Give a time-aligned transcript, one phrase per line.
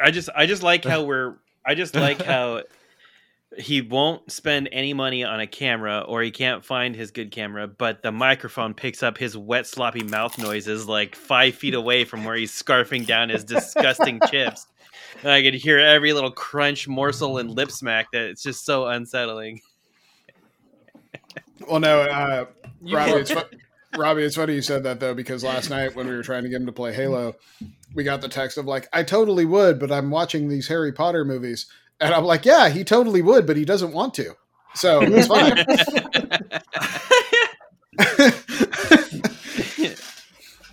[0.00, 2.62] I just I just like how we're I just like how
[3.56, 7.66] he won't spend any money on a camera or he can't find his good camera,
[7.66, 12.24] but the microphone picks up his wet, sloppy mouth noises like five feet away from
[12.24, 14.66] where he's scarfing down his disgusting chips.
[15.22, 18.86] And I could hear every little crunch, morsel, and lip smack that it's just so
[18.86, 19.60] unsettling.
[21.66, 22.44] Well, no, uh,
[22.82, 23.40] Robbie, it's fu-
[23.98, 26.48] Robbie, it's funny you said that though, because last night when we were trying to
[26.48, 27.34] get him to play Halo,
[27.94, 31.24] we got the text of like, I totally would, but I'm watching these Harry Potter
[31.24, 31.66] movies.
[32.00, 34.36] And I'm like, yeah, he totally would, but he doesn't want to.
[34.74, 35.64] So it's fine.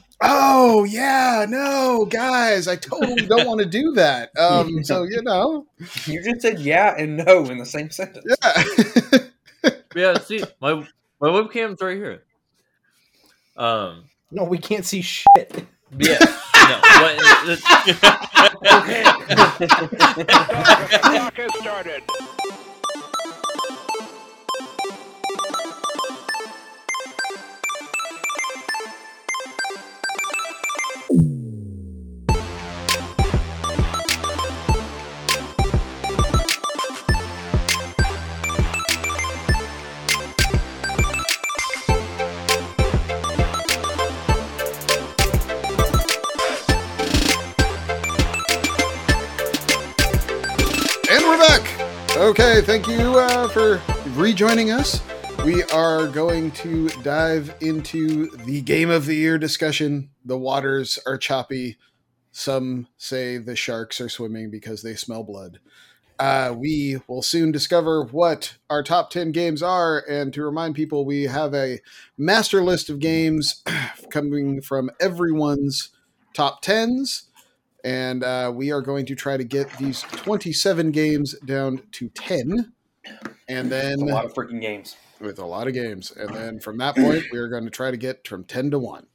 [0.21, 4.29] oh, yeah, no, guys, I totally don't want to do that.
[4.37, 5.65] Um, so, you know,
[6.05, 8.25] You just said yeah and no in the same sentence.
[8.43, 9.19] yeah.
[9.95, 10.73] Yeah, see, my
[11.21, 12.21] my webcam's right here.
[13.55, 15.65] Um, No, we can't see shit.
[15.97, 17.59] yeah, no, but,
[21.15, 22.03] Clock has started.
[52.65, 53.79] Thank you uh, for
[54.13, 54.99] rejoining us.
[55.45, 60.09] We are going to dive into the game of the year discussion.
[60.25, 61.77] The waters are choppy.
[62.31, 65.59] Some say the sharks are swimming because they smell blood.
[66.17, 70.03] Uh, we will soon discover what our top 10 games are.
[70.09, 71.81] And to remind people, we have a
[72.17, 73.61] master list of games
[74.09, 75.91] coming from everyone's
[76.33, 77.25] top 10s
[77.85, 82.73] and uh, we are going to try to get these 27 games down to 10
[83.47, 84.97] and then A lot of freaking games.
[85.21, 86.11] with a lot of games.
[86.11, 88.79] And then from that point we are going to try to get from 10 to
[88.79, 89.05] 1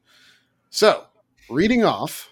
[0.70, 1.04] so
[1.50, 2.28] reading off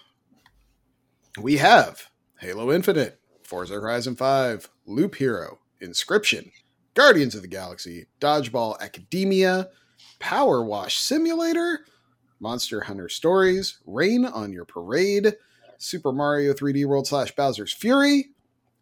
[1.37, 6.51] we have halo infinite forza horizon 5 loop hero inscription
[6.93, 9.67] guardians of the galaxy dodgeball academia
[10.19, 11.79] power wash simulator
[12.39, 15.35] monster hunter stories rain on your parade
[15.79, 18.31] Super Mario 3D World slash Bowser's Fury,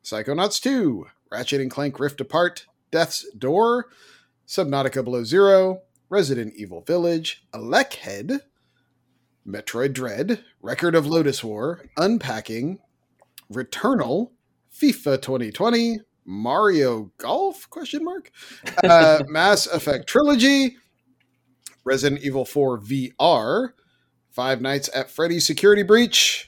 [0.04, 3.86] Psychonauts 2, Ratchet and Clank Rift Apart, Death's Door,
[4.48, 8.40] Subnautica Below Zero, Resident Evil Village, Alekhead,
[9.48, 12.80] Metroid Dread, Record of Lodoss War, Unpacking,
[13.54, 14.32] Returnal,
[14.74, 17.70] FIFA 2020, Mario Golf?
[17.70, 18.32] Question mark.
[18.84, 20.78] Uh, Mass Effect Trilogy,
[21.84, 23.70] Resident Evil 4 VR,
[24.30, 26.47] Five Nights at Freddy's Security Breach,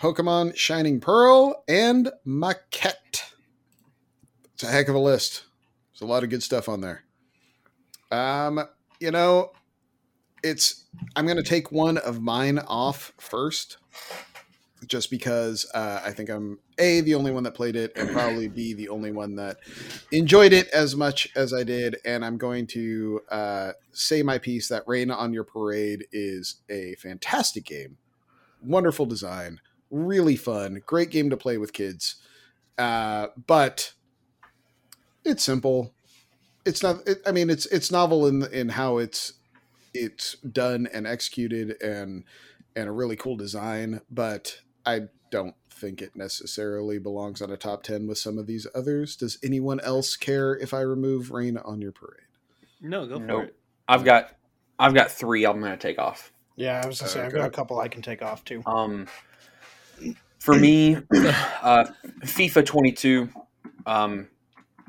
[0.00, 3.34] Pokemon Shining Pearl, and Maquette.
[4.54, 5.44] It's a heck of a list.
[5.92, 7.04] There's a lot of good stuff on there.
[8.10, 8.64] Um,
[8.98, 9.52] you know,
[10.42, 13.76] it's I'm gonna take one of mine off first,
[14.86, 18.48] just because uh, I think I'm a the only one that played it, and probably
[18.48, 19.58] b the only one that
[20.12, 21.98] enjoyed it as much as I did.
[22.06, 26.94] And I'm going to uh, say my piece that Rain on Your Parade is a
[26.94, 27.98] fantastic game,
[28.62, 29.60] wonderful design,
[29.90, 32.16] really fun, great game to play with kids.
[32.78, 33.92] Uh, but
[35.24, 35.94] it's simple.
[36.64, 37.06] It's not.
[37.06, 39.34] It, I mean, it's it's novel in in how it's
[39.94, 42.24] it's done and executed and
[42.76, 44.00] and a really cool design.
[44.10, 48.66] But I don't think it necessarily belongs on a top ten with some of these
[48.74, 49.16] others.
[49.16, 52.26] Does anyone else care if I remove Rain on Your Parade?
[52.80, 53.46] No, go for Nope.
[53.46, 53.56] it.
[53.88, 54.30] I've got
[54.78, 56.32] I've got three I'm gonna take off.
[56.56, 57.38] Yeah, I was gonna say I've Okay.
[57.38, 58.62] got a couple I can take off too.
[58.66, 59.06] Um,
[60.38, 60.96] for me,
[61.62, 61.86] uh,
[62.24, 63.28] FIFA 22.
[63.86, 64.28] Um,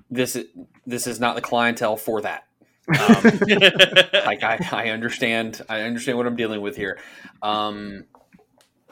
[0.09, 0.45] this is
[0.85, 2.43] this is not the clientele for that.
[2.87, 3.23] Um,
[4.25, 6.99] like I, I understand I understand what I'm dealing with here.
[7.41, 8.05] Um,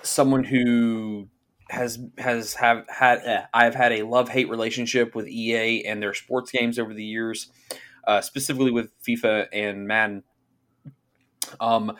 [0.03, 1.27] someone who
[1.69, 6.13] has has have had eh, I've had a love hate relationship with EA and their
[6.13, 7.51] sports games over the years,
[8.07, 10.23] uh, specifically with FIFA and Madden.
[11.59, 11.97] Um,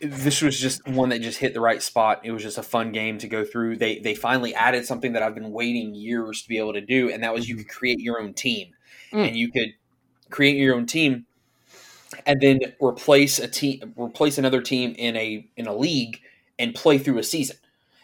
[0.00, 2.20] this was just one that just hit the right spot.
[2.24, 3.76] It was just a fun game to go through.
[3.76, 7.10] They they finally added something that I've been waiting years to be able to do,
[7.10, 8.72] and that was you could create your own team,
[9.12, 9.28] Mm.
[9.28, 9.70] and you could
[10.30, 11.26] create your own team,
[12.24, 16.20] and then replace a team, replace another team in a in a league,
[16.58, 17.56] and play through a season.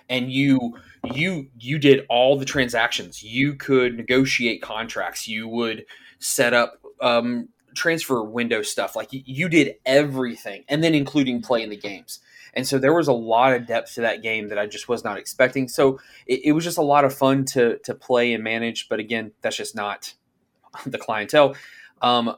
[0.09, 0.77] And you
[1.15, 3.23] you you did all the transactions.
[3.23, 5.27] You could negotiate contracts.
[5.29, 5.85] You would
[6.19, 8.97] set up um, transfer window stuff.
[8.97, 12.21] Like you, did everything, and then including playing the games.
[12.55, 15.05] and so there was a lot of depth to that game that I just was
[15.05, 15.69] not expecting.
[15.69, 18.89] So it, it was just a lot of fun to to play and manage.
[18.89, 20.15] But again, that's just not
[20.87, 21.57] the clientele.
[22.01, 22.37] Um,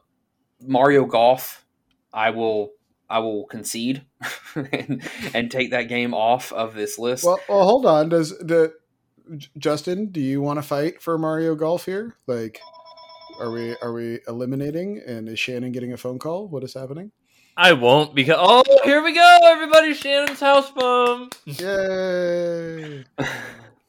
[0.61, 1.65] Mario Golf,
[2.13, 2.73] I will
[3.09, 4.05] I will concede
[4.55, 5.03] and,
[5.35, 7.25] and take that game off of this list.
[7.25, 8.09] Well, well, hold on.
[8.09, 8.75] Does the
[9.59, 10.07] Justin?
[10.11, 12.17] Do you want to fight for Mario Golf here?
[12.27, 12.61] Like,
[13.41, 15.03] are we are we eliminating?
[15.07, 16.49] And is Shannon getting a phone call?
[16.49, 17.13] What is happening?
[17.57, 19.95] I won't because oh, here we go, everybody!
[19.95, 21.31] Shannon's house bum.
[21.45, 23.05] Yay!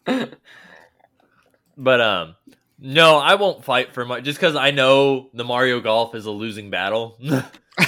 [1.78, 2.36] But um,
[2.80, 6.32] no, I won't fight for much just because I know the Mario Golf is a
[6.32, 7.18] losing battle.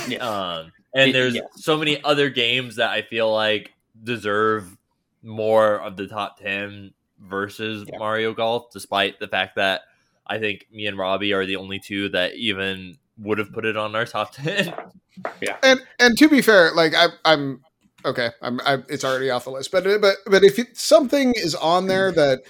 [0.10, 0.18] Yeah.
[0.18, 1.44] um, and there's yeah.
[1.56, 3.72] so many other games that I feel like
[4.04, 4.78] deserve
[5.24, 7.98] more of the top ten versus Yeah.
[7.98, 9.84] Mario Golf, despite the fact that
[10.30, 13.78] I think me and Robbie are the only two that even would have put it
[13.78, 14.74] on our top ten.
[15.42, 17.64] yeah, And and to be fair, like I, I'm
[18.06, 18.30] okay.
[18.42, 19.72] I'm I, it's already off the list.
[19.72, 22.42] But but but if it, something is on there that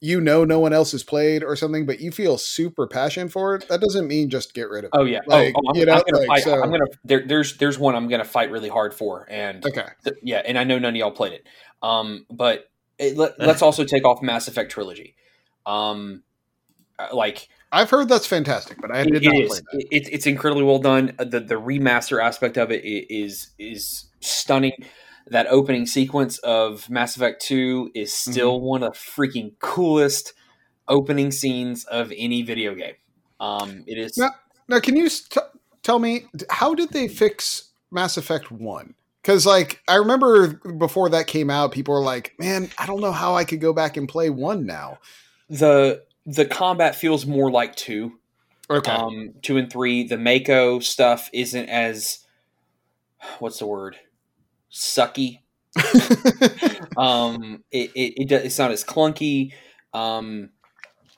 [0.00, 3.54] you know no one else has played or something, but you feel super passionate for
[3.54, 4.90] it, that doesn't mean just get rid of it.
[4.92, 5.20] Oh yeah.
[5.26, 6.42] Like, oh, oh, I'm, you know, I'm gonna like, fight.
[6.42, 6.84] so- I'm gonna.
[7.04, 9.86] There, there's there's one I'm gonna fight really hard for, and Okay.
[10.02, 11.46] th- yeah, and I know none of y'all played it.
[11.82, 12.68] Um, but
[12.98, 15.14] it, let, let's also take off Mass Effect trilogy.
[15.66, 16.23] Um,
[17.12, 19.48] like I've heard that's fantastic, but I did it not is.
[19.48, 19.80] play that.
[19.80, 21.14] It, it's it's incredibly well done.
[21.18, 24.72] Uh, The the remaster aspect of it is is stunning.
[25.28, 28.66] That opening sequence of Mass Effect Two is still Mm-hmm.
[28.66, 30.34] one of the freaking coolest
[30.86, 32.94] opening scenes of any video game.
[33.40, 34.16] Um, it is.
[34.18, 34.28] No.
[34.68, 35.40] Now, can you t-
[35.82, 38.94] tell me how did they fix Mass Effect One?
[39.22, 40.48] Because like I remember
[40.78, 43.72] before that came out, people were like, "Man, I don't know how I could go
[43.72, 44.98] back and play one now."
[45.50, 48.18] the the combat feels more like two.
[48.70, 52.20] Okay, Um, two and three, the Mako stuff isn't as
[53.38, 53.96] what's the word
[54.70, 55.40] sucky.
[56.96, 59.52] Um, it, it, it it's not as clunky.
[59.92, 60.50] Um,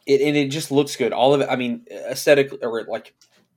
[0.06, 1.12] it and it just looks good.
[1.12, 1.48] All of it.
[1.50, 3.14] I mean, aesthetic or like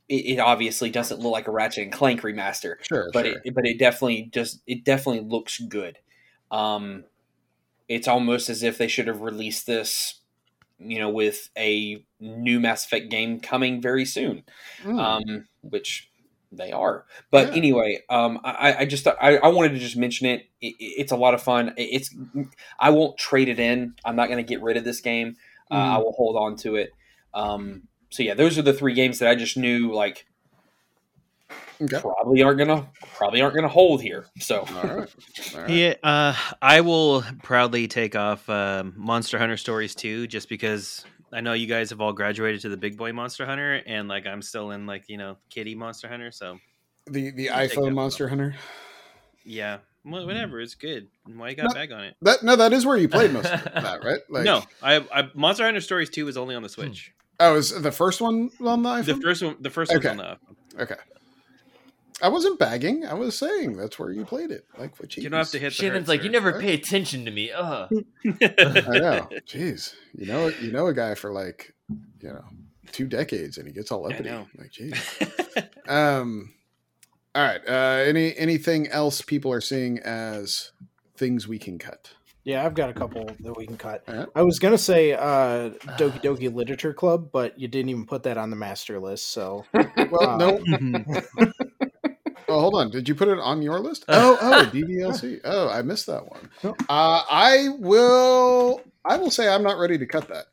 [0.10, 3.36] it, it obviously doesn't look like a Ratchet and Clank remaster, sure, but sure.
[3.44, 5.98] it but it definitely just it definitely looks good.
[6.52, 7.06] Um,
[7.88, 10.19] it's almost as if they should have released this,
[10.80, 14.44] you know, with a new Mass Effect game coming very soon,
[14.84, 15.00] Mm.
[15.00, 16.10] um, which
[16.52, 17.06] they are.
[17.32, 17.58] But Yeah.
[17.58, 20.46] anyway, um, I, I just I, I wanted to just mention it.
[20.62, 20.76] it.
[20.80, 21.74] It's a lot of fun.
[21.78, 22.16] It's
[22.80, 23.94] I won't trade it in.
[24.04, 25.36] I'm not going to get rid of this game.
[25.70, 25.96] Uh, Mhm.
[25.96, 26.92] I will hold on to it.
[27.34, 30.26] Um, so yeah, those are the three games that I just knew like
[31.82, 34.26] okay, probably aren't gonna probably aren't gonna hold here.
[34.40, 35.10] So all right,
[35.56, 35.70] all right.
[35.70, 41.42] Yeah, uh, I will proudly take off um, Monster Hunter Stories 2 just because I
[41.42, 44.42] know you guys have all graduated to the big boy Monster Hunter, and like I'm
[44.42, 46.32] still in like you know kitty Monster Hunter.
[46.32, 46.58] So
[47.08, 47.94] The the I'll iPhone one.
[47.96, 48.56] Monster Hunter.
[49.46, 51.08] yeah, Wha- whatever, it's good.
[51.26, 52.16] Why you got No, a bag on it?
[52.22, 54.20] That no, that is where you played most of that, right?
[54.30, 57.12] Like, no, I, I Monster Hunter Stories 2 is only on the Switch.
[57.40, 60.10] Oh, is the first one on the The first one, the first Okay.
[60.10, 60.38] one's on
[60.76, 60.82] the.
[60.84, 60.96] okay.
[62.22, 63.06] I wasn't bagging.
[63.06, 64.66] I was saying that's where you played it.
[64.78, 65.70] Like what You don't have to hit.
[65.70, 66.42] the Shannon's hertz like, you there.
[66.42, 67.52] never pay attention to me.
[67.52, 67.90] Ugh.
[68.26, 69.30] I know.
[69.48, 71.74] Jeez, you know, you know a guy for like,
[72.22, 72.44] you know,
[72.92, 74.30] two decades, and he gets all I uppity.
[74.30, 74.48] know.
[74.58, 75.70] Like, jeez.
[75.90, 76.54] Um.
[77.34, 77.62] All right.
[77.68, 80.72] Uh, any anything else people are seeing as
[81.16, 82.12] things we can cut?
[82.44, 84.04] Yeah, I've got a couple that we can cut.
[84.08, 84.28] All right.
[84.36, 88.38] I was gonna say uh, Doki Doki Literature Club, but you didn't even put that
[88.38, 89.28] on the master list.
[89.30, 91.12] So Well, Uh, no.
[92.50, 92.90] Oh, hold on.
[92.92, 94.06] Did you put it on your list?
[94.08, 95.42] Oh, oh, DDLC.
[95.44, 96.50] Oh, I missed that one.
[96.64, 96.74] Uh,
[97.30, 98.82] I will.
[99.06, 100.46] I will say I'm not ready to cut that.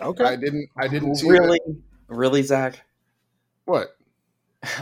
[0.00, 0.68] okay, I didn't.
[0.78, 1.76] I didn't see really, that.
[2.08, 2.80] really, Zach.
[3.64, 3.96] What?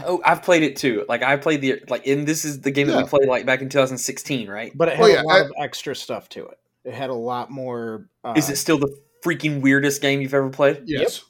[0.05, 1.05] Oh, I've played it too.
[1.07, 3.61] Like I played the like, and this is the game that we played like back
[3.61, 4.71] in 2016, right?
[4.75, 6.57] but it had Well, yeah, a lot I- of extra stuff to it.
[6.85, 8.07] It had a lot more.
[8.23, 8.93] Uh, Is it still the
[9.23, 10.83] freaking weirdest game you've ever played?
[10.85, 11.23] Yes.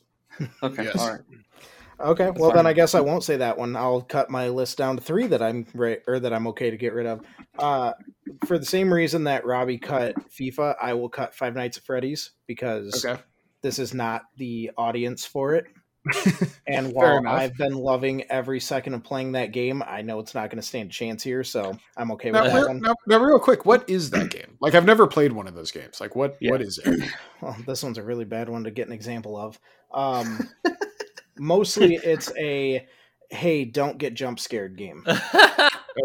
[0.64, 0.96] Okay, Yes.
[0.98, 1.22] all right.
[2.00, 2.58] Okay, well fine.
[2.58, 3.76] then I guess I won't say that one.
[3.76, 6.78] I'll cut my list down to three that I'm right or that I'm okay to
[6.78, 7.22] get rid of.
[7.58, 7.94] Uh,
[8.46, 12.32] for the same reason that Robbie cut FIFA, I will cut Five Nights at Freddy's
[12.48, 13.22] because Okay.
[13.62, 15.66] this is not the audience for it.
[16.68, 17.28] and while.
[17.28, 20.66] I've been loving every second of playing that game, I know it's not going to
[20.66, 22.80] stand a chance here, so I'm okay Now, with that one.
[22.80, 24.56] now, now, real quick, what is that game?
[24.62, 26.00] Like, I've never played one of those games.
[26.00, 26.38] Like, what?
[26.40, 26.52] Yeah.
[26.52, 27.10] What is it?
[27.42, 29.60] Well, this one's a really bad one to get an example of.
[29.94, 30.50] Um,
[31.40, 32.88] mostly, it's a
[33.30, 35.06] hey, don't get jump scared game.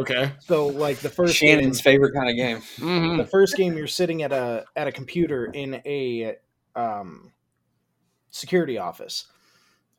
[0.00, 0.33] Okay.
[0.41, 2.59] So, like the first Shannon's game, favorite kind of game.
[2.79, 3.17] Mhm.
[3.17, 6.37] the first game, you're sitting at a at a computer in a
[6.75, 7.33] um,
[8.31, 9.26] security office,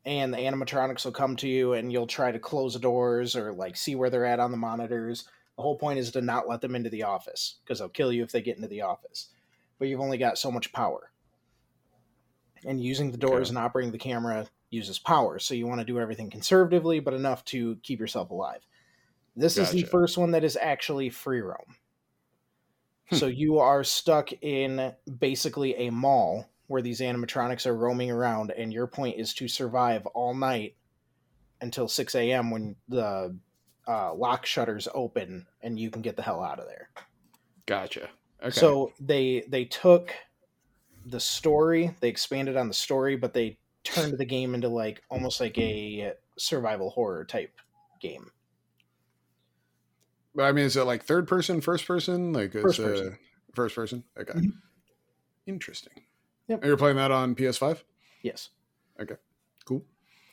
[0.05, 3.53] and the animatronics will come to you, and you'll try to close the doors or
[3.53, 5.25] like see where they're at on the monitors.
[5.55, 8.23] The whole point is to not let them into the office because they'll kill you
[8.23, 9.29] if they get into the office.
[9.79, 11.11] But you've only got so much power.
[12.65, 15.39] And using the doors and operating the camera uses power.
[15.39, 18.61] So you want to do everything conservatively, but enough to keep yourself alive.
[19.35, 21.75] This is the first one that is actually free roam.
[23.11, 28.73] So you are stuck in basically a mall where these animatronics are roaming around, and
[28.73, 30.75] your point is to survive all night
[31.61, 32.49] until 6 a.m.
[32.49, 33.37] when the
[33.87, 36.89] uh, lock shutters open and you can get the hell out of there.
[37.65, 38.09] Gotcha.
[38.41, 38.51] Okay.
[38.51, 40.13] So they they took
[41.05, 45.39] the story, they expanded on the story, but they turned the game into like almost
[45.39, 47.53] like a survival horror type
[48.01, 48.31] game.
[50.33, 52.33] But I mean, is it like third person, first person?
[52.33, 53.17] Like it's First uh, person.
[53.53, 54.03] first person.
[54.19, 54.33] Okay.
[54.33, 54.51] Mhm.
[55.47, 55.93] Interesting.
[56.47, 56.59] Yep.
[56.61, 57.83] And you're playing that on PS5.
[58.21, 58.49] Yes.
[58.99, 59.15] Okay.
[59.65, 59.83] Cool.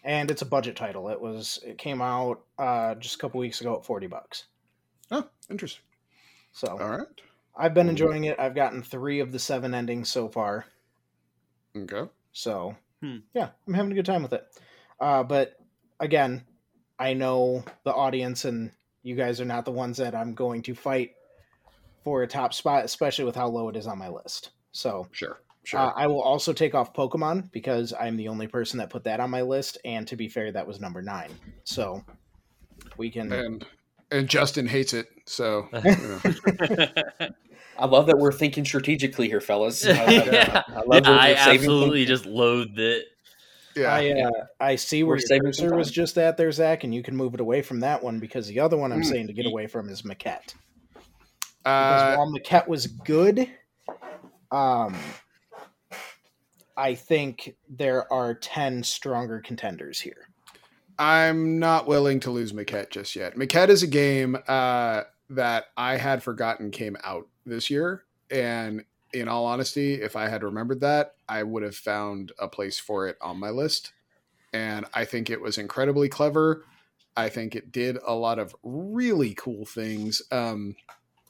[0.04, 1.08] And it's a budget title.
[1.08, 4.46] It was it came out uh, just a couple weeks ago at 40 bucks.
[5.10, 5.84] Oh, interesting.
[6.52, 7.06] So All right.
[7.56, 8.38] I've been enjoying it.
[8.40, 10.64] I've gotten three of the seven endings so far.
[11.76, 12.10] Okay.
[12.32, 13.18] So Hmm.
[13.34, 14.46] yeah, I'm having a good time with it.
[15.00, 15.56] Uh, but
[15.98, 16.44] again,
[16.98, 18.70] I know the audience and
[19.02, 21.12] you guys are not the ones that I'm going to fight
[22.04, 24.50] for a top spot, especially with how low it is on my list.
[24.70, 25.40] So Sure.
[25.64, 25.80] Sure.
[25.80, 29.20] uh, I will also take off Pokemon because I'm the only person that put that
[29.20, 29.78] on my list.
[29.84, 31.30] And to be fair, that was number nine.
[31.64, 32.04] So
[32.96, 33.32] we can.
[33.32, 33.66] and
[34.10, 35.08] and Justin hates it.
[35.32, 36.20] So you know.
[37.78, 39.84] I love that we're thinking strategically here, fellas.
[39.86, 42.08] I, yeah, I love Yeah, I absolutely things.
[42.20, 43.06] just loathed it.
[43.74, 43.92] yeah.
[43.94, 46.84] I uh, I see where We're your saving some cursor was just at there, Zach,
[46.84, 49.06] and you can move it away from that one because the other one I'm Mm.
[49.06, 50.54] saying to get away from is Maquette.
[51.64, 53.48] Because uh, while Maquette was good,
[54.50, 54.94] um,
[56.76, 60.28] I think there are ten stronger contenders here.
[60.98, 63.34] I'm not willing to lose Maquette just yet.
[63.36, 65.02] Maquette is a game uh,
[65.34, 70.42] that I had forgotten came out this year, and in all honesty, if I had
[70.42, 73.92] remembered that, I would have found a place for it on my list.
[74.54, 76.64] And I think it was incredibly clever.
[77.16, 80.22] I think it did a lot of really cool things.
[80.30, 80.76] Um,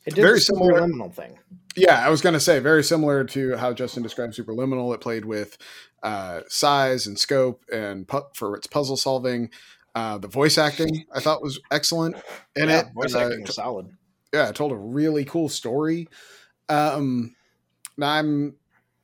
[0.04, 1.38] It did Very similar- subliminal thing.
[1.76, 4.92] yeah, I was going to say very similar to how Justin described Superliminal.
[4.94, 5.56] It played with
[6.02, 9.50] uh, size and scope and pu- for its puzzle solving.
[9.94, 12.16] Uh, the voice acting I thought was excellent
[12.56, 12.86] in yeah, it.
[12.94, 13.90] voice Uh, acting was solid.
[14.32, 16.08] yeah, it told a really cool story.
[16.68, 17.34] Um,
[17.96, 18.54] now I'm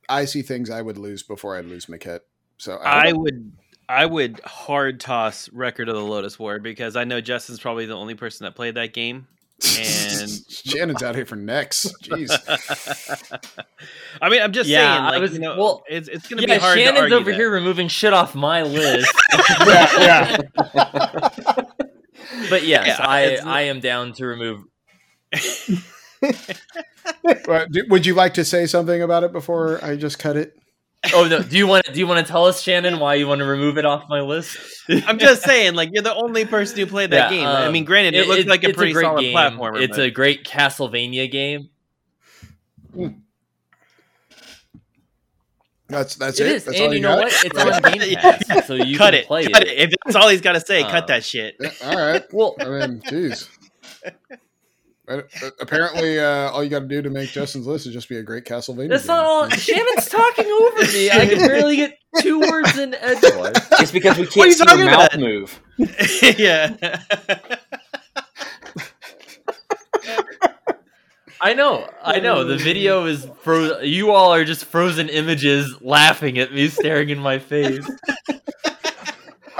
[0.07, 2.21] I see things I would lose before I'd lose Maquette.
[2.57, 3.51] So I would
[3.87, 7.95] I would hard toss Record of the Lodoss War because I know Justin's probably the
[7.95, 9.27] only person that played that game.
[9.77, 11.93] And- Shannon's out here for next.
[12.03, 12.29] Jeez.
[14.21, 16.41] I mean, I'm just Yeah, saying, I like was- you know, well, it's it's gonna
[16.43, 17.37] Yeah, be hard to Shannon's argue over that.
[17.37, 19.11] here removing shit off my list.
[19.67, 20.37] yeah,
[22.49, 24.63] but yes, Yeah, I I am down to remove.
[27.89, 30.53] Would you like to say something about it before I just cut it?
[31.13, 31.41] Oh no!
[31.41, 33.77] Do you want do you want to tell us, Shannon, why you want to remove
[33.77, 34.57] it off my list?
[35.07, 37.47] I'm just saying, like you're the only person who played that Yeah, game.
[37.47, 39.35] I um, mean, granted, it, looks like a it's pretty great solid game.
[39.35, 39.79] platformer.
[39.81, 41.69] It's but- a great Castlevania game.
[45.87, 46.51] That's that's It it.
[46.57, 47.23] is, That's all and you know got?
[47.25, 47.45] what?
[47.45, 49.69] It's on Game Pass, so you cut can it, play cut it.
[49.69, 49.79] it.
[49.79, 51.55] If that's all he's got to say, Uh, cut that shit.
[51.59, 52.23] Yeah, all right.
[52.31, 53.47] Well, I mean, jeez.
[55.09, 58.07] But- but apparently, uh, all you got to do to make Justin's list is just
[58.09, 58.89] be a great Castlevania.
[58.89, 59.15] that's game.
[59.15, 59.49] not all.
[59.49, 61.09] Shannon's talking over me.
[61.09, 63.53] I can barely get two words in edgewise.
[63.79, 65.19] It's because we can't you see your mouth about?
[65.19, 65.59] move.
[66.37, 66.75] yeah.
[71.41, 72.43] I know, I know.
[72.43, 73.77] The video is frozen.
[73.87, 77.89] You all are just frozen images, laughing at me, staring in my face.
[78.29, 78.35] All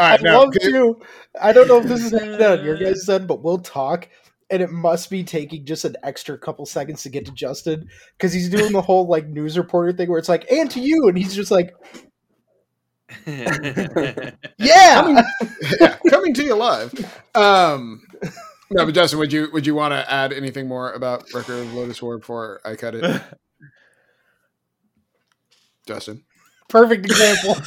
[0.06, 1.02] I right, now, love can- you.
[1.42, 4.10] I don't know if this is done your guys said, but we'll talk.
[4.52, 7.88] And it must be taking just an extra couple seconds to get to Justin
[8.18, 11.08] because he's doing the whole like news reporter thing where it's like, and to you,
[11.08, 11.72] and he's just like,
[13.28, 14.32] yeah.
[15.80, 16.94] yeah, coming to you live.
[17.36, 18.02] Um,
[18.72, 21.68] no, but Justin, would you would you want to add anything more about Record of
[21.68, 23.04] Lodoss War before I cut it?
[25.88, 26.24] Justin,
[26.68, 27.58] Perfect example.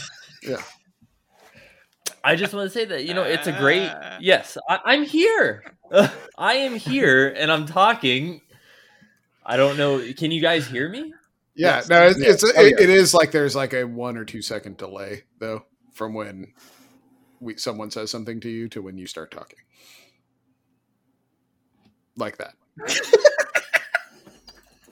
[0.44, 0.62] Yeah.
[2.22, 3.90] I just want to say that you know it's a great.
[4.20, 5.64] Yes, I, I'm here.
[6.38, 8.42] I am here, and I'm talking.
[9.44, 10.00] I don't know.
[10.14, 11.14] Can you guys hear me?
[11.56, 11.88] yeah, Yes.
[11.88, 12.28] no, it's, Yeah.
[12.30, 12.78] it's Oh, it, yeah.
[12.78, 16.52] it is like there's like a one or two second delay though from when
[17.40, 19.60] we someone says something to you to when you start talking,
[22.16, 22.54] like that.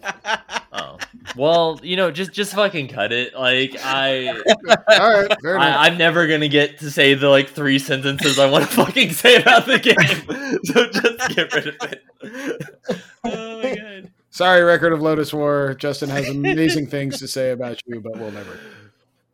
[0.72, 0.98] Oh
[1.36, 3.34] well, you know, just just fucking cut it.
[3.34, 5.58] Like I, All right, fair.
[5.58, 9.10] I I'm never gonna get to say the like three sentences I want to fucking
[9.10, 10.58] say about the game.
[10.64, 13.02] So just get rid of it.
[13.24, 14.10] Oh my god.
[14.30, 15.74] Sorry, record of Lodoss War.
[15.74, 18.58] Justin has amazing things to say about you, but we'll never.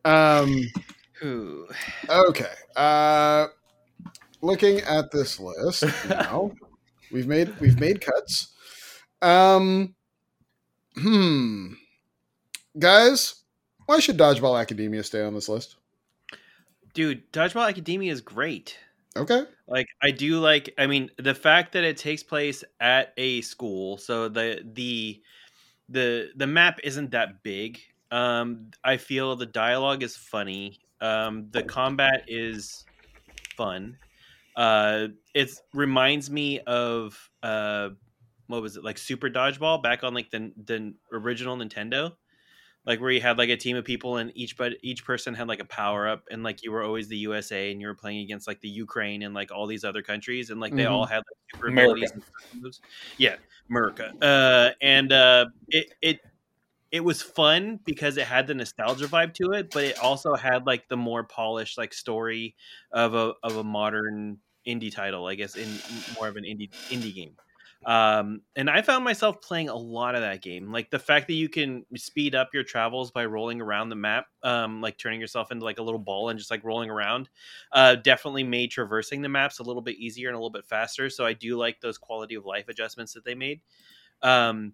[0.05, 0.62] Um.
[1.25, 1.66] Ooh.
[2.09, 2.52] Okay.
[2.76, 3.49] Uh,
[4.40, 6.52] looking at this list now,
[7.11, 8.55] we've made we've made cuts.
[9.23, 9.96] Um.
[10.99, 11.75] Hmm.
[12.79, 13.43] Guys,
[13.87, 15.76] why should Dodgeball Academia stay on this list?
[16.95, 18.79] Dude, Dodgeball Academia is great.
[19.17, 19.45] Okay.
[19.67, 23.97] Like I do like I mean the fact that it takes place at a school,
[23.99, 25.21] so the the
[25.88, 27.81] the the map isn't that big.
[28.11, 30.79] Um I feel the dialogue is funny.
[31.00, 32.85] Um the combat is
[33.57, 33.97] fun.
[34.55, 37.91] Uh it reminds me of uh
[38.47, 38.85] what was it?
[38.85, 42.17] Like Super Dodgeball back on like the the original Nintendo.
[42.85, 45.49] Like where you had like a team of people and each but each person had
[45.49, 48.21] like a power up and like you were always the USA and you were playing
[48.21, 51.19] against like the Ukraine and like all these other countries and like they all had
[51.19, 52.12] like super abilities.
[53.19, 53.37] Yeah,
[53.69, 54.12] America.
[54.23, 56.21] Uh and uh it it
[56.93, 60.67] it was fun because it had the nostalgia vibe to it, but it also had
[60.67, 62.55] like the more polished like story
[62.93, 65.69] of a of a modern indie title, I guess, in
[66.17, 67.37] more of an indie indie game.
[67.85, 70.73] Um, and I found myself playing a lot of that game.
[70.73, 74.26] Like the fact that you can speed up your travels by rolling around the map,
[74.42, 77.28] um, like turning yourself into like a little ball and just like rolling around,
[77.73, 81.11] uh, definitely made traversing the maps a little bit easier and a little bit faster.
[81.11, 83.61] So I do like those quality of life adjustments that they made.
[84.23, 84.73] Um,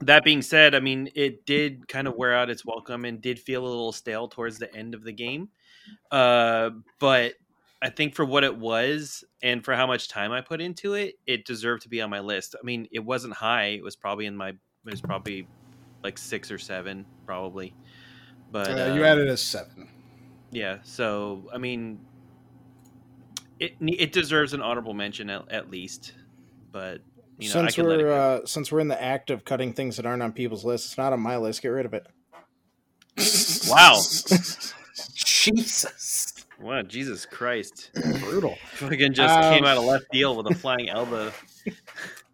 [0.00, 3.38] that being said, I mean, it did kind of wear out its welcome and did
[3.38, 5.48] feel a little stale towards the end of the game.
[6.10, 7.34] Uh, but
[7.82, 11.16] I think for what it was and for how much time I put into it,
[11.26, 12.56] it deserved to be on my list.
[12.60, 15.46] I mean, it wasn't high; it was probably in my, it was probably
[16.02, 17.74] like six or seven, probably.
[18.50, 19.88] But Uh, you uh, added a seven.
[20.50, 20.78] yeah.
[20.84, 22.00] So I mean,
[23.60, 26.14] it it deserves an honorable mention at, at least.
[26.72, 27.00] But
[27.38, 29.44] you know, I since can let it we're uh, since we're in the act of
[29.44, 31.60] cutting things that aren't on people's lists, it's not on my list.
[31.60, 32.06] Get rid of it.
[33.68, 34.00] wow,
[35.14, 36.32] Jesus.
[36.60, 37.90] Wow, Jesus Christ!
[38.20, 38.56] Brutal.
[38.74, 41.32] Fucking just Um, came out of left field with a flying elbow.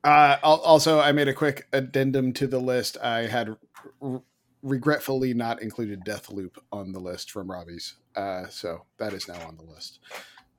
[0.05, 2.97] Uh, also, I made a quick addendum to the list.
[3.01, 3.57] I had
[4.01, 4.21] r-
[4.65, 9.57] regretfully not included Deathloop on the list from Robbie's, uh, so that is now on
[9.57, 10.01] the list.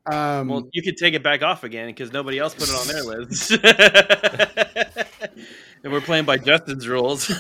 [0.06, 2.88] Um, Well, you could take it back off again because nobody else put it on
[2.88, 3.52] their list.
[5.84, 7.30] and we're playing by Justin's rules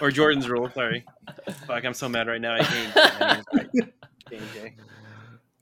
[0.00, 0.72] or Jordan's rules.
[0.72, 1.04] Sorry,
[1.66, 2.54] fuck, I'm so mad right now.
[2.54, 3.92] I can't.
[4.38, 4.72] JJ.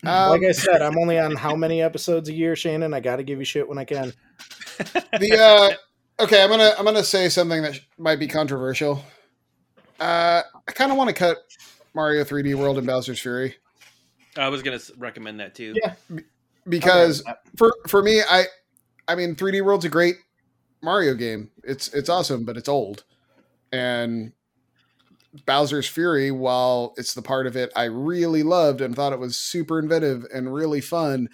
[0.04, 2.94] um, like I said, I'm only on how many episodes a year, Shannon?
[2.94, 4.12] I got to give you shit when I can.
[4.78, 5.76] the
[6.18, 9.04] uh, okay, I'm gonna I'm gonna say something that sh- might be controversial.
[10.00, 11.38] Uh, I kind of want to cut
[11.94, 13.56] Mario 3D World and Bowser's Fury
[14.36, 15.74] I was gonna recommend that too.
[15.82, 15.94] Yeah.
[16.68, 17.22] because
[17.56, 18.44] for for me, I
[19.08, 20.16] I mean 3D World's a great
[20.82, 21.50] Mario game.
[21.64, 23.04] It's it's awesome, but it's old.
[23.72, 24.32] And
[25.46, 29.36] Bowser's Fury, while it's the part of it I really loved and thought it was
[29.36, 31.28] super inventive and really fun,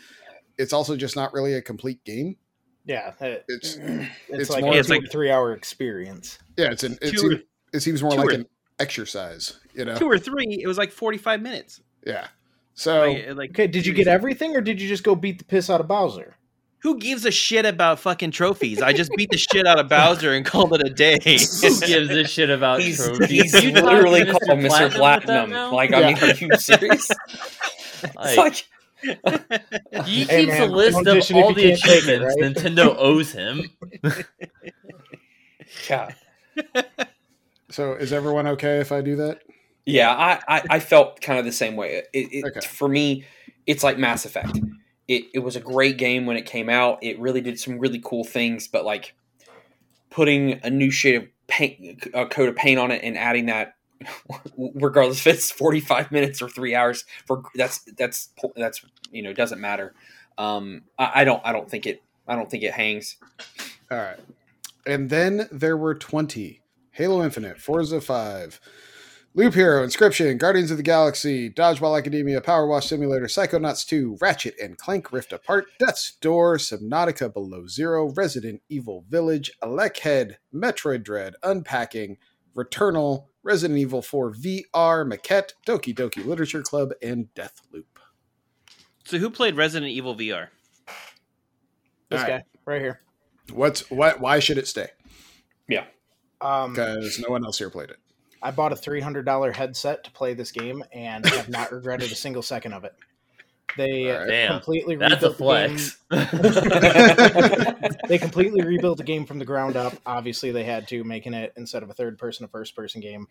[0.56, 2.36] it's also just not really a complete game.
[2.84, 6.38] Yeah, it- It's it's, it's like more- a It's like- or three hour experience.
[6.56, 8.46] yeah, it's an it, seems, or- it seems more like or- an
[8.78, 9.96] exercise, you know.
[9.96, 11.80] Two or three, it was like 45 minutes.
[12.06, 12.28] Yeah.
[12.74, 15.44] So Like, like, Okay, did you get everything, or did you just go beat the
[15.44, 16.36] piss out of Bowser?
[16.80, 18.80] Who gives a shit about fucking trophies?
[18.80, 21.14] I just beat the shit out of Bowser and called it a day.
[21.22, 23.28] Who gives a shit about He's, trophies?
[23.52, 24.62] he's You literally to called Mr.
[24.62, 25.50] with that Platinum.
[25.50, 25.74] now?
[25.74, 27.10] Like, I mean, are you serious?
[28.14, 31.84] Like, like, he Hey, keeps a list of dish it if all the can't it,
[31.84, 32.54] achievements right?
[32.54, 33.68] Nintendo owes him.
[35.88, 36.14] God.
[37.70, 39.40] so is everyone okay if I do that?
[39.84, 42.02] Yeah, I, I, I felt kind of the same way.
[42.12, 42.60] It, it, Okay.
[42.66, 43.24] For me,
[43.66, 44.58] it's like Mass Effect.
[45.08, 46.98] It, it was a great game when it came out.
[47.02, 49.14] It really did some really cool things, but like
[50.10, 53.76] putting a new shade of paint, a coat of paint on it, and adding that,
[54.56, 59.30] regardless if it's forty five minutes or three hours, for that's that's that's you know
[59.30, 59.94] it doesn't matter.
[60.36, 63.16] Um, I, I don't I don't think it I don't think it hangs.
[63.90, 64.20] All right.
[64.86, 66.60] And then there were 20
[66.92, 68.60] Halo Infinite, Forza 5,
[69.38, 74.56] Loop Hero, Inscription, Guardians of the Galaxy, Dodgeball Academia, Power Wash Simulator, Psychonauts 2, Ratchet
[74.60, 81.34] and Clank Rift Apart, Death's Door, Subnautica Below Zero, Resident Evil Village, Alekhead, Metroid Dread,
[81.44, 82.16] Unpacking,
[82.56, 87.84] Returnal, Resident Evil 4 VR, Maquette, Doki Doki Literature Club, and Deathloop.
[89.04, 90.48] so who played Resident Evil VR?
[92.08, 92.44] This All guy right.
[92.64, 93.02] right here.
[93.52, 94.18] What's what?
[94.18, 94.88] Why should it stay?
[95.68, 95.84] Yeah.
[96.40, 97.98] Um, because no one else here played it.
[98.42, 101.72] I bought a three hundred dollar headset to play this game and I have not
[101.72, 102.94] regretted a single second of it.
[103.76, 104.28] They All right.
[104.28, 106.16] Damn, completely That's a rebuilt the
[107.70, 107.98] game.
[108.08, 109.94] they completely rebuilt the game from the ground up.
[110.06, 113.28] Obviously, they had to, making it instead of a third person, a first person game,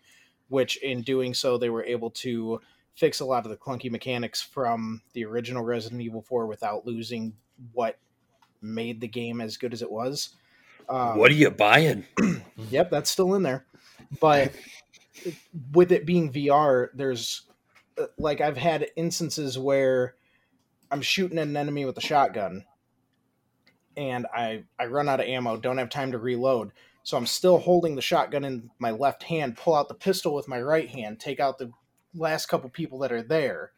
[0.48, 2.60] which in doing so, they were able to
[2.94, 7.34] fix a lot of the clunky mechanics from the original Resident Evil 4 without losing
[7.72, 7.98] what
[8.62, 10.30] made the game as good as it was.
[10.88, 12.06] Um, What are you buying?
[12.70, 13.66] Yep, that's still in there.
[14.20, 14.52] But
[15.72, 17.42] with it being VR, there's
[17.98, 20.14] uh, like I've had instances where
[20.90, 22.64] I'm shooting at an enemy with a shotgun
[23.96, 26.72] and I I run out of ammo, don't have time to reload.
[27.02, 30.48] So I'm still holding the shotgun in my left hand, pull out the pistol with
[30.48, 31.72] my right hand, take out the
[32.14, 33.72] last couple people that are there,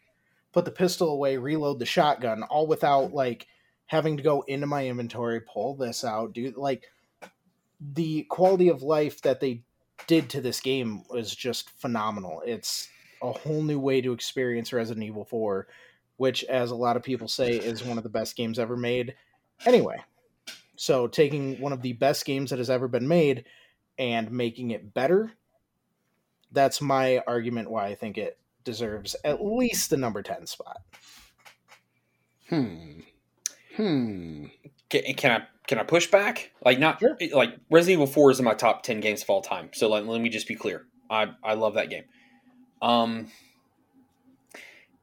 [0.53, 3.47] put the pistol away, reload the shotgun, all without like
[3.87, 6.85] having to go into my inventory, pull this out, do like
[7.81, 9.63] the quality of life that they
[10.07, 12.43] did to this game was just phenomenal.
[12.45, 12.89] It's
[13.23, 15.67] a whole new way to experience Resident Evil 4,
[16.17, 19.15] which, as a lot of people say, is one of the best games ever made.
[19.67, 19.99] Anyway,
[20.77, 23.45] so taking one of the best games that has ever been made
[23.99, 25.33] and making it better,
[26.53, 30.81] that's my argument why I think it deserves at least the number 10 spot.
[32.49, 33.01] Hmm.
[33.77, 34.47] Hmm.
[34.91, 36.53] Can, can I can I push back?
[36.65, 37.17] Like not Sure.
[37.33, 39.71] like Resident Evil Four is in my top ten games of all time.
[39.73, 40.87] So let, let me just be clear.
[41.09, 42.05] I I love that game.
[42.83, 43.31] Um,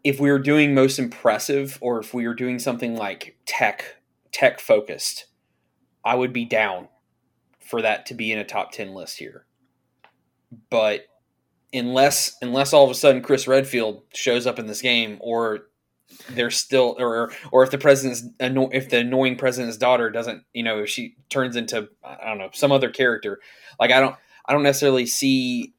[0.03, 3.97] if we were doing most impressive, or if we were doing something like tech
[4.31, 5.25] tech focused,
[6.03, 6.89] I would be down
[7.59, 9.45] for that to be in a top ten list here.
[10.69, 11.07] But
[11.73, 15.67] unless unless all of a sudden Chris Redfield shows up in this game, or
[16.29, 20.79] there's still or or if the president's if the annoying president's daughter doesn't you know
[20.79, 23.39] if she turns into I don't know some other character
[23.79, 24.15] like I don't
[24.45, 25.73] I don't necessarily see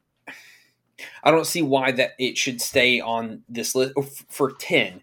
[1.22, 5.02] I don't see why that it should stay on this list oh, for 10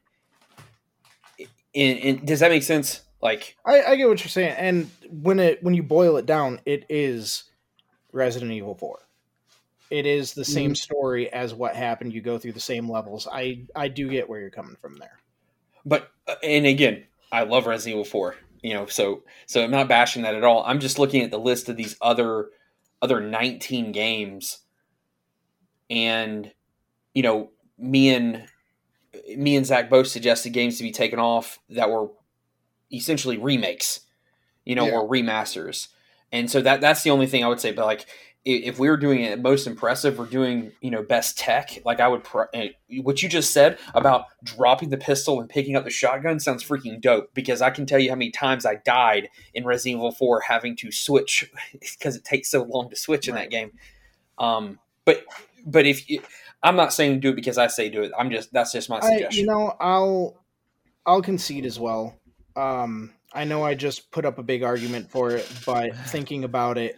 [1.74, 5.40] in, in, does that make sense like I, I get what you're saying, and when
[5.40, 7.46] it when you boil it down, it is
[8.12, 9.00] Resident Evil Four.
[9.96, 12.14] It is the same story as what happened.
[12.14, 13.28] You go through the same levels.
[13.32, 15.20] I I do get where you're coming from there.
[15.86, 19.88] but uh, and again I love Resident Evil 4 you know so so I'm not
[19.88, 22.50] bashing that at all I'm just looking at the list of these other
[23.02, 24.60] other 19 games
[25.90, 26.52] and
[27.14, 28.46] you know me and
[29.38, 32.10] me and Zach both suggested games to be taken off that were
[32.92, 34.02] essentially remakes
[34.66, 34.94] you know Yeah.
[34.94, 35.88] or remasters
[36.32, 38.06] and so that that's the only thing I would say but like
[38.46, 42.08] if we were doing it most impressive or doing you know best tech like I
[42.08, 42.44] would pr-
[43.02, 47.02] what you just said about dropping the pistol and picking up the shotgun sounds freaking
[47.02, 50.42] dope because I can tell you how many times I died in Resident Evil 4
[50.42, 53.72] having to switch because it takes so long to switch in that game.
[54.38, 55.26] Um, but
[55.66, 56.22] but if you,
[56.62, 58.12] I'm not saying do it because I say do it.
[58.18, 59.42] I'm just that's just my I, suggestion.
[59.42, 60.38] you know, I'll
[61.06, 62.16] I'll concede as well.
[62.56, 66.78] Um, I know I just put up a big argument for it, but thinking about
[66.78, 66.98] it,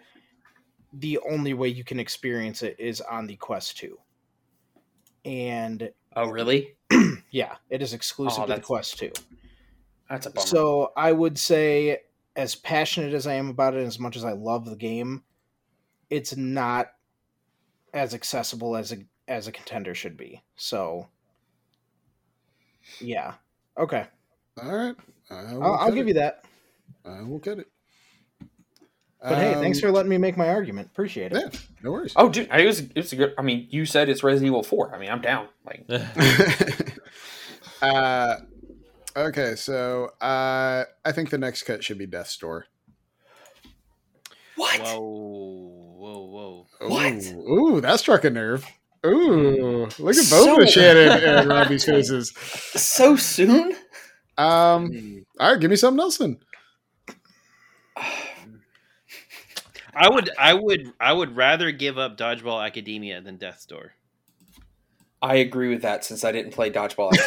[0.93, 3.97] the only way you can experience it is on the Quest Two,
[5.26, 6.76] and oh really?
[7.32, 9.12] yeah, it is exclusive Oh, to the Quest Two.
[10.10, 10.47] That's a bummer.
[10.47, 12.00] So I would say,
[12.36, 15.23] as passionate as I am about it, and as much as I love the game,
[16.10, 16.88] it's not
[17.93, 18.97] as accessible as a
[19.28, 20.41] as a contender should be.
[20.56, 21.10] So,
[23.02, 23.34] yeah,
[23.78, 24.06] okay,
[24.63, 24.95] All right.
[25.30, 26.10] I will I'll, I'll give it.
[26.10, 26.45] you that.
[27.06, 27.67] I will get it.
[29.29, 30.87] But hey, thanks Um, for letting me make my argument.
[30.91, 31.37] Appreciate it.
[31.53, 32.13] Yeah, no worries.
[32.15, 33.33] oh, dude, it was it's a good.
[33.37, 34.95] I mean, you said it's Resident Evil 4.
[34.95, 35.47] I mean, I'm down.
[35.65, 35.85] Like,
[37.81, 38.35] uh,
[39.15, 42.65] okay, so uh, I think the next cut should be Death's Door.
[44.55, 44.79] what?
[44.79, 46.87] Whoa, whoa, whoa.
[46.87, 47.13] What?
[47.33, 48.65] Ooh, ooh, that struck a nerve.
[49.05, 52.31] Ooh, look at both So- of Shannon and Robbie's faces.
[52.75, 53.75] So soon?
[54.37, 56.37] Um, all right, give me something else then.
[59.97, 63.93] I would, I would, I would rather give up Dodgeball Academia than Death's Door.
[65.21, 67.10] I agree with that since I didn't play dodgeball.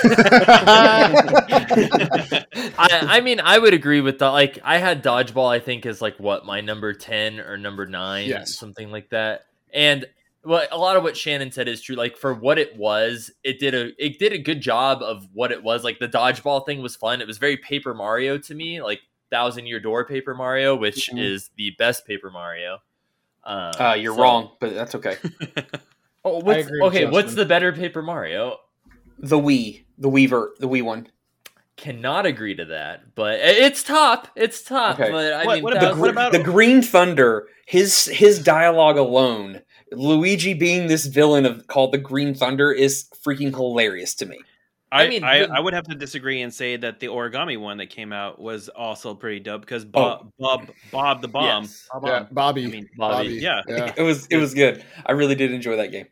[2.78, 4.28] I, I mean, I would agree with that.
[4.28, 5.50] Like, I had dodgeball.
[5.50, 8.56] I think is like what my number ten or number nine, Yes.
[8.56, 9.46] something like that.
[9.72, 10.06] And
[10.44, 11.96] well, a lot of what Shannon said is true.
[11.96, 15.52] Like for what it was, it did a it did a good job of what
[15.52, 15.84] it was.
[15.84, 17.20] Like the dodgeball thing was fun.
[17.20, 21.20] It was very Paper Mario to me, like Thousand Year Door Paper Mario, which Mhm.
[21.22, 22.78] is the best Paper Mario.
[23.44, 25.16] Um, uh, you're so- wrong, but that's okay.
[26.24, 27.36] Oh, what's, okay, what's Justin.
[27.38, 28.58] the better Paper Mario?
[29.20, 31.08] The Wii, the Weaver, the Wii one.
[31.78, 34.28] cannot agree to that, but it's top.
[34.36, 35.00] It's top.
[35.00, 35.10] Okay.
[35.10, 38.98] But I What- mean, what about- Thousand- gr- about- the Green Thunder, his his dialogue
[38.98, 39.62] alone,
[39.92, 44.38] Luigi being this villain of called the Green Thunder is freaking hilarious to me.
[44.92, 47.58] I, I mean, I, the- I would have to disagree and say that the origami
[47.58, 51.88] one that came out was also pretty dope because Bob, Bob, Bob the Bomb, Yes.
[51.92, 52.64] Bob Yeah, Bobby.
[52.64, 53.62] I mean, Bobby, yeah.
[53.68, 53.92] yeah.
[53.96, 54.84] It was it was good.
[55.06, 56.06] I really did enjoy that game.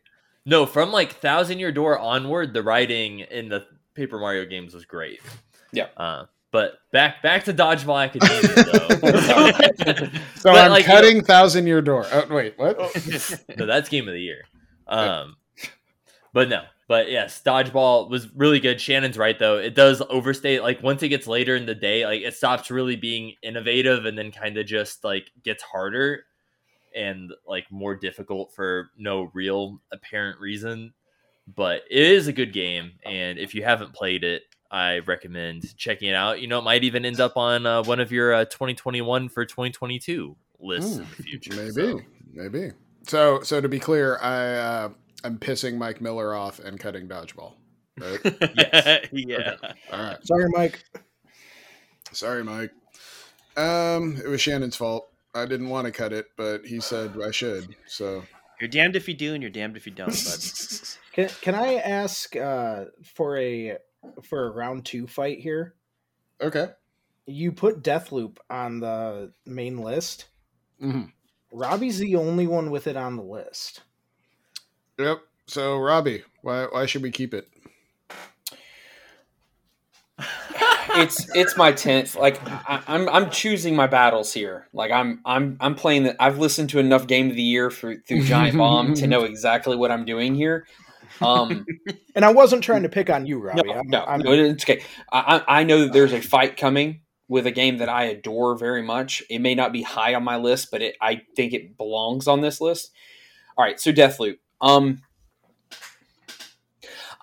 [0.45, 3.65] No, from like Thousand Year Door onward, the writing in the
[3.95, 5.19] Paper Mario games was great.
[5.73, 5.87] Yeah.
[5.97, 8.41] Uh, but back back to Dodgeball Academia
[9.93, 10.09] though.
[10.35, 12.05] So But, I'm like, you cutting Thousand Year Door.
[12.11, 12.77] Oh wait, what?
[13.57, 14.45] no, that's game of the year.
[14.87, 15.35] Um,
[16.33, 18.81] but no, but yes, dodgeball was really good.
[18.81, 20.63] Shannon's right though; it does overstate.
[20.63, 24.17] Like once it gets later in the day, like it stops really being innovative, and
[24.17, 26.23] then kind of just like gets harder
[26.95, 30.91] and like more difficult for no real apparent reason.
[31.55, 36.09] But it is a good game, and if you haven't played it, I recommend checking
[36.09, 36.41] it out.
[36.41, 39.45] You know, it might even end up on uh, one of your uh, 2021 for
[39.45, 41.53] 2022 lists Hmm, in the future.
[41.55, 42.01] Maybe, so.
[42.33, 42.71] maybe.
[43.07, 44.89] So, so to be clear, I uh,
[45.23, 47.53] I'm pissing Mike Miller off and cutting dodgeball.
[47.99, 48.19] Right?
[48.55, 48.99] yeah.
[49.11, 49.55] yeah.
[49.91, 50.17] All right.
[50.25, 50.83] Sorry, Mike.
[52.11, 52.71] Sorry, Mike.
[53.57, 55.09] Um, it was Shannon's fault.
[55.35, 57.75] I didn't want to cut it, but he said I should.
[57.87, 58.23] So,
[58.59, 60.07] You're damned if you do, and you're damned if you don't.
[60.09, 60.43] Bud.
[61.11, 63.77] Can, can I ask uh, for a
[64.23, 65.73] for a round two fight here?
[66.39, 66.67] okay.
[67.25, 70.29] You put Deathloop on the main list.
[70.79, 71.03] hmm
[71.51, 73.81] Robbie's the only one with it on the list.
[74.99, 75.21] Yep.
[75.47, 77.47] So, Robbie, why why should we keep it?
[80.95, 82.15] it's it's my tenth.
[82.15, 84.67] Like I, I'm I'm choosing my battles here.
[84.73, 86.17] Like I'm I'm I'm playing that.
[86.19, 89.75] I've listened to enough Game of the Year for, through Giant Bomb to know exactly
[89.75, 90.67] what I'm doing here.
[91.21, 91.65] Um,
[92.15, 93.71] And I wasn't trying to pick on you, no, Robbie.
[93.71, 94.83] I'm, no, I'm, no, it's okay.
[95.11, 98.57] I, I I know that there's a fight coming with a game that I adore
[98.57, 99.23] very much.
[99.29, 102.41] It may not be high on my list, but it I think it belongs on
[102.41, 102.91] this list.
[103.57, 104.37] All right, so Deathloop.
[104.61, 105.01] Um,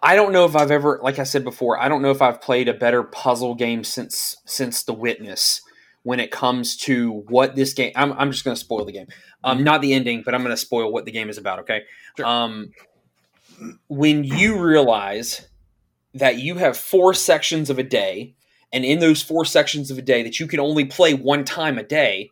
[0.02, 2.40] I don't know if I've ever, like I said before, I don't know if I've
[2.40, 5.62] played a better puzzle game since since The Witness.
[6.02, 9.08] When it comes to what this game, I'm, I'm just going to spoil the game.
[9.42, 11.58] Um, not the ending, but I'm going to spoil what the game is about.
[11.60, 11.82] Okay.
[12.16, 12.24] Sure.
[12.24, 12.70] Um,
[13.88, 15.48] when you realize
[16.14, 18.36] that you have four sections of a day,
[18.72, 21.76] and in those four sections of a day that you can only play one time
[21.76, 22.30] a day,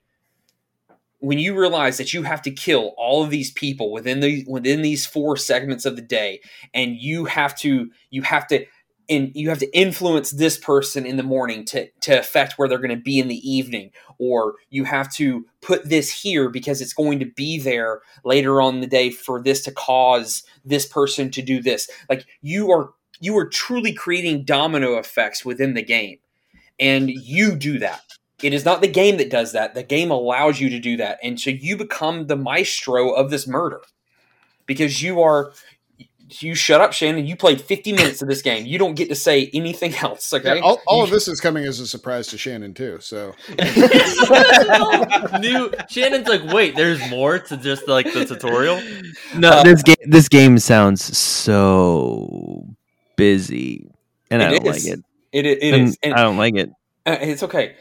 [1.25, 4.83] when you realize that you have to kill all of these people within the within
[4.83, 6.41] these four segments of the day,
[6.75, 8.67] and you have to you have to
[9.09, 12.79] and you have to influence this person in the morning to to affect where they're
[12.79, 16.93] going to be in the evening or you have to put this here because it's
[16.93, 21.41] going to be there later on the day for this to cause this person to
[21.41, 21.89] do this.
[22.09, 26.19] Like you are you are truly creating domino effects within the game
[26.79, 28.03] and you do that
[28.45, 31.19] it is not the game that does that the game allows you to do that
[31.23, 33.81] and so you become the maestro of this murder
[34.67, 35.53] because you are
[36.41, 39.15] you shut up shannon you played 50 minutes of this game you don't get to
[39.15, 42.39] say anything else okay Yeah, all, all of this is coming as a surprise to
[42.39, 42.99] Shannon too.
[43.01, 43.35] So,
[45.41, 48.81] New Shannon's like, wait, there's more to just like the tutorial.
[49.37, 52.67] No, Uh, this game this game sounds so
[53.17, 53.91] busy,
[54.31, 54.87] and I don't is.
[54.87, 55.05] like it.
[55.33, 56.71] it, it, it And is and I don't like it.
[57.07, 57.77] Uh, it's okay.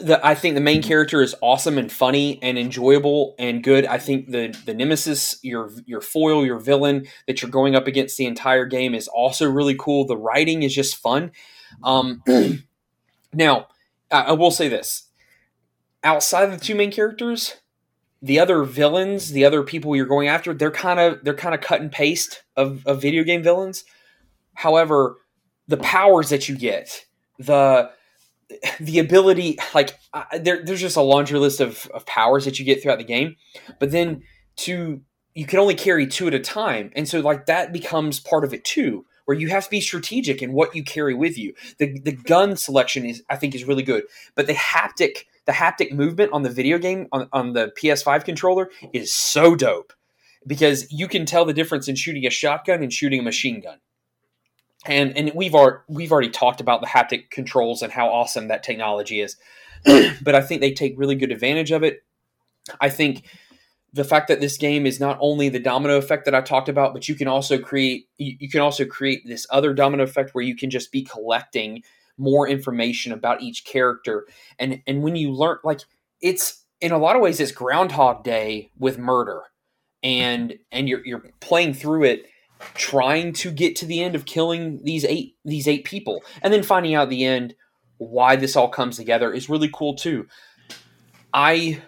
[0.00, 3.84] The, I think the main character is awesome and funny and enjoyable and good.
[3.84, 8.16] I think the the nemesis, your your foil, your villain that you're going up against
[8.16, 10.06] the entire game is also really cool.
[10.06, 11.32] The writing is just fun.
[11.82, 12.22] Um,
[13.32, 13.68] now,
[14.10, 15.08] I, I will say this:
[16.04, 17.56] outside of the two main characters,
[18.22, 21.60] the other villains, the other people you're going after, they're kind of they're kind of
[21.60, 23.84] cut and paste of, of video game villains.
[24.54, 25.16] However,
[25.68, 27.04] the powers that you get,
[27.38, 27.90] the
[28.80, 32.64] the ability like I there, there's just a laundry list of, of powers that you
[32.64, 33.36] get throughout the game
[33.78, 34.22] but then
[34.56, 35.02] to
[35.34, 38.54] you can only carry two at a time and so like that becomes part of
[38.54, 41.52] it too where you have to be strategic in what you carry with you.
[41.76, 45.92] The the gun selection is i think is really good but the haptic the haptic
[45.92, 49.92] movement on the video game on, on the ps5 controller is so dope
[50.46, 53.78] because you can tell the difference in shooting a shotgun and shooting a machine gun
[54.86, 58.62] and and we've already we've already talked about the haptic controls and how awesome that
[58.62, 59.36] technology is.
[60.22, 62.04] But i think they take really good advantage of it.
[62.80, 63.24] I think
[63.92, 66.92] the fact that this game is not only the domino effect that i talked about
[66.92, 70.44] but you can also create you, you can also create this other domino effect where
[70.44, 71.82] you can just be collecting
[72.18, 74.26] more information about each character.
[74.58, 75.80] And and when you learn like
[76.20, 79.42] it's in a lot of ways it's groundhog day with murder.
[80.02, 82.26] And and you're you're playing through it
[82.74, 86.62] trying to get to the end of killing these eight these eight people and then
[86.62, 87.54] finding out the end
[87.98, 90.26] why this all comes together is really cool too.
[91.32, 91.82] I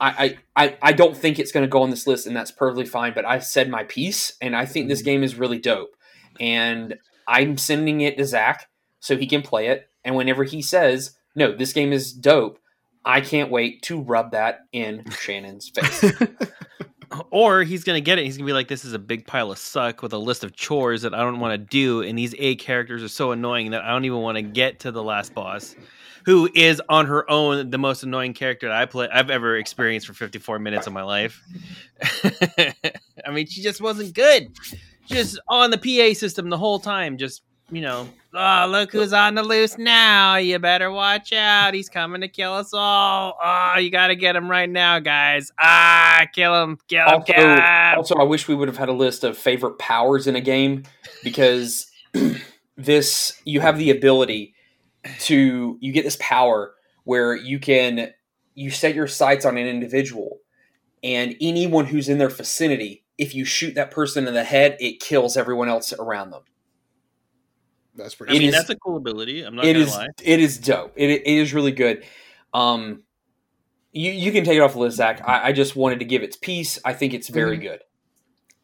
[0.00, 2.84] i i, I don't think it's going to go on this list and that's perfectly
[2.84, 5.06] fine but i've said my piece and i think this mm-hmm.
[5.06, 5.90] game is really dope.
[6.40, 6.96] And
[7.28, 8.68] i'm sending it to zach
[9.00, 12.58] so he can play it and whenever he says no this game is dope
[13.04, 16.12] i can't wait to rub that in shannon's face
[17.30, 18.24] Or he's gonna get it.
[18.24, 20.54] He's gonna be like, "This is a big pile of suck with a list of
[20.54, 23.82] chores that I don't want to do, and these A characters are so annoying that
[23.82, 25.76] I don't even want to get to the last boss."
[26.26, 30.06] Who is on her own the most annoying character that I play I've ever experienced
[30.06, 31.42] for 54 minutes of my life.
[33.26, 34.48] I mean, she just wasn't good.
[35.06, 39.34] Just on the PA system the whole time, just you know, oh look who's on
[39.34, 40.36] the loose now.
[40.36, 41.74] You better watch out.
[41.74, 43.38] He's coming to kill us all.
[43.42, 45.50] Oh, you gotta get him right now, guys.
[45.58, 47.60] Ah, kill him, kill him, also, kill him.
[47.96, 50.84] also, I wish we would have had a list of favorite powers in a game
[51.22, 51.90] because
[52.76, 54.54] this you have the ability
[55.20, 56.74] to you get this power
[57.04, 58.12] where you can
[58.54, 60.40] you set your sights on an individual
[61.02, 65.00] and anyone who's in their vicinity if you shoot that person in the head it
[65.00, 66.42] kills everyone else around them
[67.96, 68.36] That's pretty.
[68.36, 69.42] It mean, is- that's a cool ability.
[69.42, 70.08] I'm not it gonna is lie.
[70.22, 72.04] it is dope it, it is really good
[72.52, 73.02] um
[73.92, 76.22] you, you can take it off the list zach I, I just wanted to give
[76.22, 77.62] its piece i think it's very Mhm.
[77.62, 77.80] good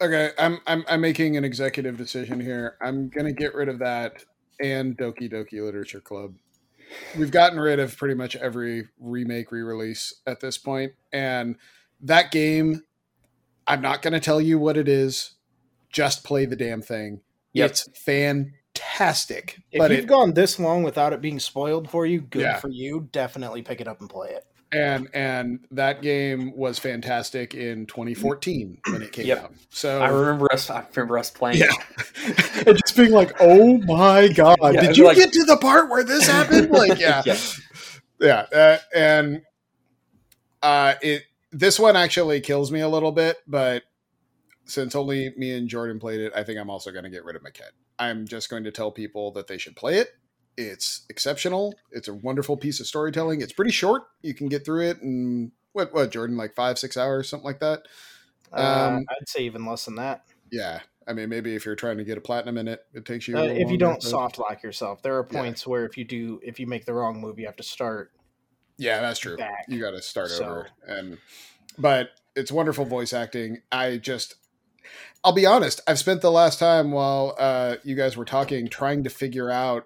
[0.02, 2.78] Okay, I'm I'm I'm making an executive decision here.
[2.80, 4.24] I'm gonna get rid of that
[4.58, 6.36] and Doki Doki Literature Club.
[7.18, 10.92] We've gotten rid of pretty much every remake re-release at this point.
[10.92, 11.56] point, and
[12.00, 12.82] that game,
[13.66, 15.32] I'm not gonna tell you what it is.
[15.92, 17.20] Just play the damn thing.
[17.52, 17.70] Yep.
[17.70, 17.88] It's
[18.74, 19.61] fantastic.
[19.72, 22.56] If but you've it, gone this long without it being spoiled for you, good Yeah.
[22.59, 23.09] for you.
[23.12, 24.46] Definitely pick it up and play it.
[24.72, 29.38] and and that game was fantastic in 2014 when it came Yep.
[29.44, 29.52] out.
[29.70, 31.72] So i remember us i remember us playing Yeah.
[32.66, 35.90] and just being like, "Oh my god, Yeah, did you like- get to the part
[35.90, 37.37] where this happened?" Like, yeah, Yeah.
[38.20, 39.42] yeah, uh, and
[40.62, 43.83] uh, it this one actually kills me a little bit, but
[44.66, 47.35] since only me and Jordan played it, I think I'm also going to get rid
[47.35, 47.72] of Maquette.
[48.00, 50.08] I'm just going to tell people that they should play it.
[50.56, 51.74] It's exceptional.
[51.92, 53.40] It's a wonderful piece of storytelling.
[53.40, 54.02] It's pretty short.
[54.22, 57.60] You can get through it in what what Jordan like five six hours something like
[57.60, 57.82] that.
[58.52, 60.24] Uh, Um, I'd say even less than that.
[60.50, 63.28] Yeah, I mean maybe if you're trying to get a platinum in it, it takes
[63.28, 63.38] you.
[63.38, 65.40] Uh, if you don't soft lock yourself, there are Yeah.
[65.40, 68.10] points where if you do, if you make the wrong move, you have to start.
[68.76, 69.36] Yeah, that's true.
[69.36, 69.66] back.
[69.68, 70.68] You got to start So- over.
[70.86, 71.18] And
[71.78, 73.62] but it's wonderful voice acting.
[73.70, 74.34] I just
[75.22, 79.05] I'll be honest, I've spent the last time while uh you guys were talking trying
[79.05, 79.85] to figure out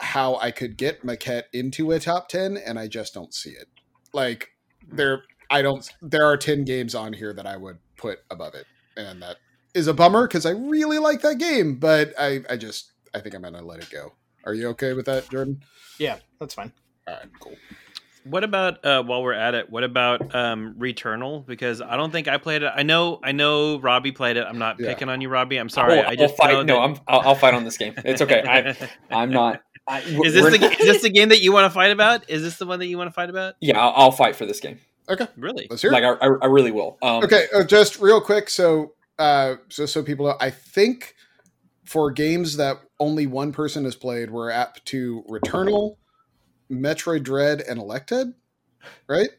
[0.00, 3.68] how I could get Maquette into a top 10 and I just don't see it.
[4.12, 4.50] Like
[4.86, 8.66] there I don't there are 10 games on here that I would put above it
[8.96, 9.36] and that
[9.74, 13.34] is a bummer cuz I really like that game, but I I just I think
[13.34, 14.12] I'm going to let it go.
[14.44, 15.62] Are you okay with that, Jordan?
[15.98, 16.72] Yeah, that's fine.
[17.06, 17.56] All right, cool.
[18.30, 19.70] What about uh, while we're at it?
[19.70, 21.46] What about um, Returnal?
[21.46, 22.72] Because I don't think I played it.
[22.74, 24.44] I know, I know Robbie played it.
[24.48, 24.88] I'm not Yeah.
[24.88, 25.56] picking on you, Robbie.
[25.56, 26.00] I'm sorry.
[26.00, 26.66] I'll, I just I'll fight.
[26.66, 26.96] know No, I'm.
[27.06, 27.94] I'll, I'll fight on this game.
[28.04, 28.42] It's okay.
[28.46, 28.88] I,
[29.22, 29.62] I'm not.
[29.86, 32.28] I, is this the is this the game that you want to fight about?
[32.28, 33.54] Is this the one that you want to fight about?
[33.60, 34.78] Yeah, I'll, I'll fight for this game.
[35.08, 35.66] Okay, really?
[35.70, 35.94] Let's hear it.
[35.94, 36.98] Like I, I, I really will.
[37.02, 41.14] Um, okay uh, just real quick so uh so so people know i think
[41.84, 45.96] for games that only one person has played we're apt to returnal
[46.70, 48.34] metroid dread and ElecHead
[49.06, 49.30] right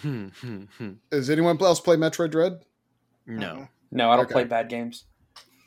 [0.00, 0.90] Hmm, hmm, hmm.
[1.10, 2.60] does anyone else play metroid dread
[3.26, 3.68] no.
[3.92, 4.32] No, I don't Okay.
[4.32, 5.04] play bad games.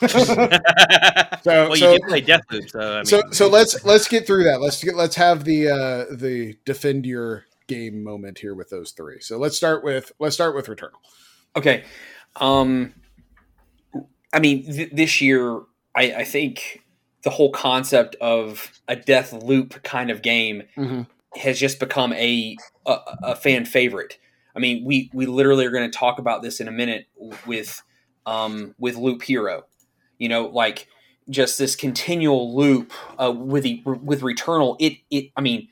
[0.10, 4.26] So- well, so- you did play Deathloop, so I mean, so so let's let's get
[4.28, 8.70] through that let's get let's have the uh the defend your game moment here with
[8.70, 11.00] those three so let's start with let's start with returnal
[11.56, 11.84] Okay.
[12.36, 12.94] Um,
[14.34, 15.62] I mean, th- this year,
[15.96, 16.82] I, I think
[17.26, 20.64] the whole concept of a death loop kind of game
[21.36, 24.18] has just become a, a a fan favorite.
[24.56, 27.08] I mean, we we literally are going to talk about this in a minute
[27.46, 27.82] with
[28.28, 29.64] um, with Loop Hero.
[30.20, 30.88] You know, like
[31.30, 34.78] just this continual loop uh, with the, with Returnal.
[34.80, 35.68] It it I mean,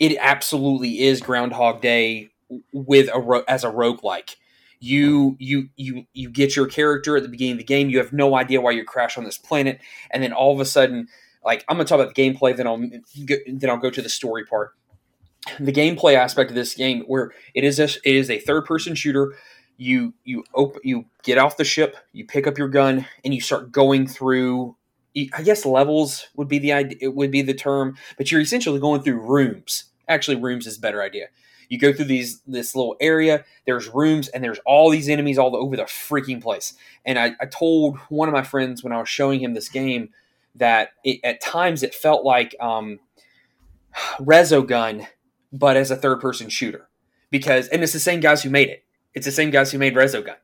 [0.00, 2.30] it absolutely is Groundhog Day
[2.72, 4.34] with a ro- as a roguelike.
[4.80, 7.90] You you you you get your character at the beginning of the game.
[7.90, 10.64] You have no idea why you crash on this planet, and then all of a
[10.64, 11.06] sudden,
[11.44, 12.56] like I'm gonna talk about the gameplay.
[12.56, 14.72] Then I'll then I'll go to the story part
[15.58, 18.94] the gameplay aspect of this game where it is a, it is a third person
[18.94, 19.34] shooter
[19.76, 23.40] you you open you get off the ship you pick up your gun and you
[23.40, 24.76] start going through
[25.32, 28.78] i guess levels would be the idea it would be the term but you're essentially
[28.78, 31.28] going through rooms actually rooms is a better idea
[31.70, 33.44] You go through these this little area.
[33.64, 36.74] There's rooms and there's all these enemies all over the freaking place.
[37.06, 40.10] And I, I told one of my friends when I was showing him this game
[40.56, 42.98] that it, at times it felt like um,
[44.18, 45.06] Resogun,
[45.52, 46.88] but as a third person shooter.
[47.30, 48.84] Because and it's the same guys who made it.
[49.14, 50.36] It's the same guys who made Resogun.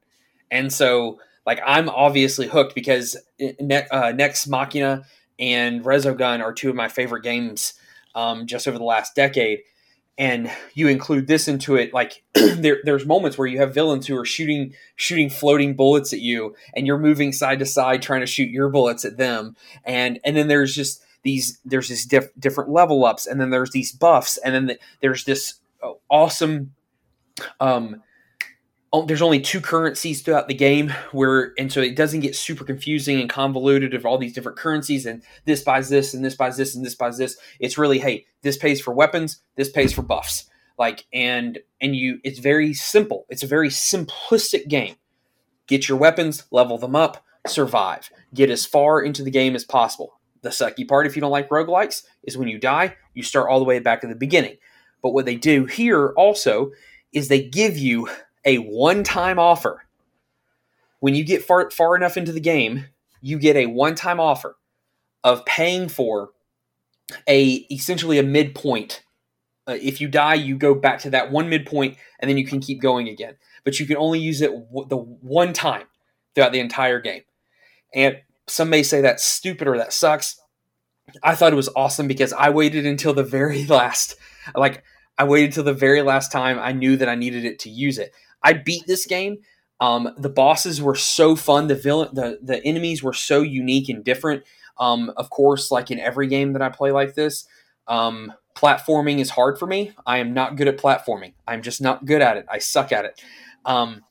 [0.51, 5.05] And so like I'm obviously hooked because ne- uh, Nex Machina
[5.41, 7.75] and Resogun are two of my favorite games
[8.15, 9.61] um, just over the last decade.
[10.19, 14.17] And you include this into it, like there, there's moments where you have villains who
[14.17, 18.27] are shooting shooting floating bullets at you, and you're moving side to side trying to
[18.27, 22.71] shoot your bullets at them, and and then there's just these there's these diff- different
[22.71, 26.73] level ups, and then there's these buffs, and then the, there's this uh, awesome
[27.61, 28.03] um,
[29.03, 33.21] there's only two currencies throughout the game where and so it doesn't get super confusing
[33.21, 36.75] and convoluted of all these different currencies and this buys this and this buys this
[36.75, 37.37] and this buys this.
[37.59, 40.49] It's really hey this pays for weapons this pays for buffs.
[40.79, 43.27] Like and and you it's very simple.
[43.29, 44.97] It's a very simplistic game.
[45.67, 48.11] Get your weapons level them up survive.
[48.35, 50.21] Get as far into the game as possible.
[50.43, 53.59] The sucky part if you don't like roguelikes is when you die you start all
[53.59, 54.59] the way back at the beginning.
[55.03, 56.71] But what they do here also
[57.13, 58.09] is they give you
[58.47, 59.83] a one-time offer.
[61.01, 62.87] When you get far far enough into the game,
[63.21, 64.57] you get a one-time offer
[65.23, 66.31] of paying for
[67.29, 69.03] a essentially a midpoint.
[69.69, 72.61] Uh, if you die, you go back to that one midpoint, and then you can
[72.61, 73.37] keep going again.
[73.65, 75.85] But you can only use it w- the one time
[76.35, 77.23] throughout the entire game.
[77.93, 80.41] And some may say that's stupid or that sucks.
[81.23, 84.17] I thought it was awesome because I waited until the very last,
[84.55, 84.85] like
[85.19, 87.99] I waited till the very last time I knew that I needed it to use
[87.99, 88.15] it.
[88.43, 89.39] I beat this game.
[89.81, 91.67] Um, the bosses were so fun.
[91.67, 94.45] The villain, the the enemies were so unique and different.
[94.79, 97.47] Um, of course, like in every game that I play like this,
[97.89, 99.93] um, platforming is hard for me.
[100.07, 101.35] I am not good at platforming.
[101.47, 102.47] I'm just not good at it.
[102.49, 103.23] I suck at it.
[103.65, 104.03] Um,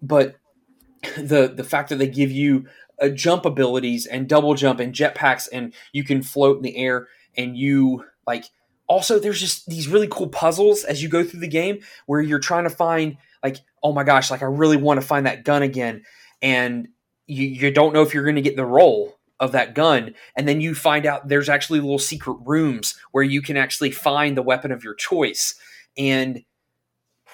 [0.00, 0.36] but
[1.16, 2.66] the the fact that they give you
[3.00, 7.08] uh, jump abilities and double jump and jetpacks and you can float in the air
[7.36, 8.44] and you like
[8.86, 12.38] also there's just these really cool puzzles as you go through the game where you're
[12.38, 15.62] trying to find like oh my gosh like i really want to find that gun
[15.62, 16.02] again.
[16.40, 16.88] And
[17.26, 20.14] you, you don't know if you're going to get the role of that gun.
[20.36, 24.36] And then you find out there's actually little secret rooms where you can actually find
[24.36, 25.54] the weapon of your choice.
[25.96, 26.44] And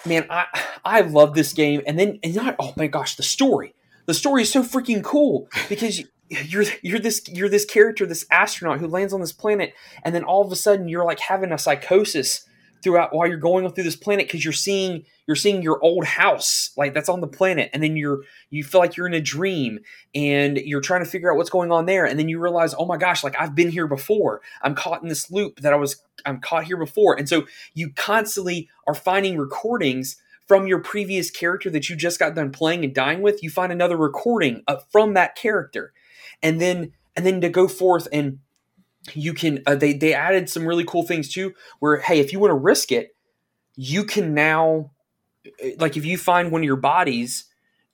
[0.07, 0.47] man i
[0.85, 1.83] i love this game.
[1.87, 3.75] And then and not oh my gosh the story.
[4.07, 8.81] The story is so freaking cool because you're you're this you're this character this astronaut
[8.81, 9.73] who lands on this planet
[10.03, 12.45] and then all of a sudden you're like having a psychosis
[12.83, 16.71] throughout while you're going through this planet because you're seeing you're seeing your old house
[16.77, 19.79] like that's on the planet and then you're you feel like you're in a dream
[20.15, 22.87] and you're trying to figure out what's going on there and then you realize oh
[22.87, 24.41] my gosh like I've been here before.
[24.63, 27.19] I'm caught in this loop that I was I'm caught here before.
[27.19, 30.17] And so you constantly are finding recordings
[30.47, 33.43] from your previous character that you just got done playing and dying with.
[33.43, 35.93] You find another recording uh, from that character.
[36.43, 38.39] And then and then to go forth and
[39.15, 42.39] you can uh, they they added some really cool things too where hey if you
[42.41, 43.15] want to risk it
[43.77, 44.91] you can now
[45.47, 47.45] uh, like if you find one of your bodies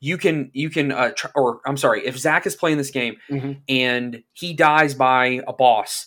[0.01, 3.61] you can you can uh, or i'm sorry if zach is playing this game Mhm.
[3.69, 6.07] and he dies by a boss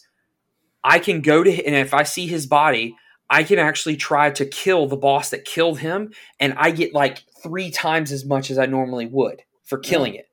[0.83, 2.95] i can go to and if i see his body
[3.29, 7.23] i can actually try to kill the boss that killed him and i get like
[7.41, 10.27] three times as much as i normally would for killing it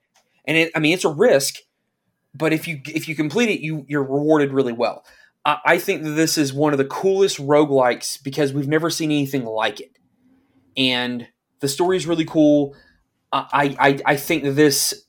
[0.46, 1.56] and it, i mean it's a risk
[2.34, 5.04] but if you if you complete it, you you're rewarded really well.
[5.44, 9.10] I, I think that this is one of the coolest roguelikes because we've never seen
[9.10, 9.98] anything like it,
[10.76, 11.28] and
[11.60, 12.74] the story is really cool.
[13.32, 15.06] I, I I think that this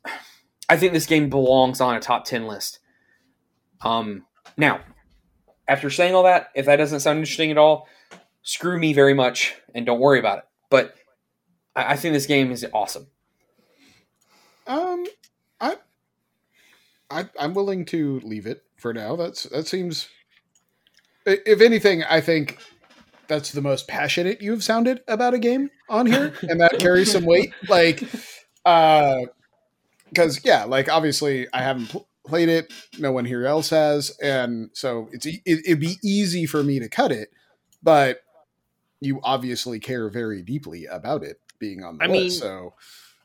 [0.70, 2.80] I think this game belongs on a top ten list.
[3.82, 4.26] Um,
[4.58, 4.82] now,
[5.68, 7.88] after saying all that, if that doesn't sound interesting at all,
[8.42, 10.44] screw me very much and don't worry about it.
[10.70, 10.96] But
[11.76, 13.08] I, I think this game is awesome.
[14.68, 15.06] Um,
[17.10, 19.16] I, I, I'm willing to leave it for now.
[19.16, 20.08] That's that seems.
[21.26, 22.60] If anything, I think
[23.28, 27.26] that's the most passionate you've sounded about a game on here, and that carries some
[27.26, 27.52] weight.
[27.68, 28.04] Like,
[28.64, 29.22] uh,
[30.10, 32.72] because yeah, like obviously I haven't pl- played it.
[33.00, 36.80] No one here else has, and so it's e- it, it'd be easy for me
[36.80, 37.30] to cut it,
[37.82, 38.20] but
[39.02, 42.22] you obviously care very deeply about it being on the I list.
[42.22, 42.74] mean- so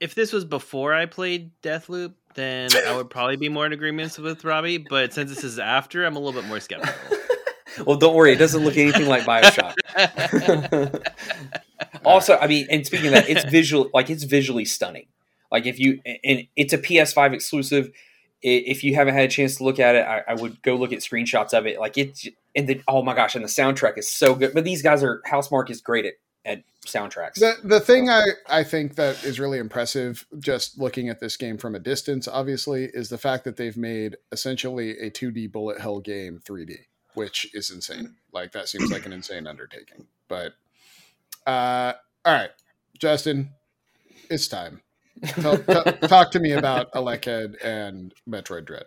[0.00, 4.18] if this was before I played Deathloop, then I would probably be more in agreement
[4.18, 4.78] with Robbie.
[4.78, 7.18] But since this is after, I'm a little bit more skeptical.
[7.86, 9.74] Well, don't worry, it doesn't look anything like Bioshock.
[12.04, 15.06] also, I mean, and speaking of that, it's visual, like it's visually stunning.
[15.50, 17.90] Like if you, and it's a PS5 exclusive.
[18.42, 20.92] If you haven't had a chance to look at it, I, I would go look
[20.92, 21.78] at screenshots of it.
[21.78, 22.26] Like it's,
[22.56, 24.54] and the oh my gosh, and the soundtrack is so good.
[24.54, 26.14] But these guys are Housemarque is great at
[26.44, 27.34] at soundtracks.
[27.34, 31.58] The the thing I, I think that is really impressive, just looking at this game
[31.58, 36.00] from a distance, obviously, is the fact that they've made essentially a 2D bullet hell
[36.00, 36.76] game 3D,
[37.14, 38.16] which is insane.
[38.32, 40.06] Like that seems like an insane undertaking.
[40.28, 40.52] But
[41.46, 41.92] uh,
[42.24, 42.50] all right,
[42.98, 43.50] Justin,
[44.30, 44.80] it's time.
[45.26, 48.84] Tell, t- talk to me about ElecHead and Metroid Dread.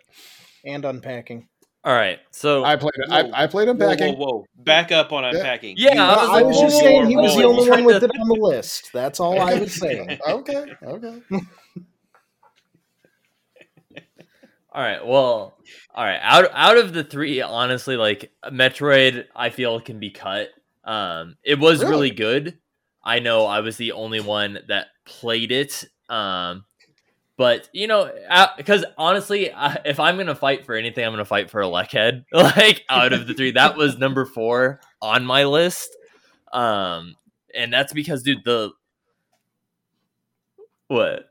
[0.65, 1.47] and unpacking.
[1.85, 2.19] All right.
[2.31, 3.09] So I played it.
[3.09, 3.15] Whoa.
[3.33, 4.15] I, I played unpacking.
[4.15, 4.45] whoa, whoa!
[4.57, 5.75] Back up on unpacking.
[5.77, 7.37] Yeah, You- I was I like, was whoa, just whoa, saying whoa, he was whoa,
[7.41, 8.89] the only one with it on the list.
[8.93, 10.17] That's all I was saying.
[10.27, 11.21] Okay, okay.
[14.75, 15.05] All right.
[15.05, 15.55] Well,
[15.93, 16.19] all right.
[16.21, 20.49] Out out of the three, honestly, like Metroid, I feel can be cut.
[20.83, 21.91] Um, it was Really?
[21.91, 22.57] really good.
[23.03, 25.83] I know I was the only one that played it.
[26.09, 26.65] Um,
[27.37, 28.11] but you know,
[28.57, 32.25] because honestly, I, if I'm gonna fight for anything, I'm gonna fight for ElecHead.
[32.33, 35.89] Like out of the three, that was number four on my list.
[36.51, 37.15] Um,
[37.55, 38.71] and that's because, dude, the
[40.87, 41.29] what?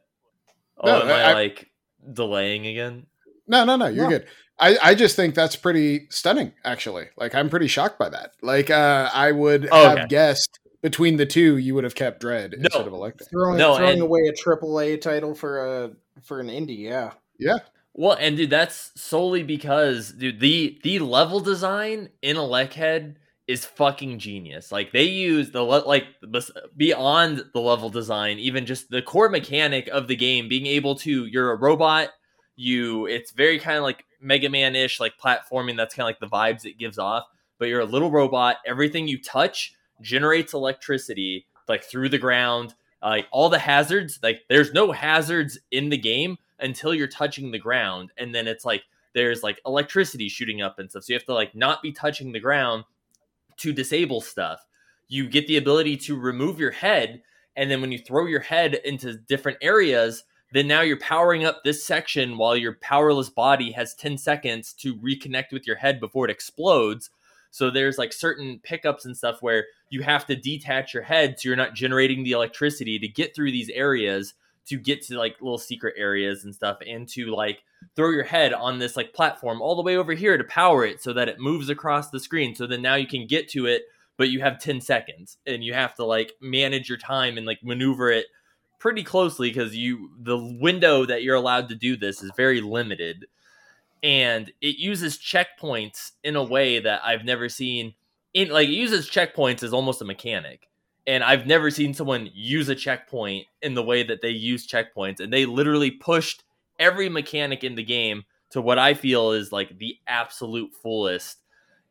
[0.79, 1.71] Oh, No, am I, I- like
[2.13, 3.07] delaying again?
[3.47, 3.87] No, no, no.
[3.87, 4.11] You're No.
[4.11, 4.27] good.
[4.59, 7.07] I, I just think that's pretty stunning, actually.
[7.17, 8.33] Like I'm pretty shocked by that.
[8.43, 10.07] Like uh, I would Oh, have okay.
[10.09, 12.65] guessed between the two, you would have kept Dread No.
[12.65, 13.31] instead of ElecHead.
[13.31, 15.91] Throwing, No, throwing and- away a triple A title for a
[16.23, 17.13] for an indie, yeah.
[17.39, 17.59] Yeah,
[17.95, 23.17] Well, and dude, that's solely because dude, the the level design in ElecHead
[23.49, 24.71] is fucking genius.
[24.71, 26.05] Like they use the le- like
[26.77, 31.27] beyond the level design, even just the core mechanic of the game, being able to
[31.27, 32.11] you're a robot.
[32.55, 35.77] You, it's very kind of like Mega Man ish, like platforming.
[35.77, 37.25] That's kind of like the vibes it gives off.
[37.59, 38.57] But you're a little robot.
[38.67, 42.75] Everything you touch generates electricity, like through the ground.
[43.03, 47.59] Like all the hazards, like there's no hazards in the game until you're touching the
[47.59, 48.85] ground and then it's like
[49.15, 52.33] there's like electricity shooting up and stuff so you have to like not be touching
[52.33, 52.85] the ground
[53.59, 54.65] to disable stuff
[55.09, 57.21] you get the ability to remove your head
[57.57, 61.63] and then when you throw your head into different areas then now you're powering up
[61.65, 66.25] this section while your powerless body has 10 seconds to reconnect with your head before
[66.27, 67.11] it explodes
[67.53, 71.49] so there's like certain pickups and stuff where you have to detach your head so
[71.49, 74.35] you're not generating the electricity to get through these areas
[74.67, 77.63] to get to like little secret areas and stuff and to like
[77.95, 81.03] throw your head on this like platform all the way over here to power it
[81.03, 82.55] so that it moves across the screen.
[82.55, 83.83] So then now you can get to it
[84.17, 87.59] but you have 10 seconds and you have to like manage your time and like
[87.63, 88.27] maneuver it
[88.79, 93.27] pretty closely because you the window that you're allowed to do this is very limited
[94.03, 97.95] and it uses checkpoints in a way that I've never seen
[98.35, 100.69] in like it uses checkpoints as almost a mechanic
[101.07, 105.21] and I've never seen someone use a checkpoint in the way that they use checkpoints.
[105.21, 106.45] And they literally pushed
[106.79, 111.39] every mechanic in the game to what I feel is like the absolute fullest.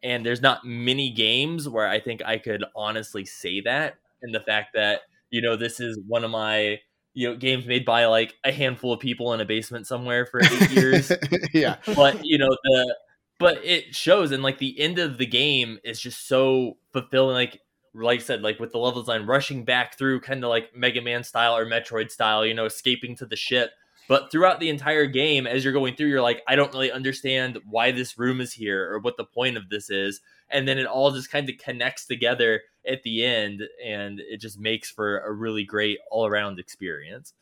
[0.03, 3.95] And there's not many games where I think I could honestly say that.
[4.21, 6.79] And the fact that, you know, this is one of my,
[7.13, 10.41] you know, games made by like a handful of people in a basement somewhere for
[10.43, 11.11] eight years.
[11.53, 11.77] Yeah.
[11.95, 12.95] but you know the
[13.39, 17.59] but it shows and like the end of the game is just so fulfilling like
[17.93, 21.01] like I said like with the level design rushing back through kind of like Mega
[21.01, 23.71] Man style or Metroid style you know escaping to the ship.
[24.07, 27.59] But throughout the entire game as you're going through you're like I don't really understand
[27.65, 30.21] why this room is here or what the point of this is.
[30.49, 34.59] And then it all just kind of connects together at the end and it just
[34.59, 37.33] makes for a really great all-around experience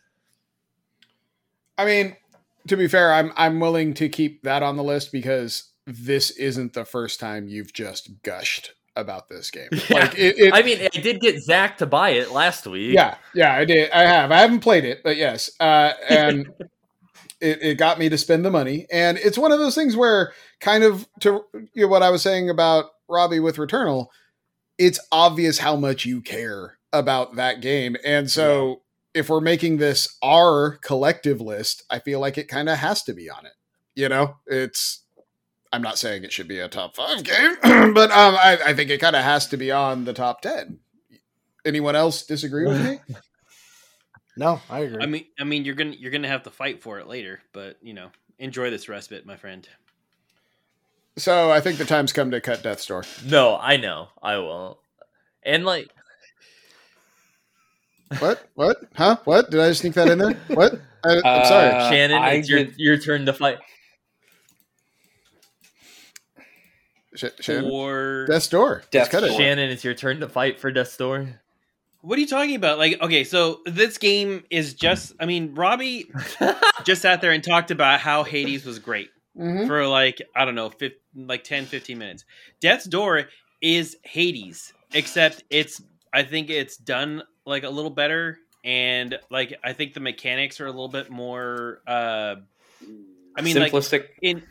[1.80, 2.18] I mean,
[2.68, 6.74] to be fair, I'm I'm willing to keep that on the list because this isn't
[6.74, 9.70] the first time you've just gushed about this game.
[9.90, 10.00] Yeah.
[10.00, 13.16] Like it, it I mean I did get Zach to buy it last week Yeah,
[13.34, 13.90] yeah, I did.
[13.92, 14.30] I have.
[14.32, 15.50] I haven't played it, but yes.
[15.58, 16.50] Uh, and
[17.42, 18.86] it, it got me to spend the money.
[18.92, 22.22] And it's one of those things where, kind of to you know, what I was
[22.22, 24.08] saying about Robbie with Returnal,
[24.80, 27.96] it's obvious how much you care about that game.
[28.04, 28.82] And so,
[29.14, 33.14] if we're making this our collective list, I feel like it kind of has to
[33.14, 33.54] be on it.
[33.96, 35.04] You know, it's.
[35.72, 37.56] I'm not saying it should be a top five game,
[37.94, 40.80] but um, I, I think it kind of has to be on the top ten.
[41.64, 43.00] Anyone else disagree with me?
[44.40, 45.04] No, I agree.
[45.04, 47.76] I mean, I mean, you're gonna you're gonna have to fight for it later, but
[47.82, 49.68] you know, enjoy this respite, my friend.
[51.18, 53.04] So I think the time's come to cut Death Door.
[53.26, 54.08] No, I know.
[54.22, 54.78] I won't.
[55.44, 55.90] And like
[58.20, 58.48] What?
[58.56, 58.78] What?
[58.96, 59.18] Huh?
[59.26, 59.50] What?
[59.52, 60.34] Did I just sneak that in there?
[60.48, 60.74] What?
[61.04, 61.70] I, I'm sorry.
[61.72, 63.58] Uh, Shannon, I it's your did- your turn to fight.
[67.16, 67.70] Sh- Shannon?
[67.72, 68.84] Or Death's Door.
[68.94, 69.36] Let's cut it.
[69.36, 71.40] Shannon, it's your turn to fight for Death Door.
[72.02, 72.78] what are you talking about?
[72.78, 75.14] Like, okay, so this game is just.
[75.20, 76.10] I mean, Robbie
[76.86, 79.68] just sat there and talked about how Hades was great Mhm.
[79.68, 82.26] for like I don't know, 15, like 10, 15 minutes.
[82.60, 83.26] Death's Door
[83.62, 85.82] is Hades, except it's
[86.14, 90.66] I think it's done like a little better, and like I think the mechanics are
[90.66, 91.82] a little bit more.
[91.88, 92.36] uh
[93.38, 94.08] I mean, like simplistic.
[94.22, 94.44] in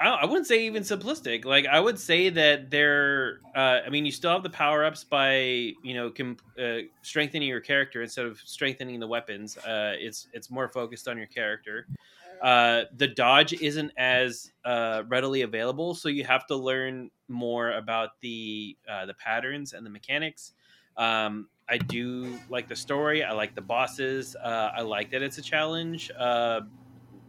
[0.00, 4.04] I, I wouldn't say even simplistic like i would say that they're uh, i mean
[4.04, 5.36] you still have the power-ups by
[5.82, 10.50] you know com- uh, strengthening your character instead of strengthening the weapons uh, it's it's
[10.50, 11.86] more focused on your character
[12.40, 18.20] uh, the dodge isn't as uh, readily available so you have to learn more about
[18.20, 20.52] the uh, the patterns and the mechanics.
[20.96, 25.38] Um, i do like the story i like the bosses uh, i like that it's
[25.38, 26.10] a challenge.
[26.18, 26.62] Uh,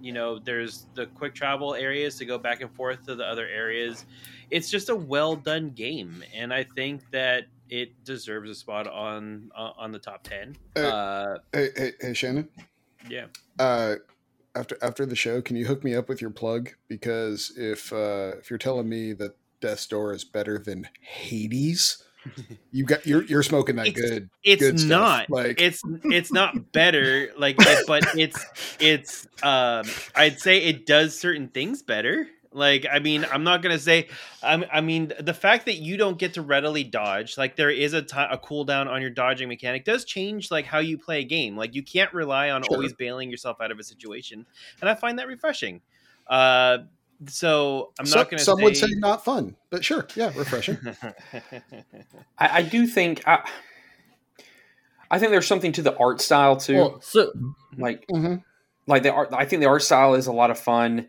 [0.01, 3.47] you know there's the quick travel areas to go back and forth to the other
[3.47, 4.05] areas.
[4.49, 9.49] It's just a well done game and i think that it deserves a spot on
[9.55, 12.49] uh, on the top 10 Uh, uh Hey, hey, hey Shannon.
[13.09, 13.25] yeah.
[13.57, 13.95] Uh,
[14.55, 16.71] after after the show, can you hook me up with your plug?
[16.87, 22.03] Because if uh, if you're telling me that Death's Door is better than Hades,
[22.71, 24.29] you got you're you're smoking that It's- good.
[24.43, 24.89] it's good stuff.
[24.89, 28.45] not like it's it's not better like but it's
[28.79, 29.83] it's um
[30.15, 34.07] i'd say it does certain things better like i mean i'm not gonna say
[34.41, 37.93] I'm, i mean the fact that you don't get to readily dodge like there is
[37.93, 41.57] a a cooldown on your dodging mechanic does change like how you play a game
[41.57, 42.75] like you can't rely on Sure.
[42.75, 44.45] always bailing yourself out of a situation
[44.81, 45.81] and i find that refreshing
[46.27, 46.77] uh
[47.27, 50.77] so i'm some, not gonna some say, would say not fun, but sure, yeah, refreshing.
[52.37, 53.47] I, I do think I,
[55.09, 56.75] I think there's something to the art style too.
[56.75, 57.31] Well, so
[57.77, 58.35] like hmm
[58.87, 61.07] like the art i think the art style is a lot of fun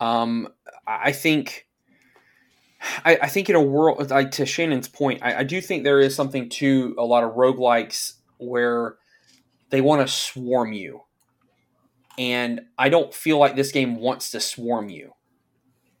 [0.00, 0.48] um
[1.02, 1.66] i think
[3.04, 6.00] I, I think in a world like to shannon's point I, I do think there
[6.00, 8.96] is something to a lot of roguelikes where
[9.70, 11.02] they want to swarm you.
[12.18, 15.12] And i don't feel like this game wants to swarm you.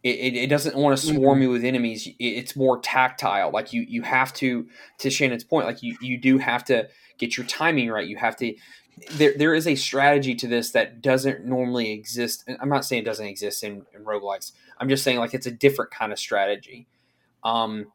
[0.02, 1.16] It, it, it doesn't want to mm-hmm.
[1.16, 2.06] swarm you with enemies.
[2.06, 3.50] It- it's more tactile.
[3.50, 4.66] Like you you have to
[4.98, 6.88] to shannon's point like you you do have to
[7.18, 8.08] get your timing right.
[8.08, 8.54] You have to
[9.12, 12.48] there, there is a strategy to this that doesn't normally exist.
[12.60, 14.52] I'm not saying it doesn't exist in, in roguelikes.
[14.78, 16.86] I'm just saying like it's a different kind of strategy.
[17.42, 17.86] Um,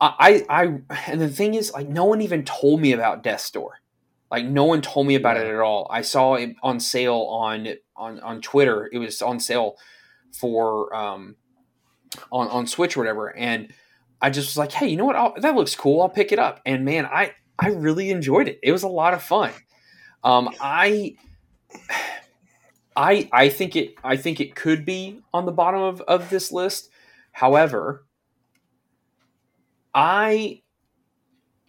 [0.00, 0.62] I, I,
[1.08, 3.80] and the thing is, like, no one even told me about Death's Door.
[4.30, 5.88] Like, no one told me about it at all.
[5.90, 8.88] I saw it on sale on on on Twitter.
[8.92, 9.76] It was on sale
[10.32, 11.36] for um
[12.30, 13.72] on on Switch or whatever, and
[14.20, 15.16] I just was like, hey, you know what?
[15.16, 16.02] I'll, that looks cool.
[16.02, 16.60] I'll pick it up.
[16.66, 18.60] And man, I I really enjoyed it.
[18.62, 19.50] It was a lot of fun.
[20.24, 21.16] Um, I,
[22.96, 23.94] I, I think it.
[24.02, 26.90] I think it could be on the bottom of, of this list.
[27.32, 28.04] However,
[29.94, 30.62] I,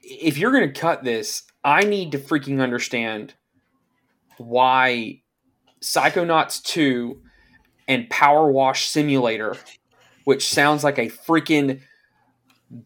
[0.01, 3.35] if you're going to cut this, I need to freaking understand
[4.37, 5.21] why
[5.81, 7.21] Psychonauts two
[7.87, 9.55] and Power Wash Simulator,
[10.23, 11.81] which sounds like a freaking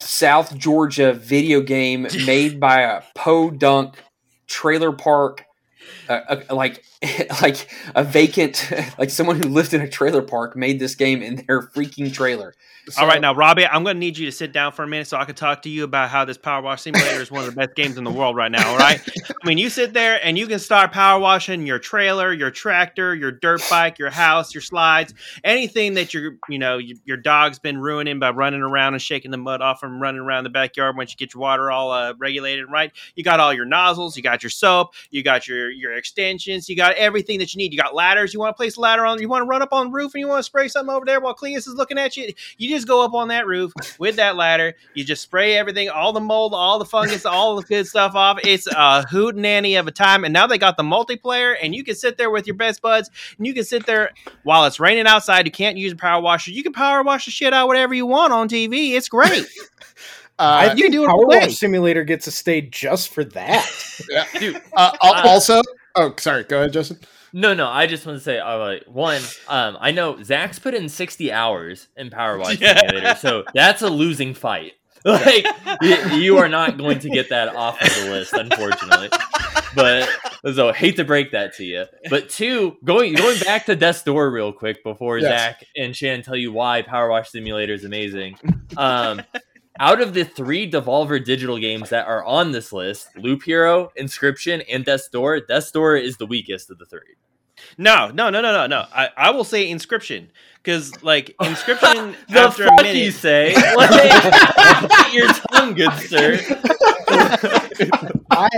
[0.02, 3.96] South Georgia video game made by a po dunk
[4.48, 5.46] trailer park
[6.10, 6.84] uh, uh, like
[7.42, 11.44] like a vacant like someone who lived in a trailer park made this game in
[11.48, 12.54] their freaking trailer
[12.98, 15.08] All right, now Robbie, I'm going to need you to sit down for a minute
[15.08, 17.50] so I can talk to you about how this Power Wash Simulator is one of
[17.50, 18.70] the best games in the world right now.
[18.70, 22.34] All right, I mean, you sit there and you can start power washing your trailer,
[22.34, 25.14] your tractor, your dirt bike, your house, your slides,
[25.46, 29.32] anything that your you know your, your dog's been ruining by running around and shaking
[29.32, 32.14] the mud off from running around the backyard once you get your water all uh,
[32.18, 32.92] regulated right.
[33.16, 36.76] You got all your nozzles, you got your soap, you got your your extensions, you
[36.76, 37.74] got everything that you need.
[37.74, 38.34] You got ladders.
[38.34, 40.20] You want to place a ladder on, you want to run up on roof and
[40.20, 42.34] you want to spray something over there while Cletus is looking at you.
[42.58, 44.76] You just go up on that roof with that ladder.
[44.94, 48.40] You just spray everything, all the mold, all the fungus, all the good stuff off.
[48.44, 50.24] It's a hoot nanny of a time.
[50.24, 53.10] And now they got the multiplayer, and you can sit there with your best buds,
[53.38, 54.12] and you can sit there
[54.44, 55.46] while it's raining outside.
[55.46, 56.52] You can't use a power washer.
[56.52, 58.92] You can power wash the shit out whatever you want on TV.
[58.92, 59.46] It's great.
[60.40, 61.28] I Uh, think do it Power all.
[61.28, 63.70] Wash Simulator gets a stage just for that.
[64.40, 65.62] Dude, uh, al- also,
[65.96, 66.44] oh, sorry.
[66.44, 67.00] Go ahead, Justin.
[67.34, 67.68] no, no.
[67.68, 71.88] I just want to say, uh, one, um, I know Zach's put in sixty hours
[71.98, 72.80] in Power Wash Yeah.
[72.80, 74.74] Simulator, so that's a losing fight.
[75.06, 75.46] Like,
[75.82, 79.10] you, you are not going to get that off of the list, unfortunately.
[79.76, 80.08] But
[80.54, 81.84] so hate to break that to you.
[82.10, 85.30] But two, going going back to Death's Door real quick before Yes.
[85.30, 88.38] Zach and Shan tell you why Power Wash Simulator is amazing.
[88.78, 89.22] Um,
[89.80, 94.62] out of the three Devolver digital games that are on this list, Loop Hero, Inscription,
[94.70, 97.16] and Death's Door, Death's Door is the weakest of the three.
[97.78, 98.86] no, no, no, no, no, no.
[98.94, 100.30] I, I will say inscription
[100.62, 102.98] because like inscription The after fuck a minute.
[103.04, 103.54] you say?
[103.76, 103.90] Like,
[104.90, 106.40] bite your tongue, good sir.
[108.32, 108.50] I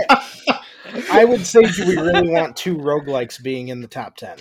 [1.10, 4.36] I would say, do we really want two roguelikes being in the top ten?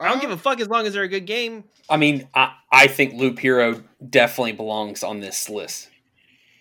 [0.00, 1.64] I don't give a fuck as long as they're a good game.
[1.88, 5.88] i mean i, I think loop hero definitely belongs on this list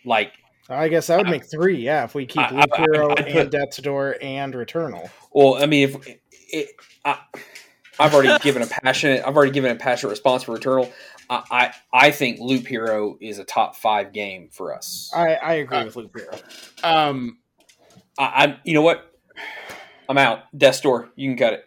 [0.06, 0.34] like
[0.72, 1.78] I guess that would make three.
[1.84, 5.10] Yeah, if we keep I- Loop I- Hero I'd and put- Death's Door and Returnal.
[5.32, 6.08] Well, I mean, if
[6.54, 6.70] it,
[7.04, 7.18] I,
[8.00, 10.92] I've already given a passionate, I've already given a passionate response for Returnal.
[11.28, 11.74] I, I,
[12.08, 15.12] I think Loop Hero is a top five game for us.
[15.16, 16.38] I, I agree Uh, with Loop Hero.
[16.84, 17.40] Um,
[18.20, 19.12] I, I'm, you know what?
[20.08, 20.56] I'm out.
[20.56, 21.66] Death Door, you can cut it.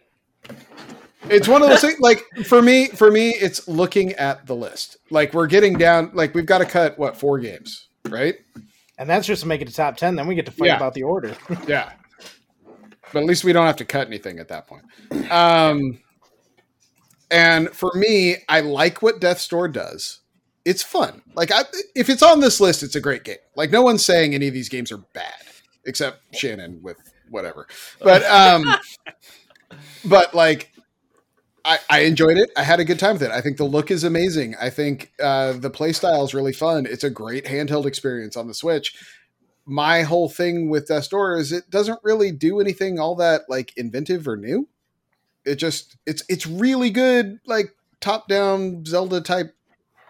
[1.30, 2.00] It's one of those things.
[2.00, 4.96] Like for me, for me, it's looking at the list.
[5.10, 6.10] Like we're getting down.
[6.14, 8.34] Like we've got to cut what four games, right?
[8.98, 10.16] And that's just to make it to top 10.
[10.16, 10.76] Then we get to fight Yeah.
[10.76, 11.34] about the order.
[11.66, 11.92] Yeah.
[13.12, 14.84] But at least we don't have to cut anything at that point.
[15.30, 15.98] Um,
[17.30, 20.20] and for me, I like what Death's Door does.
[20.64, 21.20] It's fun.
[21.34, 21.64] Like I,
[21.94, 23.36] if it's on this list, it's a great game.
[23.56, 25.42] Like no one's saying any of these games are bad,
[25.84, 26.96] except Shannon with
[27.28, 27.66] whatever.
[28.00, 28.64] But um,
[30.06, 30.71] but like
[31.64, 32.50] I, I enjoyed it.
[32.56, 33.30] I had a good time with it.
[33.30, 34.56] I think the look is amazing.
[34.60, 36.86] I think uh, the play style is really fun.
[36.86, 38.96] It's a great handheld experience on the Switch.
[39.64, 43.72] My whole thing with Death's Door is it doesn't really do anything all that like
[43.76, 44.68] inventive or new.
[45.44, 49.54] It just it's it's really good like top down Zelda type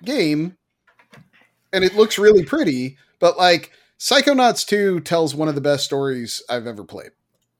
[0.02, 0.56] game,
[1.72, 2.96] and it looks really pretty.
[3.18, 7.10] But like Psychonauts Two tells one of the best stories I've ever played.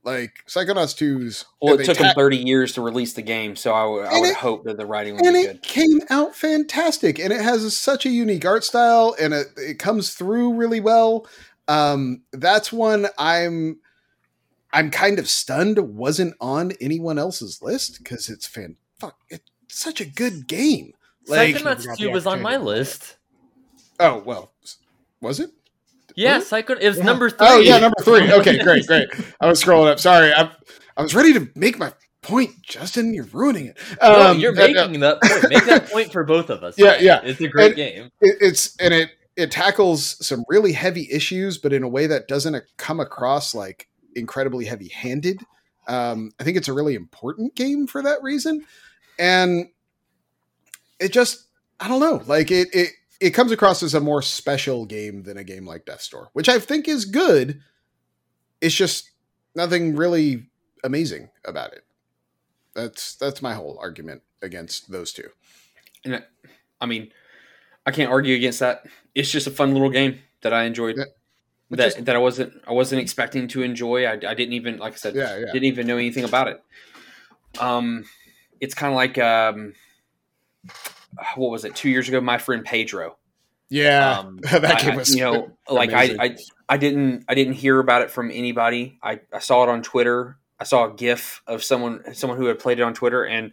[0.04, 3.72] Like Psychonauts 2's Well, it they took them 30 years to release the game, so
[3.72, 6.34] I would, I would it- hope that the writing would and be it came out
[6.34, 10.80] fantastic and it has such a unique art style and it, it comes through really
[10.80, 11.26] well.
[11.68, 13.78] Um that's one i'm
[14.72, 20.00] i'm kind of stunned wasn't on anyone else's list because it's fan fuck it's such
[20.00, 20.92] a good game.
[21.28, 23.16] Like Psychonauts got 2 the was on my list.
[24.00, 24.52] oh well
[25.20, 25.50] was it
[26.16, 26.74] Yeah, Was Psycho.
[26.74, 27.04] It was Yeah.
[27.04, 27.46] number three.
[27.48, 29.08] oh yeah number three okay great great
[29.40, 30.50] i was scrolling up sorry i
[30.96, 31.92] i was ready to make my
[32.22, 35.50] point justin you're ruining it No, Um, you're uh, uh, making that point.
[35.50, 36.76] Make that point for both of us.
[36.78, 37.20] Yeah, yeah.
[37.24, 38.10] It's a great And- game.
[38.20, 42.28] it, it's and it it tackles some really heavy issues, but in a way that
[42.28, 45.40] doesn't come across like incredibly heavy handed.
[45.88, 48.64] Um, I think it's a really important game for that reason,
[49.18, 49.68] and
[51.00, 51.46] it just
[51.80, 52.90] I don't know, like it it
[53.22, 56.48] it comes across as a more special game than a game like Death's Door, which
[56.48, 57.60] I think is good.
[58.60, 59.12] It's just
[59.54, 60.50] nothing really
[60.82, 61.84] amazing about it.
[62.74, 65.28] That's that's my whole argument against those two.
[66.04, 66.24] And
[66.80, 67.12] I mean,
[67.86, 68.86] I can't argue against that.
[69.14, 70.96] It's just a fun little game that I enjoyed.
[70.98, 71.04] Yeah.
[71.70, 74.04] That, that I wasn't I wasn't expecting to enjoy.
[74.04, 75.52] I, I didn't even like I said Yeah, yeah.
[75.52, 76.62] didn't even know anything about it.
[77.58, 78.04] Um,
[78.60, 79.74] it's kind of like um,
[81.36, 81.74] what was it?
[81.74, 83.16] Two years ago, my friend Pedro.
[83.68, 86.16] Yeah, Um, that I- game I- was you know like I.
[86.18, 86.36] I
[86.68, 88.98] I didn't I didn't hear about it from anybody.
[89.02, 90.38] I, I saw it on Twitter.
[90.58, 93.52] I saw a GIF of someone someone who had played it on Twitter, and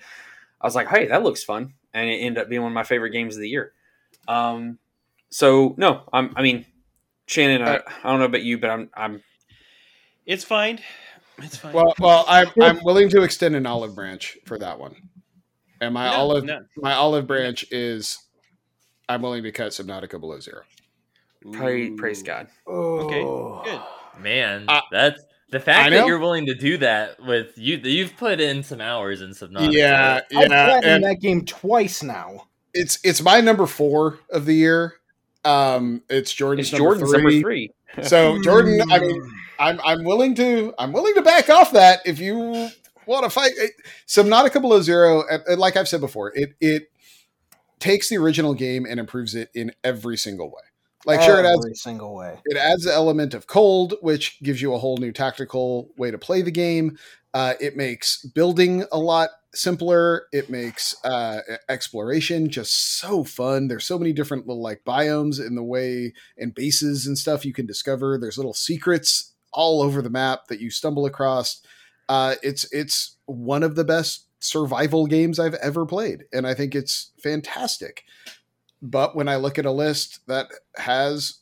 [0.61, 2.83] I was like, "Hey, that looks fun!" And it ended up being one of my
[2.83, 3.73] favorite games of the year.
[4.27, 4.77] Um,
[5.29, 6.65] so no, I'm, I mean,
[7.25, 9.21] Shannon, I, I don't know about you, but I'm I'm
[10.25, 10.79] It's fine.
[11.39, 11.73] It's fine.
[11.73, 14.95] Well, well, I'm I'm willing to extend an olive branch for that one,
[15.81, 16.59] and my No, olive no.
[16.77, 18.17] my olive branch is
[19.07, 20.61] I'm willing to cut Subnautica below zero.
[21.53, 22.25] praise, praise Ooh.
[22.25, 22.47] God.
[22.67, 23.61] Okay, Oh.
[23.63, 23.81] good.
[24.21, 27.77] Man, Uh, that's the fact that you're willing to do that with you.
[27.77, 29.71] You've put in some hours in Subnautica.
[29.73, 32.47] yeah, I've yeah, platinum and that game twice now.
[32.73, 34.95] it's it's my number four of the year.
[35.45, 37.21] Um, it's Jordan's It's number Jordan's three.
[37.23, 37.71] number three.
[38.03, 39.21] So Jordan, I mean,
[39.59, 42.69] I'm I'm willing to I'm willing to back off that if you
[43.09, 43.71] want to fight it-
[44.07, 45.21] Subnautica Below Zero.
[45.21, 46.91] uh, uh, Like I've said before, it it
[47.79, 50.61] takes the original game and improves it in every single way.
[51.05, 52.37] Like sure, it adds every single way.
[52.45, 56.17] it adds the element of cold, which gives you a whole new tactical way to
[56.17, 56.97] play the game.
[57.33, 60.25] Uh, it makes building a lot simpler.
[60.33, 61.39] It makes uh,
[61.69, 63.67] exploration just so fun.
[63.69, 67.53] There's so many different little like biomes in the way and bases and stuff you
[67.53, 68.17] can discover.
[68.17, 71.61] There's little secrets all over the map that you stumble across.
[72.09, 76.75] Uh, it's it's one of the best survival games I've ever played, and I think
[76.75, 78.03] it's fantastic.
[78.81, 81.39] But when I look at a list that has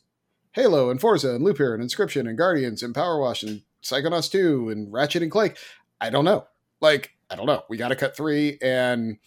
[0.52, 4.30] Halo and Forza and Loop Hero and Inscription and Guardians and Power Wash and Psychonauts
[4.30, 5.56] 2 and Ratchet and Clank.
[6.00, 6.46] I don't know.
[6.80, 7.62] Like, I don't know.
[7.68, 8.58] We got to cut three.
[8.62, 9.18] And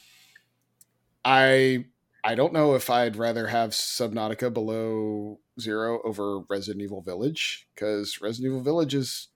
[1.23, 1.85] I
[2.23, 8.19] I don't know if I'd rather have Subnautica below zero over Resident Evil Village because
[8.21, 9.29] Resident Evil Village is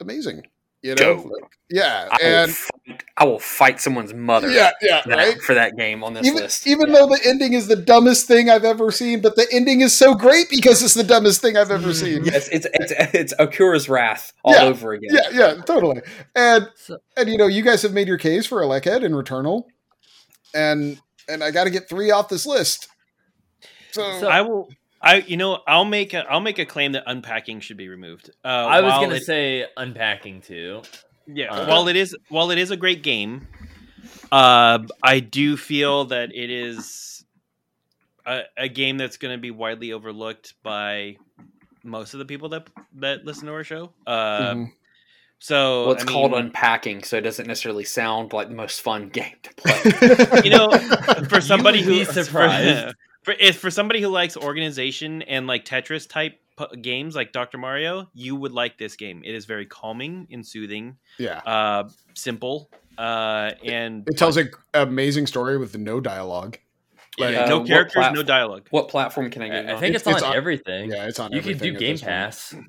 [0.00, 0.42] amazing.
[0.82, 1.12] You know?
[1.14, 2.08] Like, yeah.
[2.10, 5.40] I will, And fight, I will fight someone's mother yeah, yeah, for, that, right?
[5.42, 6.66] for that game on this even, list.
[6.66, 9.96] even though the ending is the dumbest thing I've ever seen, but the ending is
[9.96, 12.24] so great because it's the dumbest thing I've ever seen.
[12.24, 15.10] yes, it's it's it's Asura's Wrath all Yeah, over again.
[15.12, 16.00] Yeah, yeah, totally.
[16.34, 19.64] And So- and you know, you guys have made your case for ElecHead and Returnal,
[20.54, 22.88] and and I got to get three off this list.
[23.92, 24.68] So, So- I will.
[25.02, 28.30] I you know I'll make a I'll make a claim that unpacking should be removed.
[28.44, 30.82] Uh, I was gonna it- say unpacking too.
[31.26, 31.52] yeah.
[31.52, 33.48] uh, while it is while it is a great game,
[34.32, 37.24] uh, I do feel that it is
[38.26, 41.16] a, a game that's going to be widely overlooked by
[41.82, 43.92] most of the people that that listen to our show.
[44.06, 44.72] Uh, Mhm.
[45.42, 48.82] So Well, it's I called mean, unpacking, so it doesn't necessarily sound like the most
[48.82, 50.40] fun game to play.
[50.44, 50.68] you know,
[51.30, 52.88] for somebody would who surprised.
[52.88, 52.94] For,
[53.26, 57.58] if for somebody who likes organization and like Tetris type pu- games like Dr.
[57.58, 59.22] Mario, you would like this game.
[59.24, 61.38] It is very calming and soothing, yeah.
[61.46, 66.58] uh, simple, uh, and It tells an amazing story with no dialogue.
[67.18, 68.66] Like, Uh, no what characters, no dialogue.
[68.70, 69.64] what platform can I get?
[69.66, 70.90] it I, I think It's- it's, on it's on- everything.
[70.90, 71.32] yeah, it's on.
[71.32, 72.08] you could do Game this point.
[72.10, 72.54] Pass.
[72.54, 72.62] Let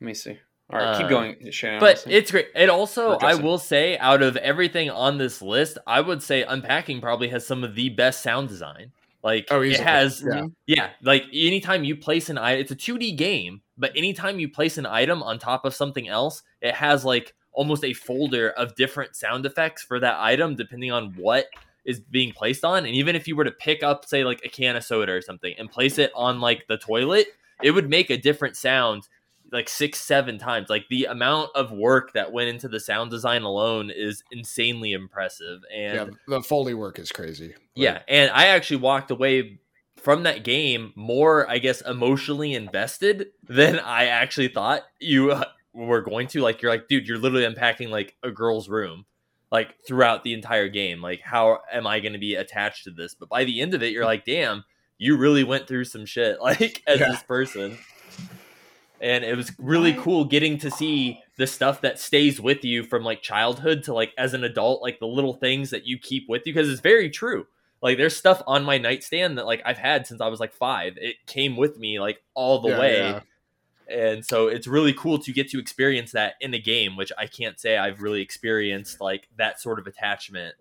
[0.00, 0.38] me see.
[0.70, 1.80] All right, keep Uh, going, Shannon.
[1.80, 2.48] But it's great.
[2.54, 7.00] It also, I will say, out of everything on this list, I would say Unpacking
[7.00, 8.92] probably has some of the best sound design.
[9.22, 10.46] Like Oh, it has, Yeah.
[10.66, 10.90] yeah.
[11.02, 14.86] Like anytime you place an item, it's a 2D game, but anytime you place an
[14.86, 19.44] item on top of something else, it has like almost a folder of different sound
[19.44, 21.46] effects for that item, depending on what
[21.84, 22.84] is being placed on.
[22.86, 25.22] And even if you were to pick up, say, like a can of soda or
[25.22, 27.26] something, and place it on like the toilet,
[27.62, 29.08] it would make a different sound
[29.52, 30.68] like six, seven times.
[30.68, 35.60] Like the amount of work that went into the sound design alone is insanely impressive.
[35.74, 37.48] And Yeah, the Foley work is crazy.
[37.48, 39.60] Like, yeah, and I actually walked away
[39.96, 46.02] from that game more, I guess, emotionally invested than I actually thought you uh, were
[46.02, 46.40] going to.
[46.40, 49.06] Like, you're like, dude, you're literally unpacking like a girl's room,
[49.50, 51.02] like throughout the entire game.
[51.02, 53.14] Like, how am I going to be attached to this?
[53.14, 54.64] But by the end of it, you're like, damn,
[54.98, 57.08] you really went through some shit, like as Yeah.
[57.10, 57.78] this person.
[59.00, 63.04] And it was really cool getting to see the stuff that stays with you from
[63.04, 66.42] like childhood to like as an adult, like the little things that you keep with
[66.46, 67.46] you, because it's very true.
[67.80, 70.94] Like there's stuff on my nightstand that like I've had since I was like five.
[70.96, 72.98] It came with me like all the Yeah, way.
[72.98, 73.20] yeah.
[73.88, 77.26] And so it's really cool to get to experience that in a game, which I
[77.26, 80.56] can't say I've really experienced like that sort of attachment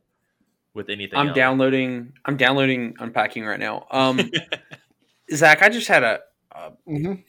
[0.76, 1.18] with anything.
[1.18, 1.36] I'm else.
[1.36, 2.14] downloading.
[2.24, 3.88] I'm downloading unpacking right now.
[3.92, 4.32] Um,
[5.34, 6.20] Zach, I just had a.
[6.58, 7.24] a, Mhm.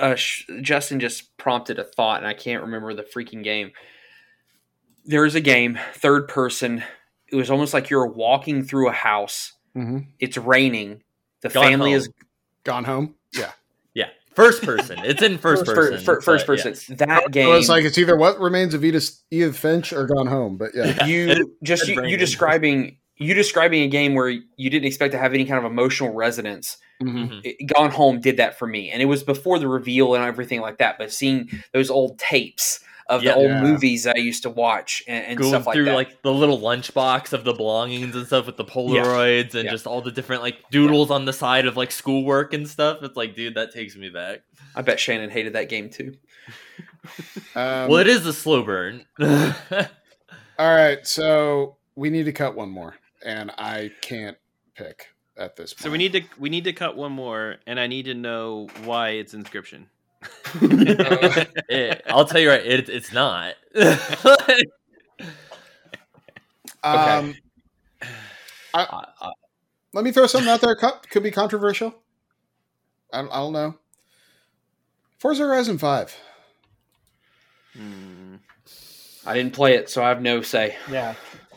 [0.00, 3.72] a sh- Justin just prompted a thought, and I can't remember the freaking game.
[5.04, 6.82] There is a game, third person.
[7.28, 9.52] It was almost like you're walking through a house.
[9.76, 10.06] Mhm.
[10.18, 11.02] It's raining.
[11.42, 11.98] The Gone family Home.
[11.98, 12.08] is
[12.64, 13.14] Gone home.
[13.36, 13.52] Yeah.
[13.92, 14.98] Yeah, first person.
[15.04, 15.98] It's in first, per- person.
[16.04, 16.70] fir- first person.
[16.72, 16.86] yes.
[16.86, 17.46] That game.
[17.48, 20.56] So it's like it's either what remains of Edith, Edith Finch or Gone Home.
[20.56, 21.04] But yeah.
[21.04, 25.34] you just you, you describing you describing a game where you didn't expect to have
[25.34, 26.76] any kind of emotional resonance.
[27.02, 27.28] Mhm.
[27.28, 27.40] Mhm.
[27.44, 30.60] It- Gone Home did that for me, and it was before the reveal and everything
[30.60, 30.98] like that.
[30.98, 33.32] But seeing those old tapes of Yeah.
[33.32, 33.62] the old Yeah.
[33.62, 35.94] movies I used to watch and, and Going stuff like through that.
[35.94, 39.70] like the little lunchbox of the belongings and stuff with the Polaroids and Yeah.
[39.72, 43.02] just all the different like doodles on the side of like schoolwork and stuff.
[43.02, 44.40] It's like, dude, that takes me back.
[44.74, 46.14] I bet Shannon hated that game too.
[47.54, 49.04] Um, well, it is a slow burn.
[49.20, 49.44] all
[50.58, 51.06] right.
[51.06, 52.94] So we need to cut one more,
[53.24, 54.36] and I can't
[54.74, 55.82] pick at this point.
[55.84, 58.68] So we need to we need to cut one more, and I need to know
[58.84, 59.88] why it's inscription.
[60.54, 63.54] It- I'll tell you right, it, it's not.
[66.82, 67.34] Um,
[68.74, 69.32] I- I-
[69.94, 70.76] let me throw something out there.
[70.76, 71.94] co- Could be controversial.
[73.12, 73.78] I, I don't know.
[75.18, 76.14] Forza Horizon Five.
[77.74, 78.36] Hmm.
[79.24, 80.76] I didn't play it, so I have no say.
[80.90, 81.14] Yeah,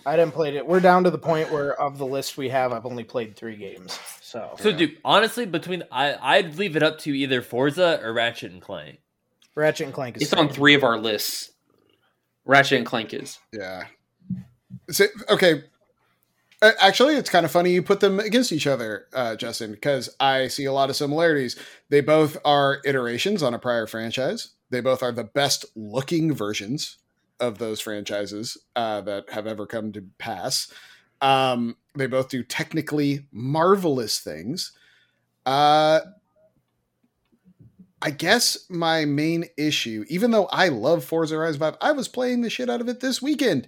[0.08, 0.66] I didn't play it.
[0.66, 3.58] We're down to the point where of the list we have, I've only played three
[3.58, 4.00] games.
[4.22, 8.54] So, so, dude, honestly, between I, I'd leave it up to either Forza or Ratchet
[8.54, 9.00] and Clank.
[9.54, 11.52] Ratchet and Clank is It's on three of our lists.
[12.46, 13.38] Ratchet and Clank is.
[13.52, 13.88] Yeah.
[14.90, 15.64] So, okay.
[16.62, 20.48] Actually, it's kind of funny you put them against each other, uh, Justin, because I
[20.48, 21.58] see a lot of similarities.
[21.90, 24.54] They both are iterations on a prior franchise.
[24.70, 26.98] They both are the best looking versions
[27.40, 30.72] of those franchises uh, that have ever come to pass.
[31.22, 34.72] Um, they both do technically marvelous things.
[35.46, 36.02] Uh,
[38.02, 42.42] I guess my main issue, even though I love Forza Horizon 5, I was playing
[42.42, 43.68] the shit out of it this weekend.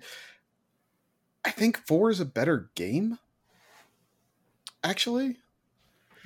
[1.43, 3.17] I think 4 is a better game.
[4.83, 5.37] Actually.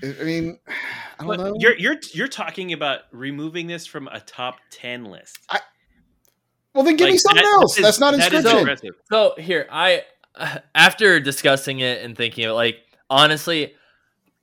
[0.03, 0.59] I I mean,
[1.19, 1.55] I don't But know.
[1.55, 5.39] you're you're you're talking about removing this from a top ten list.
[6.73, 7.75] Well, then give me something that- else.
[7.75, 8.59] that is- That's not that is inscription.
[8.59, 8.95] impressive.
[9.11, 10.03] So here, I
[10.73, 12.77] after discussing it and thinking of it, like
[13.09, 13.73] honestly,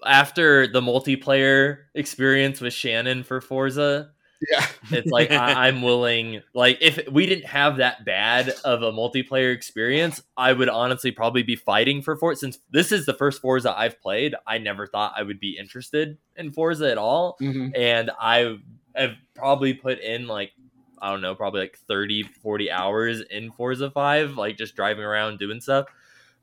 [0.05, 4.11] after the multiplayer experience with Shannon for Forza,
[4.51, 4.67] Yeah.
[4.91, 6.43] It's like I, I'm willing.
[6.55, 11.43] Like if we didn't have that bad of a multiplayer experience, I would honestly probably
[11.43, 12.41] be fighting for Forza.
[12.41, 16.17] Since this is the first Forza I've played, I never thought I would be interested
[16.37, 17.77] in Forza at all, Mhm.
[17.77, 18.57] and I
[18.95, 20.53] have probably put in like
[21.01, 25.39] I don't know, probably like 30, 40 hours in Forza 5, like just driving around
[25.39, 25.87] doing stuff.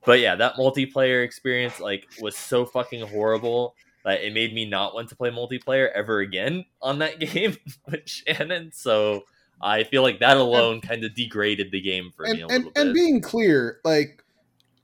[0.05, 4.93] But yeah, that multiplayer experience like was so fucking horrible that it made me not
[4.93, 7.57] want to play multiplayer ever again on that game
[7.89, 8.71] with Shannon.
[8.71, 9.25] So
[9.61, 12.51] I feel like that alone kind of degraded the game for and me a and,
[12.51, 12.81] little bit.
[12.85, 14.23] and being clear, like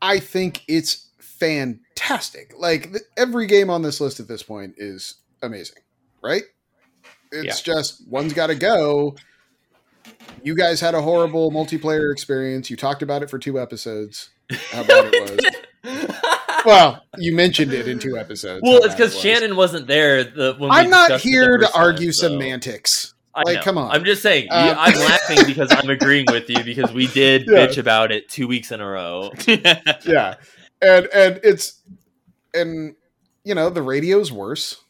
[0.01, 2.53] I think it's fantastic.
[2.57, 5.83] Like th- every game on this list at this point is amazing,
[6.21, 6.43] right?
[7.31, 9.15] It's just one's got to go.
[10.43, 12.69] You guys had a horrible multiplayer experience.
[12.69, 14.29] You talked about it for two episodes.
[14.71, 15.31] How bad it
[15.83, 16.15] was.
[16.65, 18.61] Well, you mentioned it in two episodes.
[18.63, 19.21] well, it's because it was.
[19.21, 20.23] Shannon wasn't there.
[20.23, 23.13] The, when we I'm not discussed it the here to first time, argue so- semantics.
[23.35, 23.61] I Like, know.
[23.63, 23.91] come on.
[23.91, 24.47] I'm just saying.
[24.49, 27.67] Uh, I'm laughing because I'm agreeing with you because we did Yeah.
[27.67, 29.33] bitch about it two weeks in a row.
[29.47, 30.35] yeah
[30.81, 31.81] and and it's
[32.53, 32.95] and
[33.43, 34.81] you know the radio's worse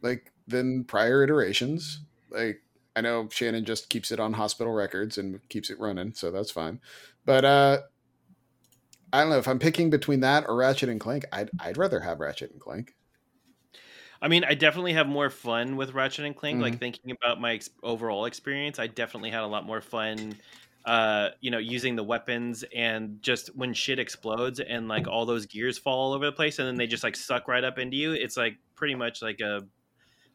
[0.00, 2.00] like than prior iterations
[2.30, 2.61] like
[2.96, 6.50] i know shannon just keeps it on hospital records and keeps it running so that's
[6.50, 6.80] fine
[7.24, 7.80] but uh
[9.12, 12.00] i don't know if i'm picking between that or ratchet and clank i'd, I'd rather
[12.00, 12.94] have ratchet and clank
[14.20, 16.58] I mean, I definitely have more fun with Ratchet and Clank.
[16.58, 16.62] Mhm.
[16.62, 20.40] Like thinking about my ex- overall experience, I definitely had a lot more fun.
[20.84, 25.46] Uh, you know, using the weapons and just when shit explodes and like all those
[25.46, 27.96] gears fall all over the place and then they just like suck right up into
[27.96, 28.12] you.
[28.12, 29.62] It's like pretty much like a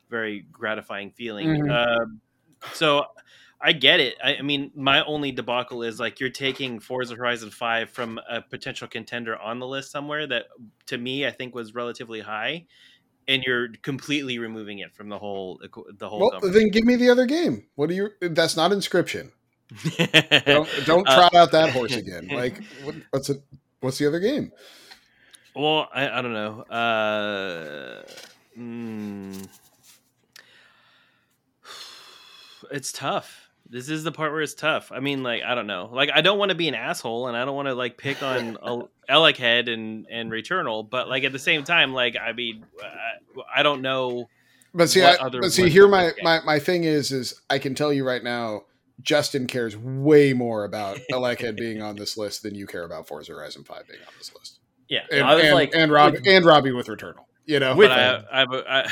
[0.10, 1.48] very gratifying feeling.
[1.48, 1.70] Mhm.
[1.70, 2.22] Um,
[2.74, 3.06] so
[3.60, 4.16] I get it.
[4.24, 8.42] I, I mean, my only debacle is like you're taking Forza Horizon Five from a
[8.42, 10.46] potential contender on the list somewhere that,
[10.88, 12.66] to me, I think was relatively high,
[13.28, 15.62] and you're completely removing it from the whole
[15.98, 16.20] the whole.
[16.20, 19.32] well then give me the other game what do you that's not inscryption
[20.46, 23.42] don't don't Uh, trot out that horse again like what, what's it
[23.82, 24.52] what's the other game
[25.56, 26.62] Well, I, I don't know.
[26.70, 28.04] Uh,
[28.58, 29.48] mm,
[32.72, 33.50] it's tough.
[33.70, 34.92] This is the part where it's tough.
[34.92, 35.90] I mean, like I don't know.
[35.92, 38.24] Like I don't want to be an asshole, and I don't want to like pick
[38.24, 38.56] on
[39.10, 43.64] ElecHead and and Returnal, but like at the same time, like I mean, I, I
[43.64, 44.30] don't know.
[44.74, 47.76] But see, I, other but see, here my, my my thing is is I can
[47.76, 48.64] tell you right now,
[49.02, 53.34] Justin cares way more about ElecHead being on this list than you care about Forza
[53.34, 54.60] Horizon Five being on this list.
[54.88, 57.26] Yeah, And, I was and, like, and Rob and Robbie with Returnal.
[57.48, 58.00] You know, With- But
[58.32, 58.84] I, I, I,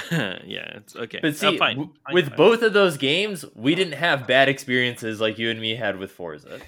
[0.45, 1.19] yeah, it's okay.
[1.21, 1.75] But see, Uh, fine.
[1.77, 2.37] w- Fine, with fine.
[2.37, 6.11] both of those games, we didn't have bad experiences like you and me had with
[6.11, 6.59] Forza.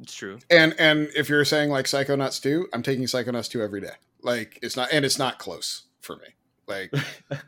[0.00, 0.38] it's true.
[0.50, 3.94] and and if you're saying like Psychonauts two, I'm taking Psychonauts two every day.
[4.22, 6.28] Like it's not, and it's not close for me.
[6.66, 6.92] Like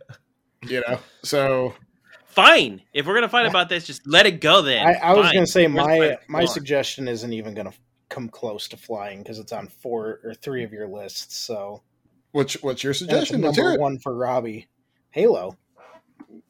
[0.69, 1.75] you know, so
[2.27, 2.83] Fine.
[2.95, 4.63] If we're gonna fight about this, just let it go.
[4.63, 6.49] Then I, I was going to say Where's my my fun?
[6.55, 7.77] suggestion isn't even going to
[8.11, 11.37] come close to flying because it's on four or three of your lists.
[11.37, 11.83] So
[12.33, 13.41] what's what's your and it's suggestion?
[13.41, 13.81] Let's number hear it.
[13.81, 14.67] one for Robbie,
[15.11, 15.57] Halo.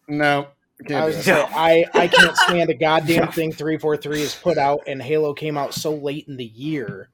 [0.08, 0.48] No,
[0.80, 1.48] I can't was do gonna it.
[1.48, 3.52] say I I can't stand a goddamn thing.
[3.52, 7.10] Three four three is put out, and Halo came out so late in the year.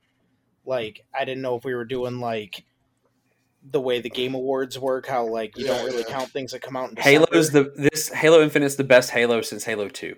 [0.67, 2.65] Like I didn't know if we were doing like
[3.71, 6.15] the way the game awards work, how like you Yeah, don't really yeah.
[6.15, 7.27] count things that come out in December.
[7.31, 10.17] Halo's the this Halo Infinite is the best Halo since Halo Two.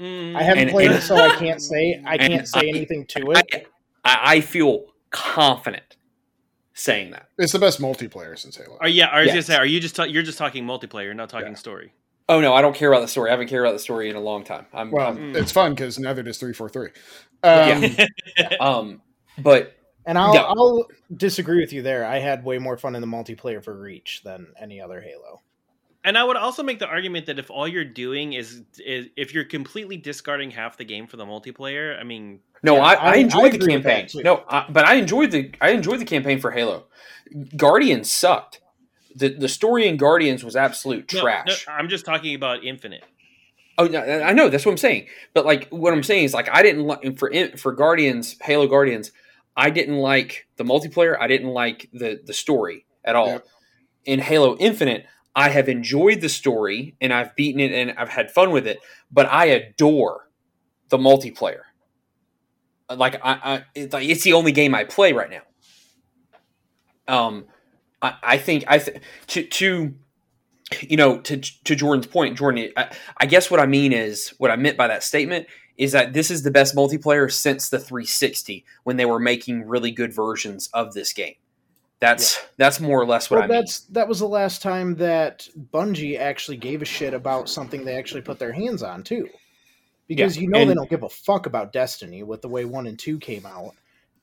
[0.00, 2.68] Mm, I haven't And- played and- it, so I can't say I can't say I-
[2.68, 3.66] anything to it.
[4.04, 5.87] I, I feel confident
[6.78, 7.28] saying that.
[7.38, 8.78] It's the best multiplayer since Halo.
[8.80, 9.06] Are yeah?
[9.06, 11.48] I was gonna say, are you just ta- you're just talking multiplayer, you're not talking
[11.48, 11.54] Yeah.
[11.54, 11.92] story?
[12.28, 13.30] Oh no, I don't care about the story.
[13.30, 14.66] I haven't cared about the story in a long time.
[14.72, 16.90] I'm, Well, I'm- it's fun because neither does three four three.
[17.42, 17.84] Um,
[18.60, 19.02] um,
[19.38, 19.74] but
[20.06, 20.42] And I'll Yeah.
[20.42, 22.04] I'll disagree with you there.
[22.04, 25.42] I had way more fun in the multiplayer for Reach than any other Halo.
[26.08, 29.34] And I would also make the argument that if all you're doing is, is if
[29.34, 32.94] you're completely discarding half the game for the multiplayer, I mean, no, Yeah, I, I-
[32.94, 34.22] I, I enjoyed the agree with that, campaign.
[34.22, 36.86] No, I, but I enjoyed the I enjoyed the campaign for Halo.
[37.58, 38.62] Guardians sucked.
[39.14, 41.66] The the story in Guardians was absolute no, trash.
[41.68, 43.04] no, I'm just talking about Infinite.
[43.76, 45.08] Oh, no, I know that's what I'm saying.
[45.34, 49.12] But like, what I'm saying is like, I didn't like for for Guardians, Halo Guardians.
[49.58, 51.18] I didn't like the multiplayer.
[51.20, 53.26] I didn't like the the story at all.
[53.28, 53.46] Yep.
[54.06, 55.04] In Halo Infinite,
[55.38, 58.80] I have enjoyed the story and I've beaten it and I've had fun with it.
[59.08, 60.28] But I adore
[60.88, 61.60] the multiplayer.
[62.90, 65.42] Like I, I it's the only game I play right now.
[67.06, 67.44] Um,
[68.02, 69.94] I, I think I th- to to
[70.80, 74.50] you know, to to Jordan's point, Jordan, I, I guess what I mean is what
[74.50, 78.64] I meant by that statement is that this is the best multiplayer since the 360
[78.82, 81.36] when they were making really good versions of this game.
[82.00, 83.58] That's that's more or less what Well, I mean.
[83.58, 87.96] that's that was the last time that Bungie actually gave a shit about something they
[87.98, 89.28] actually put their hands on too,
[90.06, 92.86] because Yeah, you know they don't give a fuck about Destiny with the way one
[92.86, 93.74] and two came out,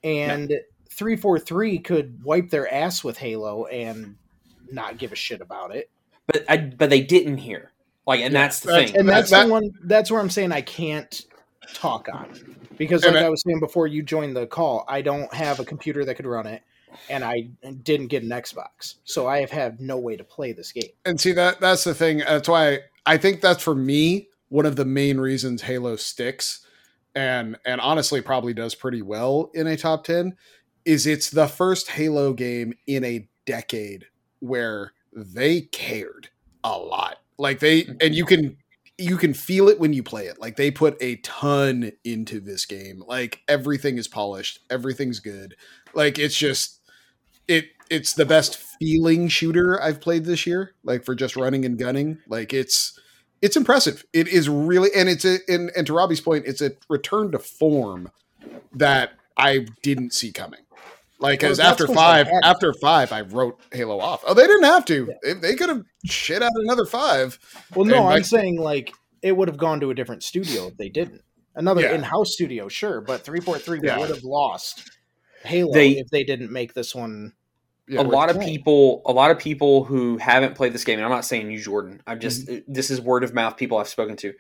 [0.06, 0.54] and
[0.90, 4.16] three four three could wipe their ass with Halo and
[4.72, 5.90] not give a shit about it.
[6.28, 7.72] But I but they didn't hear.
[8.08, 9.00] Like, and Yeah, that's the that's- thing.
[9.02, 11.24] and that's that- the one that's where i'm saying i can't
[11.74, 12.30] talk on
[12.78, 15.66] because like I- i was saying before you joined the call i don't have a
[15.66, 16.62] computer that could run it
[17.10, 17.48] and i
[17.84, 21.20] didn't get an xbox so i have had no way to play this game and
[21.20, 22.20] see that that's the thing.
[22.20, 26.66] That's why I think that's for me one of the main reasons Halo sticks,
[27.14, 30.36] and and honestly probably does pretty well in a top ten.
[30.86, 34.06] Is it's the first Halo game in a decade
[34.40, 36.30] where they cared
[36.64, 37.18] a lot.
[37.38, 38.58] Like they and you can
[38.98, 40.40] you can feel it when you play it.
[40.40, 43.04] Like they put a ton into this game.
[43.06, 45.56] Like everything is polished, everything's good.
[45.94, 46.82] Like it's just
[47.48, 50.74] it it's the best feeling shooter I've played this year.
[50.84, 53.00] Like for just running and gunning, like it's
[53.42, 54.06] it's impressive.
[54.14, 57.40] It is really and it's a and, and to Robbie's point, it's a return to
[57.40, 58.10] form
[58.74, 60.62] that I didn't see coming.
[61.20, 64.24] Like Well, because that's after five, after five, I wrote Halo off.
[64.28, 65.14] Oh, they didn't have to.
[65.24, 67.40] They, they could have shit out another five.
[67.74, 70.90] well no i'm saying like it would have gone to a different studio if they
[70.90, 71.22] didn't
[71.56, 71.96] another Yeah.
[71.96, 74.92] in-house studio sure but 343 would have lost
[75.46, 77.34] halo They- if they didn't make this one
[77.88, 81.06] Yeah, a lot of people a lot of people who haven't played this game and
[81.06, 82.72] i'm not saying you jordan i'm just Mm-hmm.
[82.74, 84.34] this is word of mouth people i've spoken to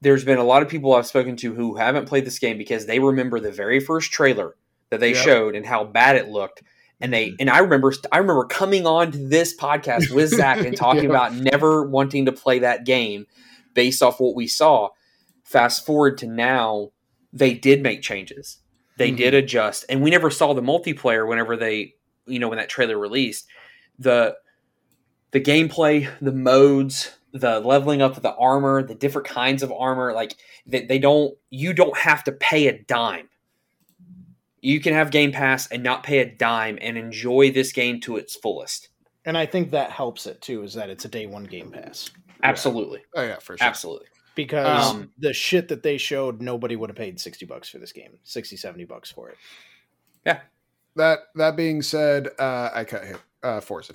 [0.00, 2.86] there's been a lot of people i've spoken to who haven't played this game because
[2.86, 4.56] they remember the very first trailer
[4.90, 5.16] that they Yep.
[5.16, 5.24] Mm-hmm.
[5.24, 6.62] showed and how bad it looked
[7.00, 10.76] and they and i remember i remember coming on to this podcast with zach and
[10.76, 11.10] talking Yeah.
[11.10, 13.26] about never wanting to play that game
[13.74, 14.88] based off what we saw
[15.44, 16.90] fast forward to now
[17.32, 18.58] they did make changes
[19.02, 19.16] they Mhm.
[19.16, 21.94] did adjust and we never saw the multiplayer whenever they
[22.26, 23.46] you know when that trailer released.
[23.98, 24.36] The
[25.32, 30.12] the gameplay the modes the leveling up of the armor the different kinds of armor
[30.12, 30.34] like
[30.66, 33.28] they, they don't you don't have to pay a dime.
[34.60, 38.16] You can have game pass and not pay a dime and enjoy this game to
[38.16, 38.88] its fullest.
[39.24, 42.10] And i think that helps it too is that it's a day one game pass.
[42.44, 43.00] Absolutely.
[43.14, 43.66] Oh yeah, for sure.
[43.66, 47.78] absolutely because Um, the shit that they showed nobody would have paid 60 bucks for
[47.78, 49.36] this game 60 70 bucks for it
[50.26, 50.40] yeah
[50.96, 53.18] That that being said, uh, I cut him.
[53.42, 53.94] Uh, Forza.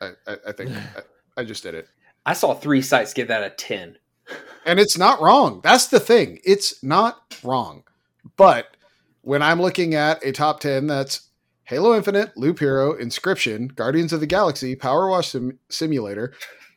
[0.00, 0.70] I, I, I think
[1.36, 1.88] I, I just did it.
[2.26, 3.96] i saw three sites give that a 10
[4.66, 5.60] And it's not wrong.
[5.62, 6.38] That's the thing.
[6.44, 7.84] It's not wrong.
[8.36, 8.76] But
[9.22, 11.28] when I'm looking at a top 10 that's
[11.64, 16.67] Halo Infinite, Loop Hero, Inscryption, Guardians of the Galaxy, Power Wash Sim- Simulator, still-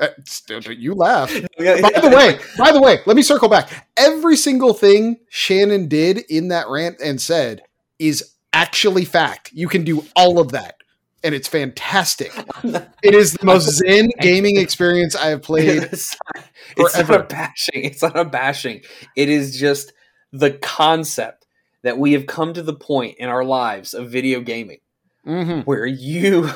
[0.00, 0.08] Uh,
[0.50, 1.32] uh, uh, you laugh.
[1.58, 3.88] by the way, by the way, let me circle back.
[3.96, 7.62] Every single thing Shannon did in that rant and said
[7.98, 9.52] is actually fact.
[9.52, 10.76] You can do all of that.
[11.22, 12.32] And it's fantastic.
[13.02, 16.44] It is the most zen gaming experience I have played it's, not,
[16.76, 17.84] it's not a bashing.
[17.84, 18.82] It's not a bashing.
[19.16, 19.92] It is just
[20.32, 21.46] the concept
[21.82, 24.80] that we have come to the point in our lives of video gaming
[25.26, 25.64] Mhm.
[25.64, 26.50] where you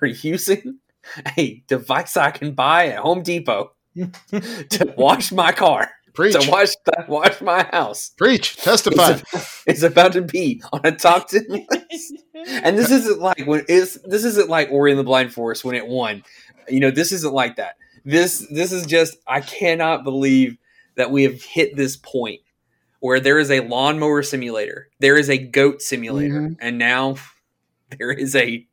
[0.00, 0.78] are using
[1.38, 6.34] a device I can buy at Home Depot to wash my car, Preach.
[6.34, 6.70] to wash
[7.08, 8.10] wash my house.
[8.16, 8.56] Preach.
[8.56, 9.20] Testify.
[9.32, 12.14] It's, it's about to be on a top ten list.
[12.46, 15.74] And this isn't like when it's this isn't like Ori and the Blind Forest when
[15.74, 16.22] it won.
[16.68, 17.76] You know, this isn't like that.
[18.04, 20.56] This this is just I cannot believe
[20.96, 22.40] that we have hit this point
[23.00, 26.56] where there is a lawnmower simulator, there is a goat simulator, Mhm.
[26.60, 27.16] and now
[27.98, 28.66] there is a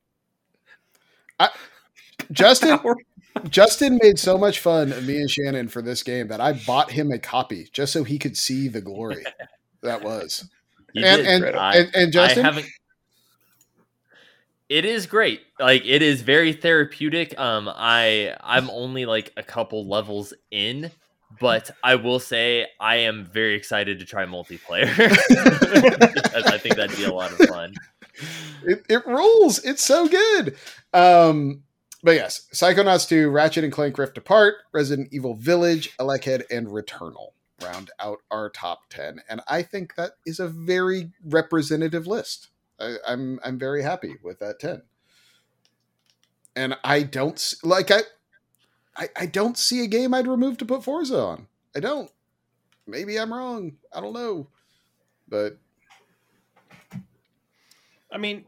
[2.32, 2.80] Justin.
[3.50, 6.90] Justin made so much fun of me and Shannon for this game that I bought
[6.90, 9.24] him a copy just so he could see the glory
[9.84, 10.50] that was.
[10.94, 12.64] You and, did, and, and and Justin, I.
[14.70, 15.42] It is great.
[15.60, 17.38] Like it is very therapeutic.
[17.40, 20.92] Um, I I'm only like a couple levels in,
[21.40, 24.94] but I will say I am very excited to try multiplayer
[26.24, 27.76] because I think that'd be a lot of fun.
[28.64, 29.60] it, it rules.
[29.64, 30.58] It's so good.
[30.94, 31.64] Um,
[32.08, 37.34] but yes, Psychonauts 2, Ratchet and Clank Rift Apart, Resident Evil Village, ElecHead, and Returnal
[37.62, 39.24] round out our top 10.
[39.28, 42.48] And I think that is a very representative list.
[42.80, 44.84] I, I'm I'm very happy with that 10.
[46.56, 48.04] And I don't like I,
[48.96, 51.48] I I don't see a game I'd remove to put Forza on.
[51.76, 52.10] I don't.
[52.88, 53.74] Maybe I'm wrong.
[53.94, 54.48] I don't know.
[55.28, 55.58] But
[58.10, 58.46] I mean,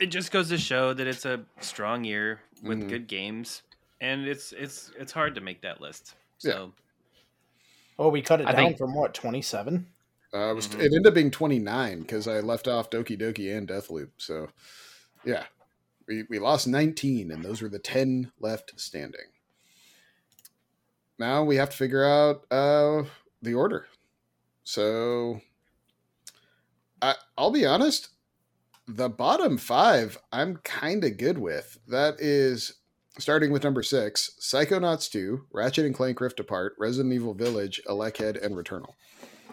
[0.00, 2.88] it just goes to show that it's a strong year with Mhm.
[2.88, 3.62] good games,
[4.00, 6.14] and it's it's it's hard to make that list.
[6.40, 6.52] Yeah.
[6.52, 6.74] So
[7.98, 9.86] oh we cut it I down think- from what 27
[10.34, 10.74] Uh, it, was, Mhm.
[10.80, 14.10] it ended up being 29 because I left off Doki Doki and Deathloop.
[14.18, 14.50] So,
[15.24, 15.46] yeah,
[16.06, 19.32] we, we lost 19, and those were the 10 left standing.
[21.18, 23.04] Now we have to figure out uh,
[23.40, 23.86] the order.
[24.64, 25.40] So,
[27.00, 28.08] I, I'll be honest,
[28.88, 31.78] the bottom five I'm kind of good with.
[31.86, 32.74] That is
[33.18, 38.42] starting with number six Psychonauts 2, Ratchet and Clank Rift Apart, Resident Evil Village, ElecHead,
[38.44, 38.94] and Returnal.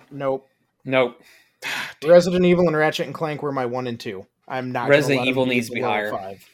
[0.10, 0.48] Nope.
[0.86, 1.22] Nope.
[1.66, 4.26] Ah, Resident Evil and Ratchet and Clank were my one and two.
[4.48, 4.90] I'm not.
[4.90, 6.12] Resident Evil needs to be higher.
[6.12, 6.48] Five.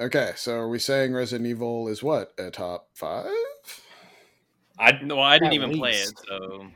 [0.00, 2.32] Okay, so are we saying Resident Evil is what?
[2.38, 3.30] A top five?
[4.78, 6.66] I No, I didn't At even play it, so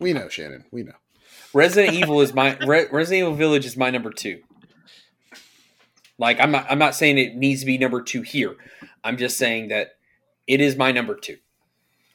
[0.00, 0.64] We know, Shannon.
[0.70, 0.94] We know.
[1.54, 4.42] Resident Evil is my Re, Resident Evil Village is my number two.
[6.18, 8.56] Like I'm not I'm not saying it needs to be number two here.
[9.04, 9.92] I'm just saying that
[10.46, 11.36] it is my number two.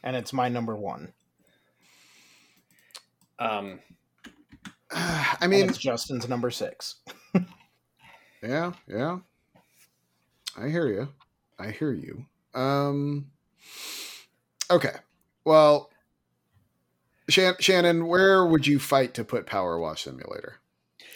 [0.03, 1.13] and it's my number one.
[3.39, 3.79] Um,
[4.91, 6.95] I and mean, it's Justin's number six.
[8.43, 9.19] yeah, yeah.
[10.57, 11.09] I hear you.
[11.59, 12.25] I hear you.
[12.53, 13.27] Um.
[14.71, 14.95] Okay.
[15.45, 15.96] Well, Shan-
[17.29, 20.55] Shannon, where would you fight to put Power Wash Simulator?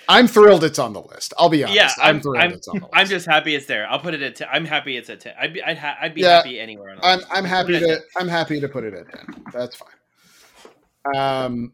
[0.09, 1.33] I'm thrilled it's on the list.
[1.38, 1.75] I'll be honest.
[1.75, 2.93] Yeah, I'm, I'm- thrilled I'm- it's on the list.
[2.95, 3.88] I'm just happy it's there.
[3.89, 4.35] I'll put it at.
[4.35, 4.47] 10.
[4.51, 5.33] I'm happy it's at ten.
[5.39, 5.63] I'd be.
[5.63, 6.89] I'd, ha- I'd be Yeah, happy anywhere.
[6.91, 7.31] On the I'm list.
[7.33, 9.43] I'm happy it to I'm happy to put it at ten.
[9.53, 11.15] That's fine.
[11.15, 11.73] Um.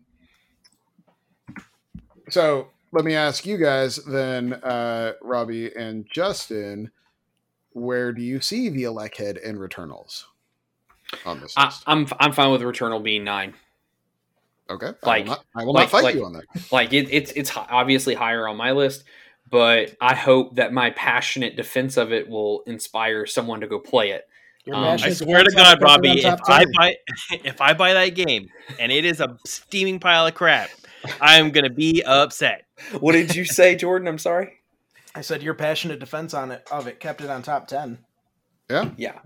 [2.29, 6.91] So let me ask you guys then, uh, Robbie and Justin,
[7.71, 10.25] where do you see the ElecHead and Returnals
[11.25, 11.83] on this I, list?
[11.87, 13.53] I'm I'm fine with Returnal being nine.
[14.69, 16.43] Okay, like- I will not, I will like- not fight like- you on that.
[16.71, 19.03] Like it, it's it's obviously higher on my list,
[19.49, 24.11] but I hope that my passionate defense of it will inspire someone to go play
[24.11, 24.23] it.
[24.71, 26.95] Um, I swear to God, on the Robbie, if I buy
[27.31, 28.49] if I buy that game
[28.79, 30.69] and it is a steaming pile of crap,
[31.21, 32.65] I'm gonna be upset.
[32.99, 34.07] What did you say, Jordan?
[34.07, 34.59] I'm sorry.
[35.15, 37.99] I said your passionate defense on it of it kept it on top ten.
[38.69, 39.19] Yeah, Yeah.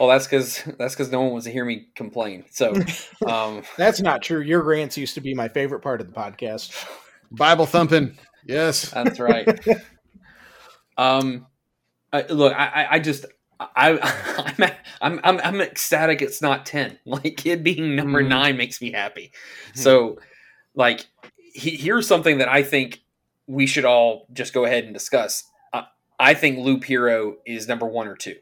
[0.00, 2.46] Well, that's because that's because no one wants to hear me complain.
[2.50, 2.74] So,
[3.28, 4.40] um, That's not true.
[4.40, 6.72] Your rants used to be my favorite part of the podcast.
[7.30, 8.16] Bible thumping.
[8.46, 8.90] Yes.
[8.90, 9.46] That's right.
[10.96, 11.46] um,
[12.12, 13.26] I, look, I, I- I just,
[13.60, 13.98] I,
[14.58, 14.70] I'm,
[15.02, 16.22] I'm, I'm, I'm ecstatic.
[16.22, 16.98] It's not ten.
[17.04, 18.28] Like it being number Mhm.
[18.28, 19.32] nine makes me happy.
[19.74, 20.18] So,
[20.74, 21.06] like,
[21.52, 23.02] he, here's something that I think
[23.46, 25.44] we should all just go ahead and discuss.
[25.74, 25.84] I,
[26.18, 28.36] I think Loop Hero is number one or two.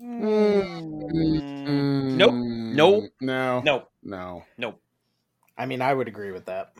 [0.00, 1.42] Mm,
[2.16, 2.34] Nope.
[2.34, 3.04] Nope.
[3.20, 3.62] No.
[4.02, 4.44] No.
[4.56, 4.74] No.
[5.56, 6.72] I mean, I would agree with that.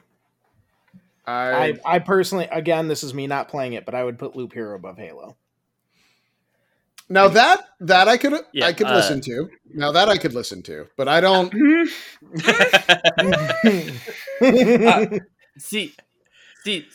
[1.26, 4.36] I, I, I personally, again, this is me not playing it, but I would put
[4.36, 5.36] Loop Hero above Halo.
[7.10, 9.48] now that that I could Yeah, I could uh, listen to.
[9.74, 11.52] Now that I could listen to, but I don't.
[15.58, 15.94] See,
[16.62, 16.86] see.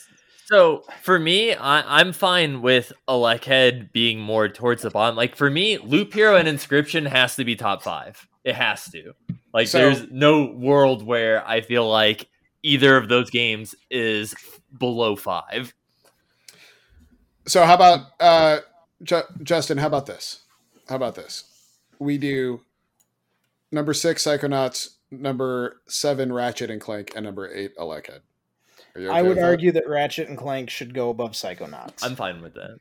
[0.54, 5.16] So for me, I, I'm fine with ElecHead being more towards the bottom.
[5.16, 8.28] Like for me, Loop Hero and Inscryption has to be top five.
[8.44, 9.14] It has to.
[9.52, 12.28] Like So- there's no world where I feel like
[12.62, 14.36] either of those games is
[14.78, 15.74] below five.
[17.48, 18.60] So how about uh,
[19.02, 19.80] Ju- Justin?
[19.80, 20.44] How about this?
[20.88, 21.46] How about this?
[21.98, 22.62] We do
[23.72, 28.20] number six Psychonauts, number seven Ratchet and Clank, and number eight ElecHead.
[28.96, 29.46] Are you I would with that?
[29.46, 32.04] argue that Ratchet and Clank should go above Psychonauts.
[32.04, 32.78] I'm fine with that.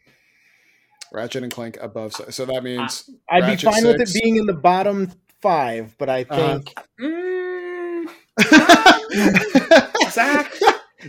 [1.12, 2.12] Ratchet and Clank above.
[2.30, 5.10] So that means I'd be Ratchet fine with it being in the bottom
[5.40, 6.58] five, but I Uh-huh.
[6.58, 8.08] think Mm,
[10.10, 10.52] Zach,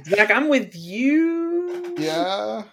[0.06, 1.96] Zach, I'm with you.
[1.98, 2.64] yeah.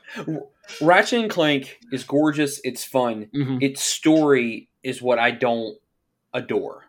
[0.80, 2.60] Ratchet and Clank is gorgeous.
[2.64, 3.26] It's fun.
[3.34, 3.62] Mhm.
[3.62, 5.76] Its story is what I don't
[6.32, 6.84] adore.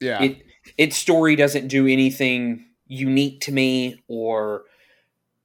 [0.00, 0.22] Yeah.
[0.22, 0.42] It
[0.76, 4.64] its story doesn't do anything unique to me or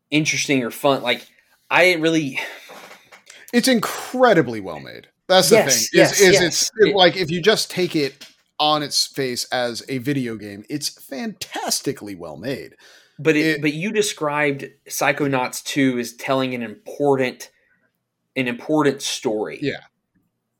[0.09, 1.01] interesting or fun.
[1.01, 1.27] Like
[1.69, 2.39] I didn't really.
[3.53, 5.07] it's incredibly well made.
[5.27, 5.81] That's the Yes, thing.
[5.83, 6.43] Is, yes, is yes.
[6.43, 8.25] it's It- like if you just take it
[8.59, 12.75] on its face as a video game, it's fantastically well made.
[13.17, 17.49] But it, It- but you described Psychonauts two as telling an important
[18.35, 19.59] an important story.
[19.61, 19.81] Yeah.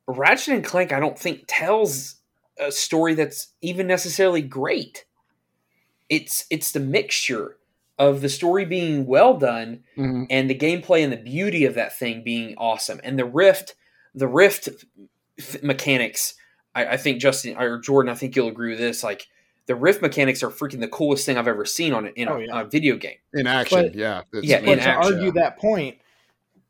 [0.07, 2.15] Ratchet and Clank, I don't think tells
[2.59, 5.05] a story that's even necessarily great.
[6.11, 7.57] It's it's the mixture
[7.97, 10.27] of the story being well done Mhm.
[10.29, 13.75] and the gameplay and the beauty of that thing being awesome and the rift
[14.13, 14.67] the rift
[15.39, 16.33] f- mechanics
[16.75, 19.27] I, I think justin or jordan i think you'll agree with this like
[19.67, 22.33] the rift mechanics are freaking the coolest thing i've ever seen on, a, in a,
[22.33, 22.61] Oh, yeah.
[22.61, 24.21] a video game In action, But- yeah.
[24.33, 25.13] It's- Yeah, in to action.
[25.13, 25.97] argue that point,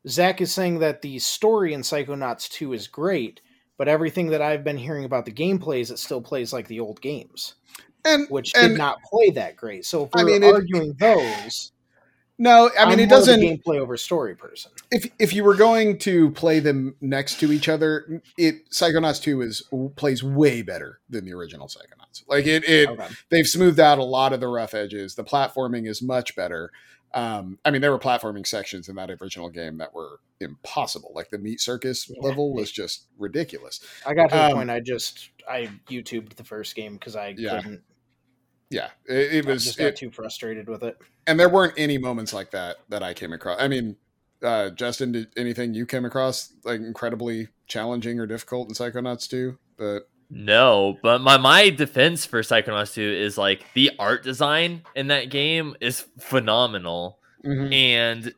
[0.08, 3.40] Zach is saying that the story in Psychonauts 2 is great,
[3.78, 7.00] but everything that I've been hearing about the gameplays, it still plays like the old
[7.00, 7.54] games.
[8.04, 9.84] And which and did not play that great.
[9.84, 11.72] So if I we're mean, it- arguing those,
[12.38, 13.40] no, I mean I'm it doesn't.
[13.40, 14.72] gameplay over story person.
[14.90, 19.42] if if you were going to play them next to each other, it Psychonauts Two
[19.42, 19.62] is
[19.96, 22.22] plays way better than the original Psychonauts.
[22.28, 23.06] Like it, it Okay.
[23.30, 25.14] they've smoothed out a lot of the rough edges.
[25.14, 26.70] The platforming is much better.
[27.14, 31.12] Um, I mean, there were platforming sections in that original game that were impossible.
[31.14, 32.16] Like the meat circus Yeah.
[32.26, 33.80] level was just ridiculous.
[34.06, 37.34] I got to the Um, point I just I YouTubed the first game because I
[37.36, 37.60] Yeah.
[37.60, 37.82] couldn't.
[38.72, 39.64] Yeah, it, it I was.
[39.64, 40.96] just got it- too frustrated with it.
[41.26, 43.60] and there weren't any moments like that that I came across.
[43.60, 43.96] I mean,
[44.42, 49.56] uh, Justin, did anything you came across like incredibly challenging or difficult in Psychonauts 2?
[49.76, 55.08] But No, but my my defense for Psychonauts 2 is like the art design in
[55.08, 57.18] that game is phenomenal.
[57.44, 57.72] Mhm.
[57.74, 58.34] and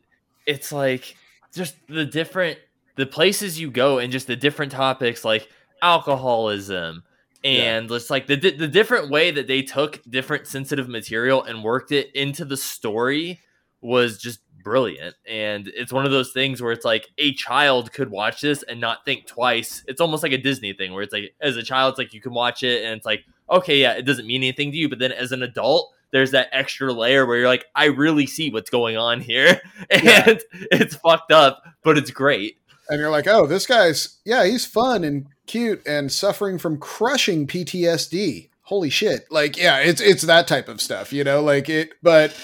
[0.47, 1.15] it's like
[1.55, 2.59] just the different
[2.97, 5.48] the places you go and just the different topics like
[5.82, 7.02] alcoholism
[7.45, 11.93] and just like the the different way that they took different sensitive material and worked
[11.93, 13.41] it into the story
[13.81, 15.15] was just brilliant.
[15.29, 18.81] And it's one of those things where it's like a child could watch this and
[18.81, 19.85] not think twice.
[19.87, 22.21] It's almost like a disney thing where it's like as a child it's like you
[22.23, 24.89] can watch it and it's like okay yeah it doesn't mean anything to you.
[24.89, 28.49] But then as an adult there's that extra layer where you're like i really see
[28.51, 29.61] what's going on here.
[29.91, 30.35] And Yeah.
[30.73, 32.57] it's fucked up but it's great
[32.89, 37.47] and you're like, oh, this guy's yeah, he's fun and cute and suffering from crushing
[37.47, 38.51] PTSD.
[38.62, 39.27] Holy shit!
[39.31, 41.93] Like, yeah, it's it's that type of stuff, you know, like it.
[42.02, 42.35] But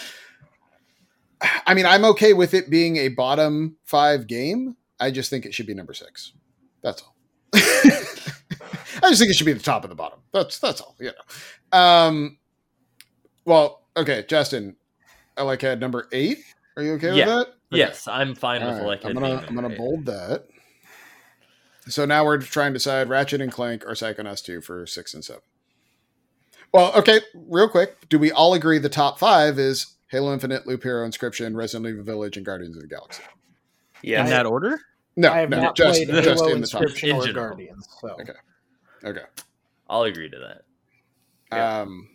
[1.66, 4.76] I mean, I'm okay with it being a bottom five game.
[4.98, 6.32] I just think it should be number six.
[6.82, 7.16] That's all.
[9.02, 10.20] I just think it should be the top of the bottom.
[10.32, 10.96] That's that's all.
[11.00, 11.12] You
[11.72, 11.78] know.
[11.78, 12.38] Um.
[13.44, 14.76] Well, okay, Justin.
[15.36, 16.38] I like had number eight.
[16.80, 17.26] Are you okay Yeah.
[17.26, 17.46] with that?
[17.72, 17.78] Okay.
[17.78, 20.46] yes i'm fine with All right, elected I'm gonna I'm gonna number bold that.
[21.88, 25.24] So now we're trying to decide Ratchet and Clank or Psychonauts 2 for six and
[25.24, 25.42] seven.
[26.72, 28.08] Well, okay, real quick.
[28.08, 32.04] Do we all agree the top five is Halo Infinite, Loop Hero, Inscryption, Resident Evil
[32.04, 33.22] Village, and Guardians of the Galaxy?
[34.02, 34.22] Yeah.
[34.24, 34.80] in that order.
[35.16, 36.82] No, I have no, not just, played just Halo in the top.
[36.82, 37.48] Inscryption In or general.
[37.48, 37.88] Guardians.
[38.00, 38.32] So Okay.
[39.04, 39.24] Okay.
[39.88, 40.62] i'll agree to that
[41.52, 41.80] Yeah.
[41.80, 42.08] Um,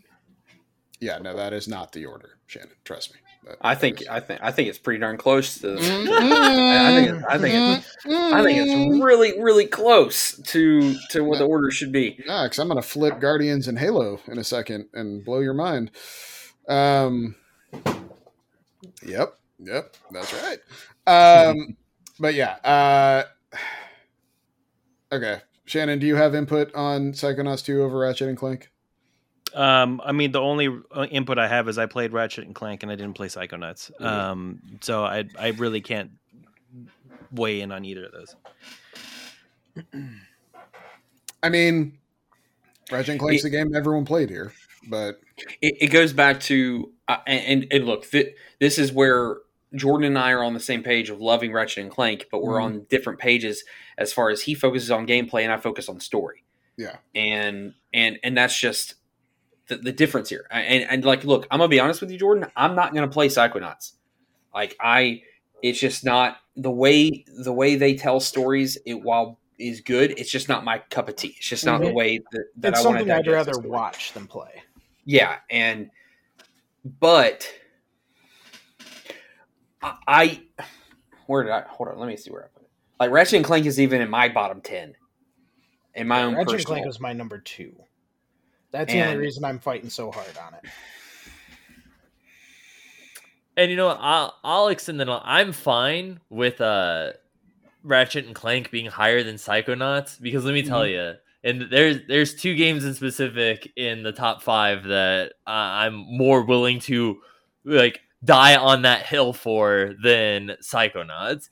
[1.02, 2.70] yeah, no, that is not the order, Shannon.
[2.86, 3.20] Trust me.
[3.46, 5.68] That- I think I think I think it's pretty darn close to.
[5.68, 6.12] Mm-hmm.
[6.12, 11.38] I think it's, I think it's, I think it's really really close to to what
[11.38, 12.20] the order should be.
[12.26, 15.54] Yeah, because I'm going to flip Guardians and Halo in a second and blow your
[15.54, 15.92] mind.
[16.68, 17.36] Um,
[19.06, 20.60] yep, yep, that's right.
[21.06, 21.78] Um,
[22.20, 23.24] but yeah, uh,
[25.12, 25.42] okay.
[25.66, 28.70] Shannon, do you have input on Psychonauts 2 over Ratchet and Clank?
[29.56, 32.84] Um, I mean, the only uh, input I have is I played Ratchet and Clank,
[32.84, 33.92] and I didn't play Psychonauts.
[34.00, 34.06] Mhm.
[34.06, 36.12] Um, so I I really can't
[37.32, 38.36] weigh in on either of those.
[41.44, 41.98] I mean,
[42.92, 44.54] Ratchet and Clank's the game everyone played here,
[44.88, 45.20] but
[45.62, 49.38] It, it goes back to uh, and and look, th- this is where
[49.76, 52.60] Jordan and I are on the same page of loving Ratchet and Clank, but we're
[52.60, 52.64] Mhm.
[52.64, 53.64] on different pages
[53.98, 56.44] as far as he focuses on gameplay and I focus on story.
[56.78, 56.98] yeah.
[57.14, 58.96] and and and that's just
[59.68, 60.46] the, the difference here.
[60.52, 62.46] And and like, look, I'm gonna be honest with you, Jordan.
[62.56, 63.94] I'm not gonna play Psychonauts.
[64.54, 65.22] Like I,
[65.62, 68.78] it's just not the way the way they tell stories.
[68.86, 71.36] It while is good, it's just not my cup of tea.
[71.38, 71.96] It's just not the Mhm.
[71.96, 74.64] way that, that it's I want to something I'd rather watch than play.
[75.06, 75.90] Yeah, and
[76.84, 77.48] but
[79.82, 80.42] I, I
[81.28, 82.00] where did I hold on?
[82.00, 82.70] Let me see where I put it.
[83.00, 84.96] Like Ratchet and Clank is even in my bottom ten.
[85.94, 86.66] In my own Ratchet and.
[86.66, 87.76] Clank was my number two.
[88.76, 90.66] That's the only reason I'm fighting so hard on it.
[93.56, 94.00] And you know what?
[94.02, 95.10] I'll, I'll extend that.
[95.10, 97.14] I'm fine with uh,
[97.84, 102.36] Ratchet and Clank being higher than Psychonauts because let me tell you, and there's there's
[102.36, 107.22] two games in specific in the top five that uh, I'm more willing to
[107.64, 111.48] like die on that hill for than Psychonauts.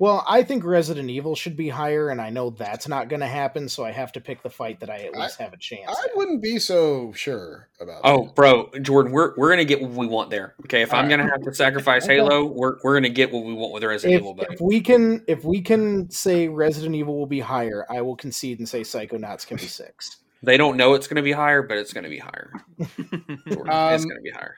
[0.00, 3.26] Well, I think Resident Evil should be higher, and I know that's not going to
[3.26, 5.88] happen, so I have to pick the fight that I at least have a chance.
[5.88, 6.16] I at.
[6.16, 8.34] wouldn't be so sure about Oh, that.
[8.36, 10.54] bro, Jordan, we're we're gonna get what we want there.
[10.66, 11.18] Okay, if I'm Alright.
[11.18, 14.20] gonna have to sacrifice Halo, we're we're gonna get what we want with Resident If,
[14.20, 14.34] Evil.
[14.34, 18.14] But if we can, if we can say Resident Evil will be higher, I will
[18.16, 20.18] concede and say Psychonauts can be six.
[20.44, 22.52] they don't know it's gonna be higher, but it's gonna be higher.
[22.78, 24.54] Jordan, it's Um, gonna be higher.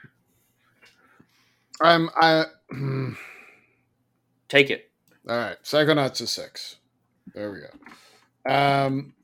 [1.81, 2.45] I'm I
[4.51, 4.90] Take it.
[5.29, 5.57] All right.
[5.63, 6.77] Psychonauts is six.
[7.35, 8.53] There we go.
[8.53, 9.15] Um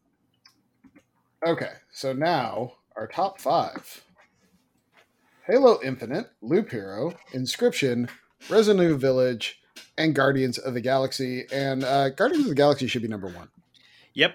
[1.47, 4.03] okay, so now our top five.
[5.47, 8.11] Halo Infinite, Loop Hero, Inscryption,
[8.51, 9.61] Resident Village,
[9.97, 11.47] and Guardians of the Galaxy.
[11.53, 13.49] And uh, Guardians of the Galaxy should be number one.
[14.15, 14.35] Yep.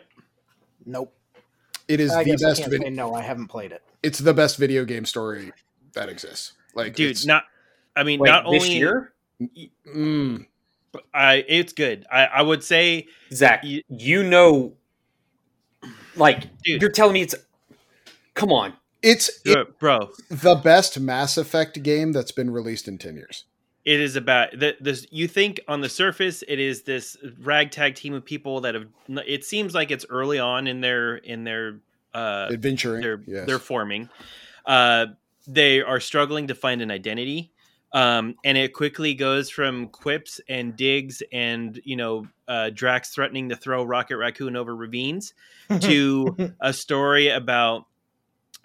[0.85, 1.13] Nope.
[1.89, 2.89] It is I the guess I best video.
[2.89, 3.13] no.
[3.13, 3.83] I haven't played it.
[4.01, 5.51] it's the best video game story
[5.93, 6.53] that exists.
[6.75, 7.11] Like, dude.
[7.11, 7.43] it's- Not.
[7.93, 9.11] I mean, Wait, not this only year,
[9.93, 10.45] mm,
[11.13, 11.43] I.
[11.47, 12.05] It's good.
[12.11, 12.25] I.
[12.25, 14.73] I would say, Zach, You- you know,
[16.15, 16.81] like Dude.
[16.81, 17.35] you're telling me it's.
[18.33, 20.11] Come on, it's it- uh, bro.
[20.29, 23.45] the best Mass Effect game that's been released in ten years.
[23.83, 28.13] it is about the this you think on the surface it is this ragtag team
[28.13, 28.85] of people that have
[29.27, 31.79] it seems like it's early on in their in their
[32.13, 33.47] uh Adventuring, they're yes.
[33.47, 34.07] they're forming
[34.65, 35.07] uh
[35.47, 37.50] they are struggling to find an identity
[37.93, 43.49] um and it quickly goes from quips and digs and you know uh drax threatening
[43.49, 45.33] to throw rocket raccoon over ravines
[45.79, 47.85] to a story about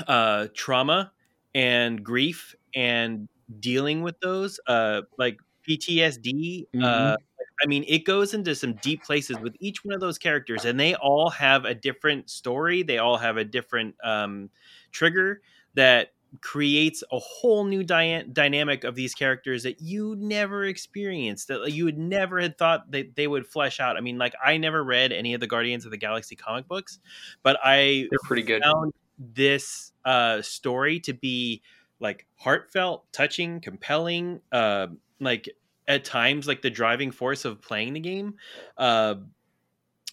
[0.07, 1.13] uh trauma
[1.55, 3.29] and grief and
[3.61, 5.39] dealing with those uh like
[5.69, 7.17] PTSD uh
[7.63, 10.79] I mean it goes into some deep places with each one of those characters and
[10.79, 12.83] they all have a different story.
[12.83, 14.51] They all have a different um
[14.93, 15.41] trigger
[15.75, 21.73] that creates a whole new dy- dynamic of these characters that you never experienced that
[21.73, 24.85] you would never had thought that they would flesh out i mean like i never
[24.85, 26.99] read any of the guardians of the galaxy comic books
[27.43, 28.63] but i they're pretty good.
[28.63, 31.63] found this uh, story to be
[32.01, 34.41] like heartfelt, touching, compelling.
[34.53, 34.89] Uh,
[35.21, 35.49] like
[35.89, 38.35] at times, like the driving force of playing the game.
[38.77, 39.17] Uh,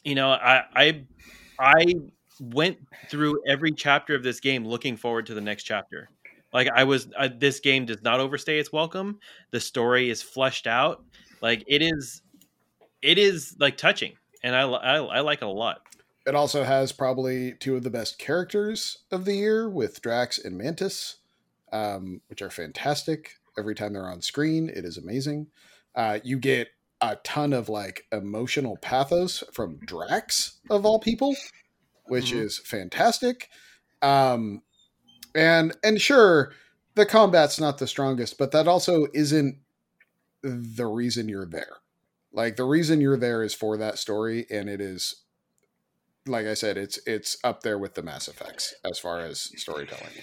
[0.04, 1.04] you know, I I
[1.60, 1.86] I
[2.40, 2.78] went
[3.10, 6.10] through every chapter of this game looking forward to the next chapter.
[6.54, 7.08] Like I was,
[7.38, 9.20] this game does not overstay its welcome.
[9.52, 11.04] The story is fleshed out.
[11.42, 12.22] Like it is,
[13.02, 15.82] it is like touching, and I I, I like it a lot.
[16.26, 20.58] It also has probably two of the best characters of the year with Drax and
[20.58, 21.18] Mantis,
[21.74, 23.34] um, which are fantastic.
[23.58, 25.48] Every time they're on screen, it is amazing.
[25.96, 26.70] Uh, you get
[27.02, 31.36] a ton of like emotional pathos from Drax, of all people,
[32.06, 32.42] which Mhm.
[32.44, 33.50] is fantastic.
[34.02, 34.62] Um,
[35.36, 36.54] and and sure,
[36.96, 39.58] the combat's not the strongest, but that also isn't
[40.42, 41.78] the reason you're there.
[42.32, 45.24] Like the reason you're there is for that story, and it is
[46.26, 50.14] like I said, it's it's up there with the Mass Effects as far as storytelling.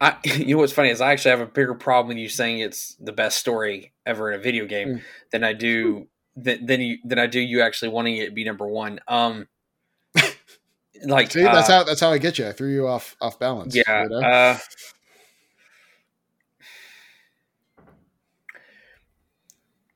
[0.00, 2.60] I, you know what's funny is I actually have a bigger problem with you saying
[2.60, 5.02] it's the best story ever in a video game Mm.
[5.32, 8.44] than I do than than you than I do you actually wanting it to be
[8.44, 9.00] number one.
[9.08, 9.48] Um,
[11.04, 12.46] like See, that's uh, how that's how I get you.
[12.46, 13.74] I threw you off off balance.
[13.76, 14.02] yeah.
[14.02, 14.20] you know?
[14.20, 14.58] Uh,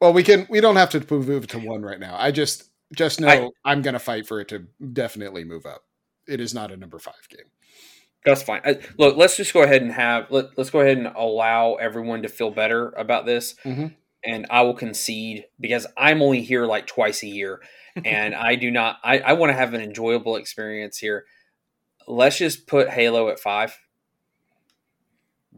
[0.01, 2.17] well, we can we don't have to move to one right now.
[2.19, 5.67] I just just know I- I, am going to fight for it to definitely move
[5.67, 5.85] up.
[6.27, 7.47] It is not a number five game.
[8.25, 8.61] That's fine.
[8.65, 12.23] Uh, look, let's just go ahead and have let, let's go ahead and allow everyone
[12.23, 13.55] to feel better about this.
[13.65, 13.95] Mhm.
[14.25, 17.61] And I will concede because I'm only here like twice a year,
[18.05, 18.99] and I do not.
[19.03, 21.25] I, I want to have an enjoyable experience here.
[22.07, 23.79] Let's just put Halo at five.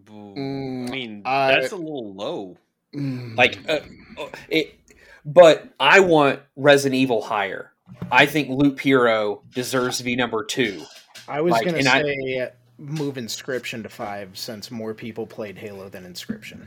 [0.06, 2.56] Mm, I mean, I- that's a little low.
[2.94, 3.80] Like uh,
[4.18, 4.74] uh, it,
[5.24, 7.72] but I want Resident Evil higher.
[8.10, 10.82] I think Loop Hero deserves to be number two.
[11.26, 15.56] I was Like, gonna and I- say move Inscryption to five since more people played
[15.56, 16.66] Halo than Inscryption.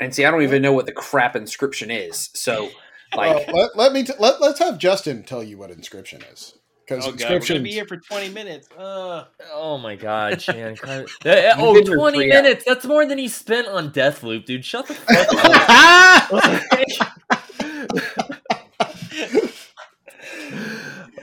[0.00, 2.30] And see, I don't even know what the crap inscryption is.
[2.34, 2.70] So,
[3.14, 6.54] like, Well, let, let me t- let, let's have Justin tell you what inscryption is
[6.90, 8.68] because Oh god, we're gonna inscryption be here for twenty minutes.
[8.72, 10.76] Uh, Oh my god, Shan.
[10.76, 12.64] kind Eh, oh, 20 three minutes.
[12.64, 14.64] That's more than he spent on Deathloop, dude.
[14.64, 15.26] Shut the fuck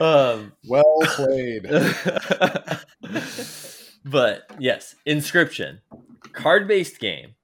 [0.00, 1.64] um, well played.
[4.04, 5.80] but yes, Inscryption,
[6.32, 7.34] card-based game.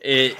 [0.00, 0.36] It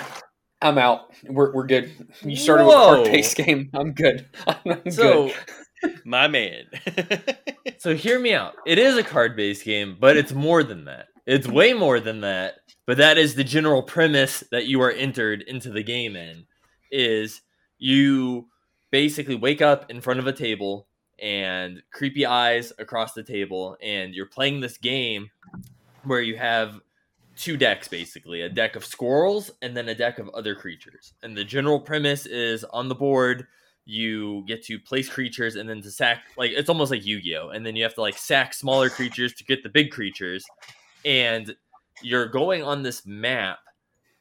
[0.60, 1.12] I'm out.
[1.24, 1.90] We're, we're good.
[2.22, 2.90] You started Whoa.
[2.90, 3.70] with card based game.
[3.74, 4.26] I'm good.
[4.46, 5.34] I'm so good.
[6.04, 6.64] my man.
[7.78, 8.54] so hear me out.
[8.66, 11.06] It is a card-based game, but it's more than that.
[11.26, 12.56] It's way more than that.
[12.86, 16.46] But that is the general premise that you are entered into the game in.
[16.90, 17.42] Is
[17.78, 18.48] you
[18.90, 20.88] basically wake up in front of a table
[21.20, 25.30] and creepy eyes across the table, and you're playing this game
[26.04, 26.80] where you have
[27.38, 31.14] two decks basically a deck of squirrels and then a deck of other creatures.
[31.22, 33.46] And the general premise is on the board,
[33.84, 37.36] you get to place creatures and then to sack, like, it's almost like Yu Gi
[37.36, 37.48] Oh!
[37.48, 40.44] And then you have to, like, sack smaller creatures to get the big creatures.
[41.04, 41.54] And
[42.02, 43.60] you're going on this map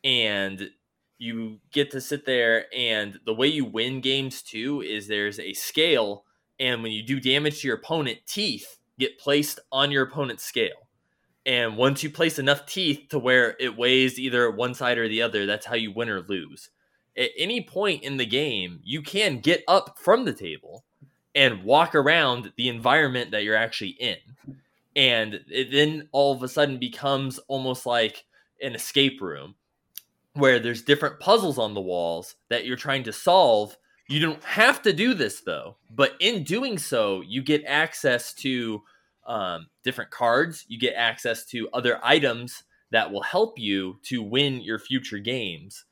[0.03, 0.69] and
[1.17, 5.53] you get to sit there and the way you win games too is there's a
[5.53, 6.23] scale
[6.59, 10.86] and when you do damage to your opponent teeth get placed on your opponent's scale
[11.47, 15.21] and once you place enough teeth to where it weighs either one side or the
[15.21, 16.69] other that's how you win or lose
[17.17, 20.83] at any point in the game you can get up from the table
[21.33, 24.17] and walk around the environment that you're actually in
[24.95, 28.25] and it then all of a sudden becomes almost like
[28.61, 29.55] an escape room
[30.33, 33.75] where there's different puzzles on the walls that you're trying to solve.
[34.09, 38.81] You don't have to do this though, but in doing so, you get access to
[39.27, 40.65] um, different cards.
[40.67, 45.85] You get access to other items that will help you to win your future games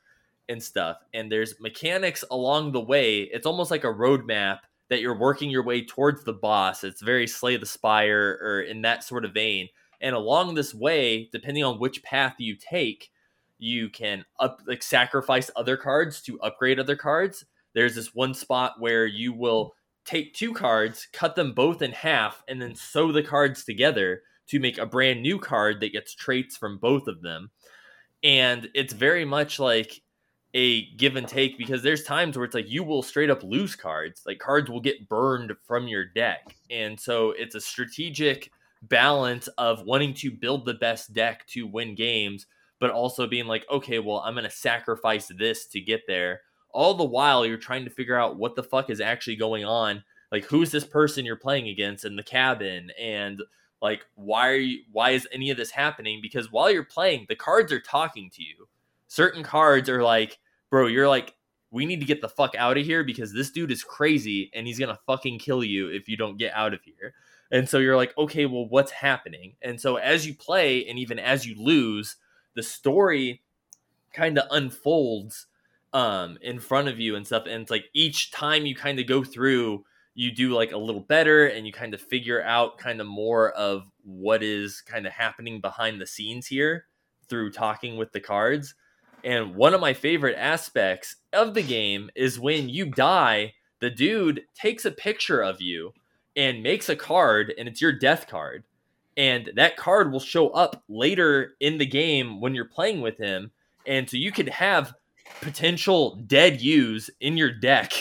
[0.47, 0.97] and stuff.
[1.13, 3.21] And there's mechanics along the way.
[3.21, 4.59] It's almost like a roadmap
[4.89, 6.83] that you're working your way towards the boss.
[6.83, 9.67] It's very Slay the Spire or in that sort of vein.
[10.01, 13.09] And along this way, depending on which path you take,
[13.57, 17.45] you can up like sacrifice other cards to upgrade other cards.
[17.73, 19.73] There's this one spot where you will
[20.05, 24.59] take two cards, cut them both in half, and then sew the cards together to
[24.59, 27.49] make a brand new card that gets traits from both of them.
[28.23, 30.01] And it's very much like
[30.53, 33.75] a give and take because there's times where it's like you will straight up lose
[33.75, 34.21] cards.
[34.25, 36.55] Like cards will get burned from your deck.
[36.69, 38.51] And so it's a strategic
[38.83, 42.45] balance of wanting to build the best deck to win games,
[42.79, 46.41] but also being like, okay, well, I'm going to sacrifice this to get there.
[46.75, 50.03] All the while you're trying to figure out what the fuck is actually going on.
[50.31, 53.41] Like who's this person you're playing against in the cabin and
[53.81, 56.19] like why are you why is any of this happening?
[56.21, 58.67] Because while you're playing, the cards are talking to you.
[59.07, 60.39] Certain cards are like
[60.69, 61.33] bro, you're like,
[61.71, 64.67] we need to get the fuck out of here because this dude is crazy and
[64.67, 67.13] he's gonna fucking kill you if you don't get out of here.
[67.51, 69.55] And so you're like, okay, well, what's happening?
[69.61, 72.17] And so as you play and even as you lose,
[72.55, 73.41] the story
[74.13, 75.47] kind of unfolds
[75.95, 77.45] um in front of you and stuff.
[77.47, 81.01] And it's like each time you kind of go through, you do like a little
[81.01, 85.13] better and you kind of figure out kind of more of what is kind of
[85.13, 86.85] happening behind the scenes here
[87.27, 88.75] through talking with the cards
[89.25, 94.43] and one of my favorite aspects of the game is when you die, the dude
[94.53, 95.93] takes a picture of you
[96.35, 98.63] and makes a card, and it's your death card.
[99.17, 103.51] And that card will show up later in the game when you're playing with him.
[103.87, 104.93] And so you could have
[105.41, 107.91] potential dead use in your deck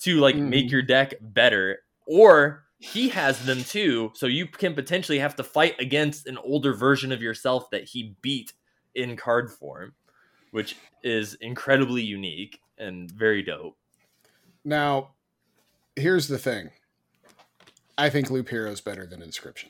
[0.00, 0.48] to like mm.
[0.48, 1.80] make your deck better.
[2.06, 4.10] Or he has them too.
[4.14, 8.16] So you can potentially have to fight against an older version of yourself that he
[8.22, 8.52] beat
[8.94, 9.94] in card form
[10.50, 13.76] which is incredibly unique and very dope.
[14.64, 15.10] Now,
[15.96, 16.70] here's the thing.
[17.96, 19.68] I think Loop Hero is better than inscryption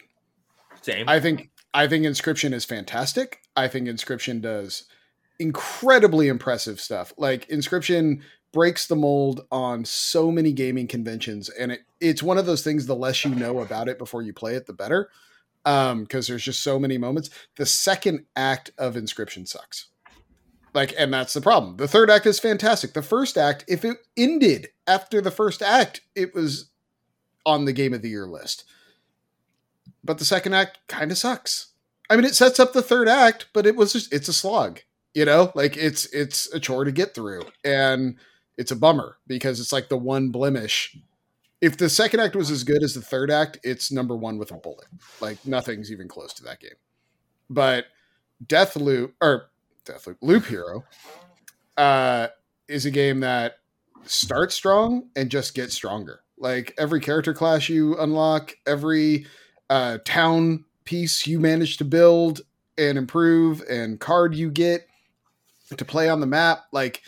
[0.83, 1.09] Same.
[1.09, 3.41] I think I think inscryption is fantastic.
[3.57, 4.85] I think inscryption does
[5.41, 7.13] incredibly impressive stuff.
[7.17, 8.23] Like Inscryption
[8.53, 12.85] breaks the mold on so many gaming conventions and it it's one of those things
[12.85, 15.09] the less you know about it before you play it the better
[15.67, 19.91] um because there's just so many moments the second act of Inscryption sucks
[20.75, 21.77] like, and that's the problem.
[21.77, 22.93] The third act is fantastic.
[22.93, 26.71] The first act, if it ended after the first act, it was
[27.45, 28.65] on the game of the year list.
[30.05, 31.73] But the second act kind of sucks.
[32.09, 34.81] I mean, it sets up the third act, but it was just, it's a slog.
[35.15, 38.17] You know, like it's it's a chore to get through, and
[38.57, 40.97] it's a bummer because it's like the one blemish.
[41.61, 44.51] If the second act was as good as the third act, it's number one with
[44.51, 44.87] a bullet.
[45.21, 46.71] Like nothing's even close to that game.
[47.51, 47.87] But
[48.47, 49.51] Death Loop or
[49.85, 50.85] Deathloop Loop Hero
[51.77, 52.29] uh,
[52.69, 53.57] is a game that
[54.05, 56.21] starts strong and just gets stronger.
[56.39, 59.27] Like every character class you unlock, every
[59.69, 62.41] uh, town piece you manage to build
[62.79, 64.87] and improve, and card you get
[65.77, 67.03] to play on the map, like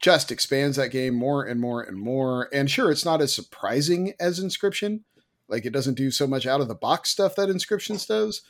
[0.00, 2.48] just expands that game more and more and more.
[2.52, 5.00] And sure, it's not as surprising as Inscryption.
[5.48, 8.42] Like it doesn't do so much out of the box stuff that Inscryption does,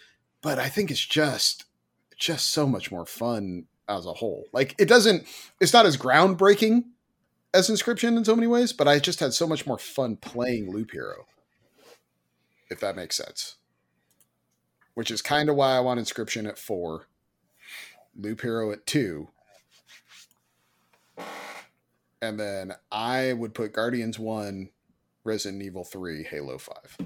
[0.43, 1.65] but I think it's just
[2.19, 4.45] just so much more fun as a whole.
[4.53, 5.27] Like it doesn't,
[5.61, 6.85] it's not as groundbreaking
[7.55, 10.71] as Inscryption in so many ways, but I just had so much more fun playing
[10.71, 11.27] Loop Hero.
[12.71, 13.57] If that makes sense.
[14.95, 17.07] Which is kind of why I want Inscryption at four,
[18.17, 19.29] Loop Hero at two.
[22.21, 24.71] And then I would put Guardians 1,
[25.25, 26.99] Resident Evil 3, Halo 5.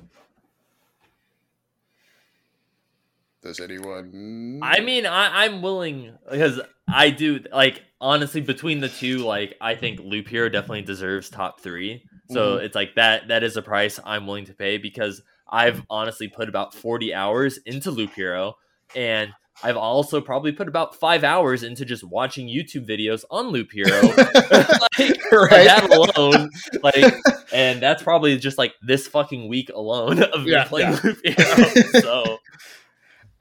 [3.42, 4.60] Does anyone?
[4.62, 9.74] I mean, I, I'm willing because I do like honestly between the two, like I
[9.74, 12.04] think Loop Hero definitely deserves top three.
[12.30, 12.64] So mm-hmm.
[12.64, 13.28] it's like that.
[13.28, 17.58] That is a price I'm willing to pay because I've honestly put about 40 hours
[17.66, 18.54] into Loop Hero,
[18.94, 19.32] and
[19.62, 23.88] I've also probably put about five hours into just watching YouTube videos on Loop Hero.
[24.00, 25.66] like, right.
[25.66, 26.50] That alone,
[26.82, 27.14] like,
[27.52, 31.00] and that's probably just like this fucking week alone of yeah, me playing yeah.
[31.04, 32.00] Loop Hero.
[32.00, 32.38] So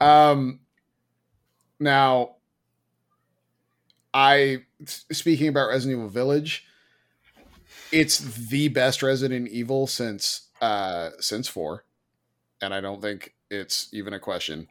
[0.00, 0.60] um,
[1.80, 2.36] now,
[4.14, 6.66] I speaking about Resident Evil Village,
[7.90, 11.84] it's the best Resident Evil since uh since four,
[12.60, 14.68] and I don't think it's even a question.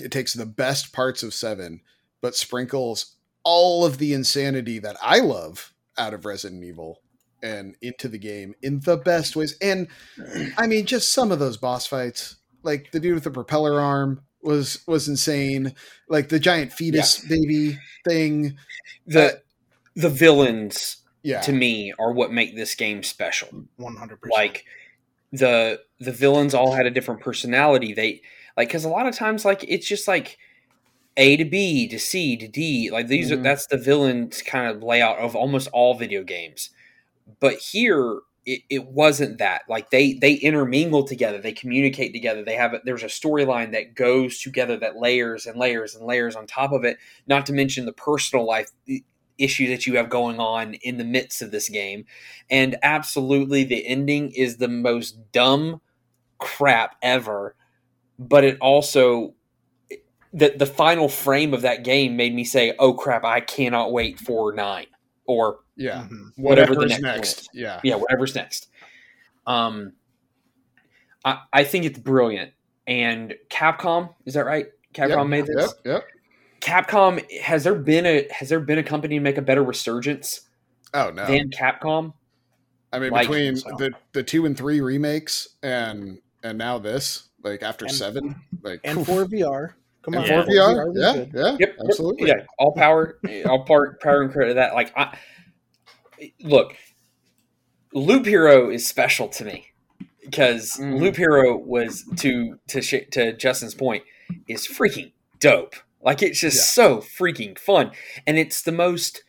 [0.00, 1.80] It takes the best parts of seven,
[2.20, 7.00] but sprinkles all of the insanity that I love out of Resident Evil
[7.42, 9.56] and into the game in the best ways.
[9.62, 9.88] And
[10.58, 14.22] I mean, just some of those boss fights, like the dude with the propeller arm
[14.42, 15.74] was was insane.
[16.08, 18.56] Like the giant fetus baby thing.
[19.06, 19.40] The
[19.96, 21.40] the villains Yeah.
[21.42, 23.48] to me are what make this game special.
[23.76, 24.34] One hundred percent.
[24.38, 24.64] like
[25.32, 28.20] the the villains all had a different personality they
[28.60, 30.36] like because a lot of times like it's just like
[31.16, 32.90] a to b to c to d.
[32.90, 33.38] Like these Mhm.
[33.38, 36.68] are that's the villain's kind of layout of almost all video games.
[37.40, 39.62] But here it, it wasn't that.
[39.68, 41.38] Like they they intermingle together.
[41.38, 42.44] They communicate together.
[42.44, 46.36] They have a, there's a storyline that goes together that layers and layers and layers
[46.36, 48.68] on top of it not to mention the personal life
[49.38, 52.04] issue that you have going on in the midst of this game.
[52.50, 55.80] And absolutely the ending is the most dumb
[56.38, 57.54] crap ever
[58.20, 59.34] but it also
[60.32, 64.20] the the final frame of that game made me say oh crap i cannot wait
[64.20, 64.86] for 9
[65.26, 66.06] or yeah.
[66.08, 66.30] Mhm.
[66.36, 67.02] whatever the Whatever's next,
[67.38, 67.48] next.
[67.54, 67.80] Yeah.
[67.82, 68.68] yeah whatever's next
[69.46, 69.92] um
[71.24, 72.52] i i think it's brilliant
[72.86, 76.02] and capcom is that right capcom Yep, made this Yep.
[76.02, 76.04] Yep.
[76.60, 80.42] capcom has there been a has there been a company to make a better resurgence
[80.92, 81.24] Oh no.
[81.26, 82.12] than capcom
[82.92, 87.28] I mean, like- between So- the the two and three remakes and and now this,
[87.42, 89.06] like after And- seven, like and oof.
[89.06, 91.30] for VR, come and on, for VR, was yeah, good.
[91.34, 91.76] yeah, Yep.
[91.88, 92.28] absolutely.
[92.28, 92.44] Yeah.
[92.58, 94.74] All power, all part, power and credit to that.
[94.74, 95.16] Like, I
[96.42, 96.74] look,
[97.92, 99.66] Loop Hero is special to me
[100.22, 101.00] because Mhm.
[101.00, 104.04] Loop Hero was to to sh- to Justin's point
[104.46, 105.74] is freaking dope.
[106.02, 106.62] Like, it's just Yeah.
[106.62, 107.90] so freaking fun,
[108.26, 109.22] and it's the most.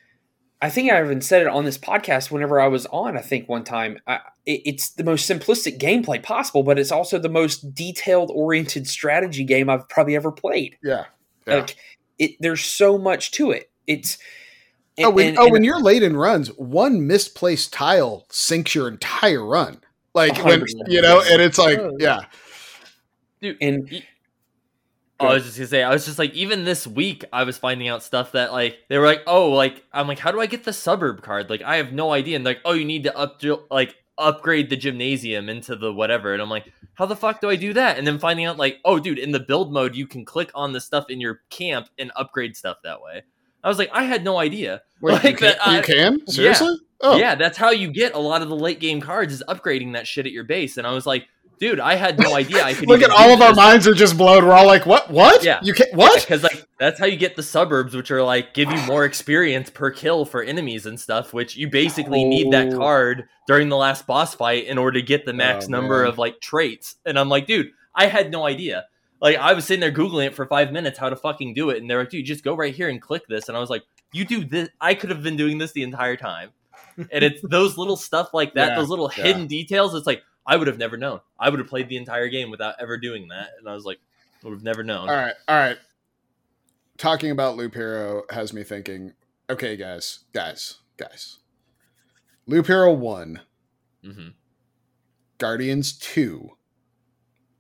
[0.62, 3.18] I think I even said it on this podcast whenever I was on.
[3.18, 7.20] I think one time, I, it, it's the most simplistic gameplay possible, but it's also
[7.20, 10.78] the most detailed oriented strategy game I've probably ever played.
[10.84, 11.06] Yeah.
[11.48, 11.56] Yeah.
[11.56, 11.76] Like
[12.18, 13.70] it, there's so much to it.
[13.88, 14.18] It's
[15.00, 18.88] oh, when, and- oh, and- when you're late in runs, one misplaced tile sinks your
[18.88, 19.82] entire run.
[20.14, 20.66] Like when 100%.
[20.88, 21.96] you know, and it's like, Oh.
[22.00, 22.26] yeah,
[23.42, 24.04] Dude, and
[25.20, 27.56] Oh, I was just gonna say, I was just like, even this week, I was
[27.58, 30.48] finding out stuff that like they were like, oh, like I'm like, how do I
[30.48, 31.48] get the suburb card?
[31.50, 32.36] Like I have no idea.
[32.38, 33.40] And like, oh, you need to up
[33.70, 36.34] like upgrade the gymnasium into the whatever.
[36.34, 37.98] And I'm like, how the fuck do I do that?
[37.98, 40.74] And then finding out like, oh, dude, in the build mode, you can click on
[40.74, 43.24] the stuff in your camp and upgrade stuff that way.
[43.64, 44.82] I was like, I had no idea.
[45.02, 46.78] Wait, Like you, uh, can, that, I- you can seriously?
[47.04, 49.94] Oh, Yeah, that's how you get a lot of the late game cards is upgrading
[49.94, 50.78] that shit at your base.
[50.78, 51.28] And I was like,
[51.62, 52.88] dude, I had no idea I could.
[52.90, 54.44] Look at all of our minds are just blown.
[54.46, 55.10] We're all like, what?
[55.12, 55.44] What?
[55.44, 55.60] Yeah.
[55.64, 56.20] You can't what?
[56.20, 59.70] Because like that's how you get the suburbs, which are like give you more experience
[59.70, 61.34] per kill for enemies and stuff.
[61.34, 62.78] Which you basically need that Oh.
[62.78, 66.08] card during the last boss fight in order to get the max Oh, number man.
[66.12, 66.96] of like traits.
[67.06, 68.86] And I'm like, dude, I had no idea.
[69.22, 71.78] Like I was sitting there googling it for five minutes how to fucking do it,
[71.78, 73.48] and they're like, dude, just go right here and click this.
[73.48, 74.68] And I was like, you do this.
[74.82, 76.50] I could have been doing this the entire time.
[76.98, 79.24] And it's those little stuff like that, Yeah, those little yeah.
[79.24, 79.94] hidden details.
[79.94, 81.20] It's like I would have never known.
[81.40, 84.00] I would have played the entire game without ever doing that, and I was like,
[84.44, 85.10] would have never known.
[85.10, 85.78] All right, all right.
[86.98, 89.14] Talking about Loop Hero has me thinking.
[89.50, 91.38] Okay, guys, guys, guys.
[92.48, 93.42] Loop Hero one,
[94.04, 94.30] hmm
[95.38, 96.52] Guardians two,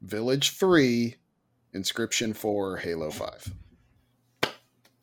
[0.01, 1.15] Village three,
[1.73, 3.53] Inscryption four, Halo five.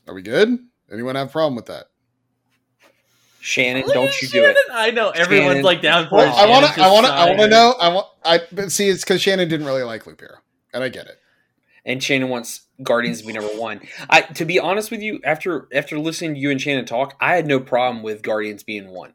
[0.06, 0.58] Are we good?
[0.90, 1.86] Anyone have a problem with that?
[3.40, 4.56] Shannon, don't you do it.
[4.72, 5.62] I know everyone's Shannon.
[5.64, 6.36] like down for Well, it.
[6.38, 6.80] I want to.
[6.82, 7.12] I want to.
[7.12, 7.74] I want to know.
[7.80, 8.06] I want.
[8.24, 8.88] I but see.
[8.88, 10.36] It's because Shannon didn't really like Loop Hero,
[10.74, 11.18] and I get it.
[11.84, 13.80] And Shannon wants Guardians to be number one.
[14.10, 17.36] I to be honest with you, after after listening to you and Shannon talk, I
[17.36, 19.14] had no problem with Guardians being one.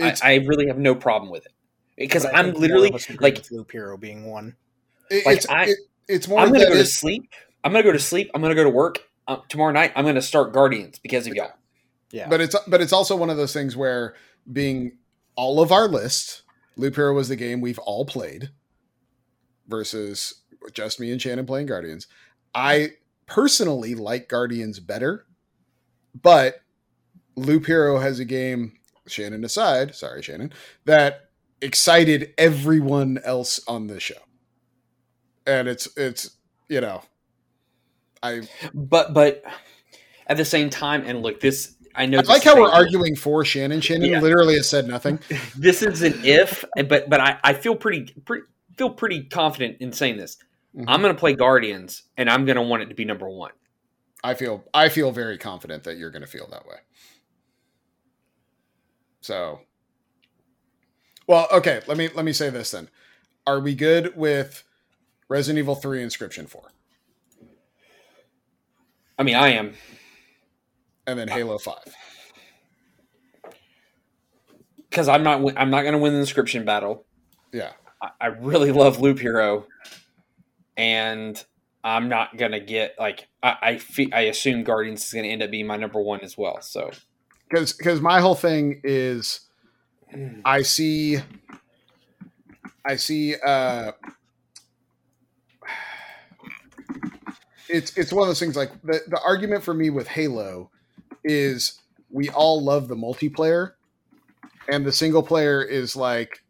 [0.00, 1.52] I, I really have no problem with it
[1.96, 4.56] because I I'm literally of us agree like with Loop Hero being one.
[5.10, 5.78] it- like, it's I- it-
[6.08, 7.30] it's more I'm gonna that go to sleep.
[7.62, 8.30] I'm gonna go to sleep.
[8.34, 9.92] I'm gonna go to work uh, tomorrow night.
[9.96, 11.52] I'm gonna start Guardians because of y'all.
[12.14, 14.14] Yeah, But it's but it's also one of those things where
[14.50, 14.98] being
[15.34, 16.42] all of our list,
[16.76, 18.50] Loop Hero was the game we've all played
[19.66, 20.42] versus
[20.72, 22.06] just me and Shannon playing Guardians.
[22.54, 22.90] I
[23.26, 25.26] personally like Guardians better,
[26.14, 26.60] but
[27.34, 28.74] Loop Hero has a game,
[29.08, 30.52] Shannon aside, sorry Shannon,
[30.84, 31.30] that
[31.60, 34.22] excited everyone else on the show.
[35.48, 36.36] And it's it's
[36.68, 37.02] you know
[38.22, 38.42] I
[38.72, 39.42] But but
[40.26, 42.18] at the same time, and look, this I know.
[42.18, 43.80] I like how we're arguing for Shannon.
[43.80, 44.20] Shannon Yeah.
[44.20, 45.18] literally has said nothing.
[45.56, 48.44] This is an if, but but I, I feel pretty pretty
[48.76, 50.36] feel pretty confident in saying this.
[50.76, 50.84] Mhm.
[50.88, 53.52] I'm gonna play Guardians, and I'm gonna want it to be number one.
[54.24, 56.76] I feel I feel very confident that you're going to feel that way.
[59.20, 59.60] So,
[61.26, 61.82] well, okay.
[61.86, 62.88] Let me let me say this then.
[63.46, 64.64] Are we good with
[65.28, 66.62] Resident Evil 3, Inscryption 4,
[69.18, 69.74] I mean, I am.
[71.06, 71.74] And then Halo 5.
[74.88, 75.40] because I'm not.
[75.56, 77.04] I'm not going to win the inscryption battle.
[77.52, 77.72] Yeah.
[78.00, 79.66] I, I really love Loop Hero,
[80.76, 81.42] and
[81.82, 85.30] I'm not going to get like I I, fe- I assume Guardians is going to
[85.30, 86.60] end up being my number one as well.
[86.62, 86.90] So
[87.48, 89.40] Because because my whole thing is
[90.44, 91.18] I see
[92.84, 93.92] I see uh
[97.68, 100.70] it's it's one of those things like the, the argument for me with Halo
[101.24, 101.80] is
[102.10, 103.72] we all love the multiplayer
[104.68, 106.42] and the single player is like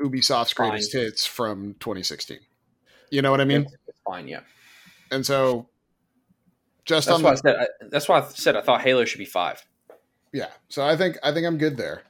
[0.00, 0.70] Ubisoft's Fine.
[0.70, 2.38] greatest hits from 2016.
[3.10, 3.62] You know what I mean?
[3.62, 4.26] it's, it's fine.
[4.28, 4.40] Yeah,
[5.10, 5.68] And so
[6.84, 7.56] just that's on why I said.
[7.56, 9.64] I, that's why I said I thought Halo should be five.
[10.32, 10.48] yeah.
[10.68, 12.02] So I think I think I'm good there.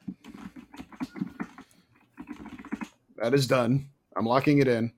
[3.17, 3.89] That is done.
[4.17, 4.93] I'm locking it in.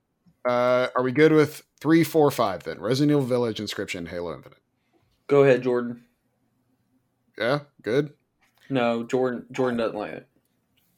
[0.45, 2.81] Uh, are we good with three, four, five then?
[2.81, 4.59] Resident Evil Village, Inscryption, Halo Infinite.
[5.27, 6.03] Go ahead, Jordan.
[7.39, 8.12] Yeah, good.
[8.70, 9.47] No, Jordan.
[9.52, 10.28] Jordan doesn't like it.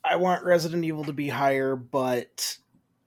[0.04, 2.58] I want Resident Evil to be higher, but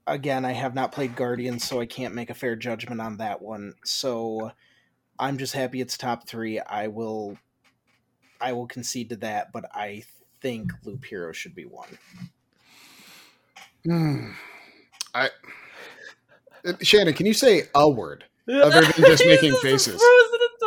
[0.06, 3.41] again, I have not played Guardians, so I can't make a fair judgment on that
[3.41, 3.73] one.
[3.85, 4.51] So
[5.18, 6.60] I'm just happy it's top three.
[6.60, 7.38] I will,
[8.41, 10.03] I will concede to that, but I
[10.41, 11.97] think Loop Hero should be one.
[13.85, 14.31] Hmm.
[15.14, 15.30] I
[16.65, 20.03] Uh, Shannon, can you say a word other than just making faces?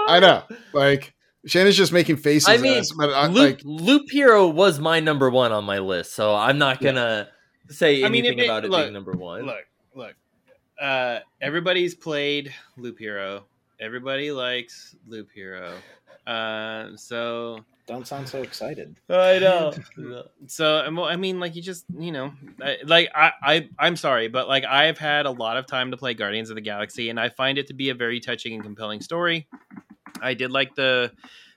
[0.08, 1.12] I know, like
[1.46, 2.48] Shannon's just making faces.
[2.48, 5.78] I mean, as- but I, Loop, like, Loop Hero was my number one on my
[5.78, 7.28] list, so I'm not gonna
[7.68, 9.46] say I mean, anything it- about it look, being number one.
[9.46, 10.14] Look, look.
[10.80, 13.44] Uh, everybody's played Loop Hero.
[13.80, 15.72] Everybody likes Loop Hero.
[16.26, 18.94] Uh, so Don't sound so excited.
[19.08, 19.72] I know.
[20.46, 24.46] so I mean, like you just you know, I, like I, I I'm sorry, but
[24.46, 27.28] like I've had a lot of time to play Guardians of the Galaxy, and I
[27.28, 29.48] find it to be a very touching and compelling story.
[30.20, 31.12] I did like the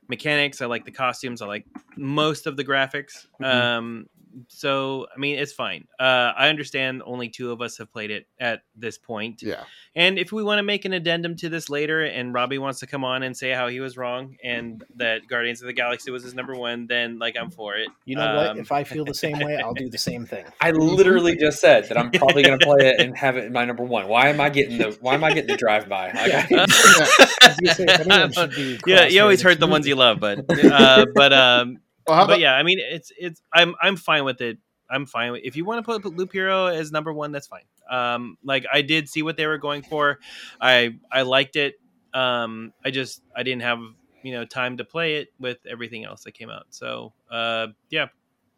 [0.08, 0.62] mechanics.
[0.62, 1.42] I like the costumes.
[1.42, 1.66] I like
[1.98, 3.28] most of the graphics.
[3.42, 3.46] Mhm.
[3.46, 4.08] Um,
[4.48, 5.88] so I mean, it's fine.
[6.00, 9.64] Uh, I understand only two of us have played it at this point, yeah,
[9.96, 12.88] and if we want to make an addendum to this later, and Robbie wants to
[12.88, 16.24] come on and say how he was wrong and that Guardians of the Galaxy was
[16.24, 17.88] his number one, then like I'm for it.
[18.04, 18.48] You know what?
[18.48, 20.46] Um, If I feel the same way, I'll do the same thing.
[20.62, 23.54] I literally just said that I'm probably going to play it and have it in
[23.54, 24.08] my number one.
[24.08, 26.12] Why am I getting the Why am I getting the drive by?
[26.26, 26.46] Yeah.
[26.50, 29.88] I was gonna say, if anyone should be yeah, you always crosshair, hurt the ones
[29.88, 33.42] you love, but uh, but um, well, how but about, yeah, I mean, it's it's
[33.54, 34.58] I'm I'm fine with it.
[34.90, 37.64] I'm fine with if you want to put Loop Hero as number one, that's fine.
[37.90, 40.20] Um, like I did see what they were going for.
[40.62, 41.76] I I liked it.
[42.14, 43.80] Um, I just I didn't have
[44.24, 46.68] you know time to play it with everything else that came out.
[46.70, 48.08] So uh, yeah,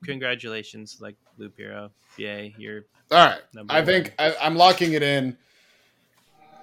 [0.04, 1.92] congratulations, like Loop Hero.
[2.18, 3.42] Yay, you're all right.
[3.54, 3.74] number.
[3.74, 3.86] I one.
[3.86, 5.38] think I, I'm locking it in.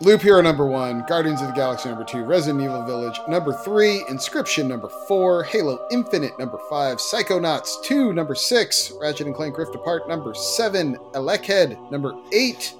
[0.00, 4.00] Loop Hero number one, Guardians of the Galaxy number two, Resident Evil Village number three,
[4.10, 9.74] Inscryption number four, Halo Infinite number five, Psychonauts 2 number six, Ratchet and Clank Rift
[9.76, 12.74] Apart number seven, ElecHead number eight,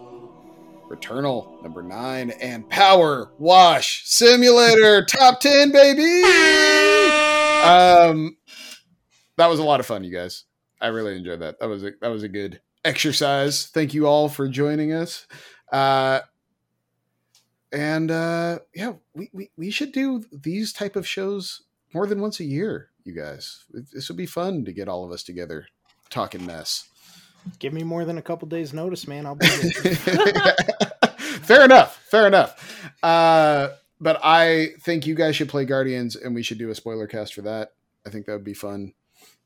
[0.91, 6.23] Returnal number nine, and Power Wash Simulator top 10, baby!
[7.65, 8.37] Um,
[9.37, 10.45] that was a lot of fun, you guys.
[10.81, 11.61] I really enjoyed that.
[11.61, 13.67] That was a that was a good exercise.
[13.69, 15.27] Thank you all for joining us.
[15.73, 16.21] Uh,
[17.75, 22.41] and uh, yeah, we, we we should do these type of shows more than once
[22.41, 23.65] a year, you guys.
[23.75, 25.67] It- This would be fun to get all of us together
[26.11, 26.89] talking mess.
[27.59, 29.27] Give me more than a couple days' notice, man.
[29.27, 29.95] I'll be there.
[31.43, 32.03] fair enough.
[32.09, 32.91] Fair enough.
[33.03, 33.69] Uh,
[34.01, 37.35] but I think you guys should play Guardians, and we should do a spoiler cast
[37.35, 37.73] for that.
[38.07, 38.93] I think that would be fun.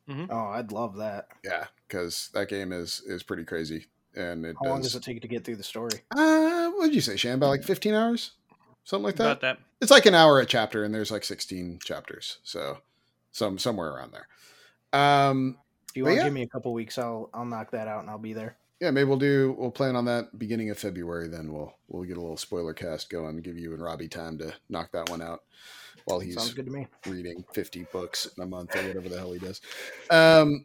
[0.08, 1.26] oh, I'd love that.
[1.44, 3.86] Yeah, because that game is is pretty crazy,
[4.18, 4.92] and it How long does.
[4.92, 6.00] does it take to get through the story?
[6.16, 7.34] Uh, what did you say, Shan?
[7.34, 8.32] About like fifteen hours,
[8.84, 9.24] something like that.
[9.24, 9.58] about that.
[9.80, 12.78] It's like an hour a chapter, and there's like sixteen chapters, so
[13.32, 14.28] some somewhere around there.
[14.92, 15.58] Um,
[15.90, 16.24] If you want to yeah.
[16.24, 18.56] give me a couple weeks, I'll I'll knock that out and I'll be there.
[18.80, 19.54] yeah, maybe we'll do.
[19.58, 21.28] We'll plan on that beginning of February.
[21.28, 24.52] Then we'll we'll get a little spoiler cast going, give you and Robbie time to
[24.68, 25.40] knock that one out
[26.06, 26.86] while he's good to me.
[27.06, 29.60] reading 50 books in a month or whatever the hell he does.
[30.10, 30.64] Um,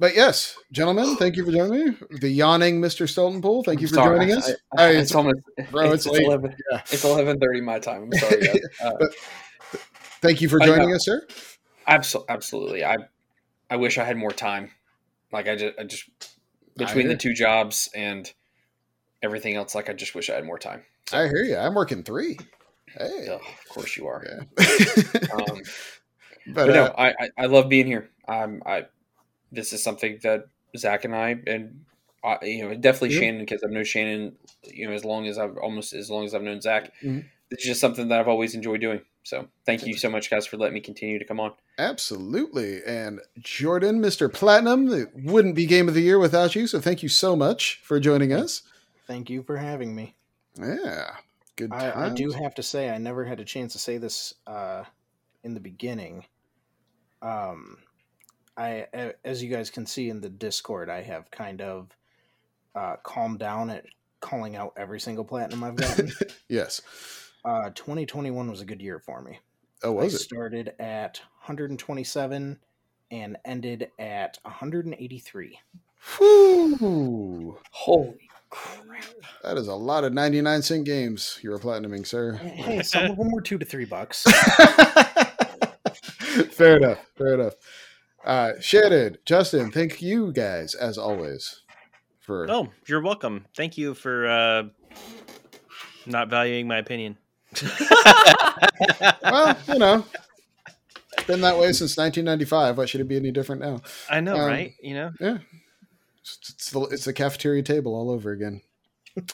[0.00, 1.96] but yes, gentlemen, thank you for joining me.
[2.20, 3.06] The yawning Mr.
[3.06, 4.48] Stoltenpool, thank you for Sorry, joining us.
[4.48, 5.36] I- Hey, I- it's- it's almost
[5.70, 6.24] bro, it's, it's late.
[6.26, 6.56] eleven.
[6.72, 6.80] Yeah.
[6.90, 8.04] It's eleven thirty my time.
[8.04, 8.60] I'm sorry, guys.
[8.82, 8.92] Uh,
[10.20, 11.24] thank you for joining us, sir.
[11.88, 12.84] Absol- absolutely.
[12.84, 12.96] I
[13.70, 14.70] I wish I had more time.
[15.32, 16.08] Like I just, I just
[16.76, 18.32] between the two jobs and
[19.22, 20.82] everything else, like I just wish I had more time.
[21.12, 21.56] I hear you.
[21.56, 22.38] I'm working three.
[22.86, 23.28] Hey.
[23.30, 24.24] Ugh, of course you are.
[24.26, 24.64] Yeah.
[25.32, 25.62] Um,
[26.48, 28.10] but but no, uh, I, I I love being here.
[28.26, 28.86] Um, I
[29.52, 30.46] this is something that
[30.76, 31.84] Zach and I and
[32.22, 33.20] uh, you know, definitely Yeah.
[33.20, 36.34] Shannon because I've known Shannon, you know, as long as I've almost as long as
[36.34, 36.92] I've known Zach.
[37.02, 37.24] Mhm.
[37.50, 39.00] It's just something that I've always enjoyed doing.
[39.24, 41.52] So thank you so much, guys, for letting me continue to come on.
[41.78, 42.82] Absolutely.
[42.84, 44.32] And Jordan, Mr.
[44.32, 46.66] Platinum, it wouldn't be Game of the Year without you.
[46.66, 48.62] So thank you so much for joining us.
[49.06, 50.14] Thank you for having me.
[50.58, 51.16] Yeah.
[51.56, 54.34] Good I, I do have to say, I never had a chance to say this
[54.46, 54.84] uh,
[55.42, 56.24] in the beginning.
[57.20, 57.78] Um,
[58.60, 61.88] I, a- as you guys can see in the Discord, I have kind of
[62.74, 63.86] uh, calmed down at
[64.20, 66.12] calling out every single platinum I've gotten.
[66.48, 66.82] Yes.
[67.44, 69.38] uh, 2021 was a good year for me.
[69.82, 70.18] Oh, I was it?
[70.18, 72.58] started at 127
[73.12, 75.58] and ended at 183.
[76.18, 77.58] Whew.
[77.70, 79.04] Holy crap!
[79.42, 82.32] That is a lot of 99 cent games you were platinuming, sir.
[82.34, 84.22] Hey, some of them were two to three bucks.
[86.50, 86.98] fair enough.
[87.16, 87.54] Fair enough.
[88.30, 91.62] Uh, Shannon, Justin, thank you guys as always
[92.20, 92.48] for.
[92.48, 93.44] Oh, you're welcome.
[93.56, 94.62] Thank you for uh,
[96.06, 97.18] not valuing my opinion.
[99.22, 100.04] Well, you know,
[101.18, 102.78] it's been that way since 1995.
[102.78, 103.80] Why should it be any different now?
[104.08, 104.74] I know, Um, right?
[104.82, 108.62] You know, It's, it's, the, it's the cafeteria table all over again.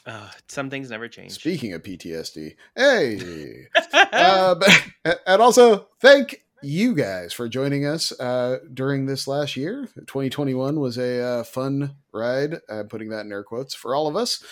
[0.07, 1.33] uh, some things never change.
[1.33, 8.59] Speaking of PTSD, hey, uh, but, and also thank you guys for joining us uh,
[8.75, 9.89] during this last year.
[9.95, 12.57] 2021 was a uh, fun ride.
[12.69, 14.43] I'm putting that in air quotes for all of us,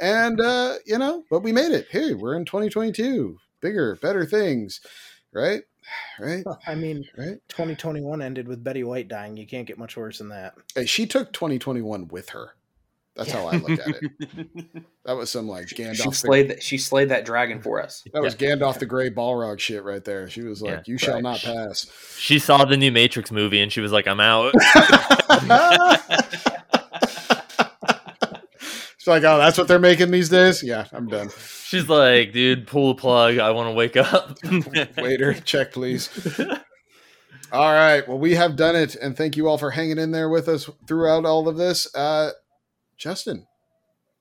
[0.00, 1.86] and uh, you know, but we made it.
[1.90, 3.38] Hey, we're in 2022.
[3.60, 4.80] Bigger, better things,
[5.32, 5.62] right?
[6.20, 7.38] Right, I mean, right.
[7.48, 9.36] 2021 ended with Betty White dying.
[9.36, 10.54] You can't get much worse than that.
[10.76, 12.54] Hey, she took 2021 with her.
[13.14, 14.66] That's how I look at it.
[15.04, 16.04] That was some like She Gandalf.
[16.10, 16.62] the- slayed that.
[16.62, 18.04] She slayed that dragon for us.
[18.12, 20.28] that was Gandalf the Grey Balrog shit right there.
[20.30, 23.72] She was like, Yeah, "You shall not pass." She saw the new Matrix movie and
[23.72, 24.54] she was like, "I'm out."
[28.96, 30.62] It's like, oh, that's what they're making these days.
[30.62, 31.28] Yeah, I'm done.
[31.64, 33.38] She's like, "Dude, pull the plug.
[33.38, 34.38] I want to wake up."
[34.96, 36.08] Waiter, check please.
[37.50, 38.06] All right.
[38.06, 40.70] Well, we have done it, and thank you all for hanging in there with us
[40.86, 41.92] throughout all of this.
[41.96, 42.30] Uh,
[43.02, 43.48] Justin,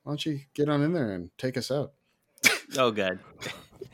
[0.01, 1.91] why don't you get on in there and take us out?
[2.77, 3.19] oh, God.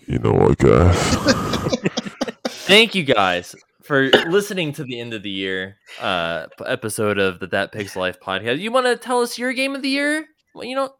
[0.05, 0.95] You know what, guys?
[2.47, 3.53] Thank you guys
[3.83, 8.17] for listening to the end of the year uh episode of the That Pig's Life
[8.21, 8.59] podcast.
[8.59, 10.27] You want to tell us your game of the year?
[10.55, 10.93] Well, you know,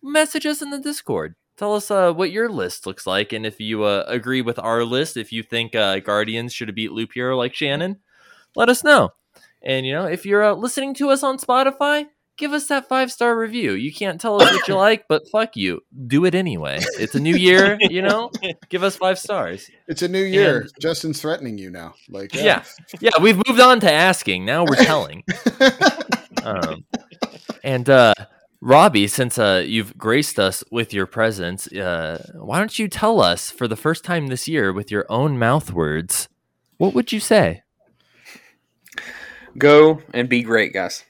[0.00, 1.34] message us in the Discord.
[1.56, 4.84] Tell us uh, what your list looks like, and if you uh, agree with our
[4.84, 7.98] list, if you think uh, Guardians should have beat Loop Hero like Shannon,
[8.54, 9.10] let us know.
[9.60, 12.06] And you know, if you're uh, listening to us on Spotify,
[12.36, 13.72] give us that five star review.
[13.72, 16.80] You can't tell us what you like, but fuck you, do it anyway.
[16.98, 18.30] It's a new year, you know.
[18.68, 19.70] Give us five stars.
[19.88, 20.60] It's a new year.
[20.60, 21.94] And- Justin's threatening you now.
[22.08, 22.64] Like, Yeah,
[23.00, 23.10] yeah.
[23.20, 24.44] We've moved on to asking.
[24.44, 25.24] Now we're telling.
[26.44, 26.84] um,
[27.64, 28.14] and uh,
[28.60, 33.50] Robbie, since uh, you've graced us with your presence, uh, why don't you tell us
[33.50, 36.28] for the first time this year with your own mouth words?
[36.78, 37.62] What would you say?
[39.58, 41.04] Go and be great, guys.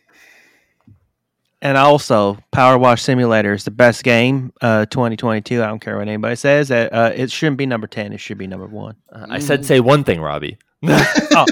[1.63, 5.63] And also, Power Wash Simulator is the best game, uh, 2022.
[5.63, 6.71] I don't care what anybody says.
[6.71, 8.13] Uh, uh, it shouldn't be number 10.
[8.13, 8.95] It should be number one.
[9.11, 10.59] Uh, I said say one thing, Robbie.
[11.39, 11.47] Oh,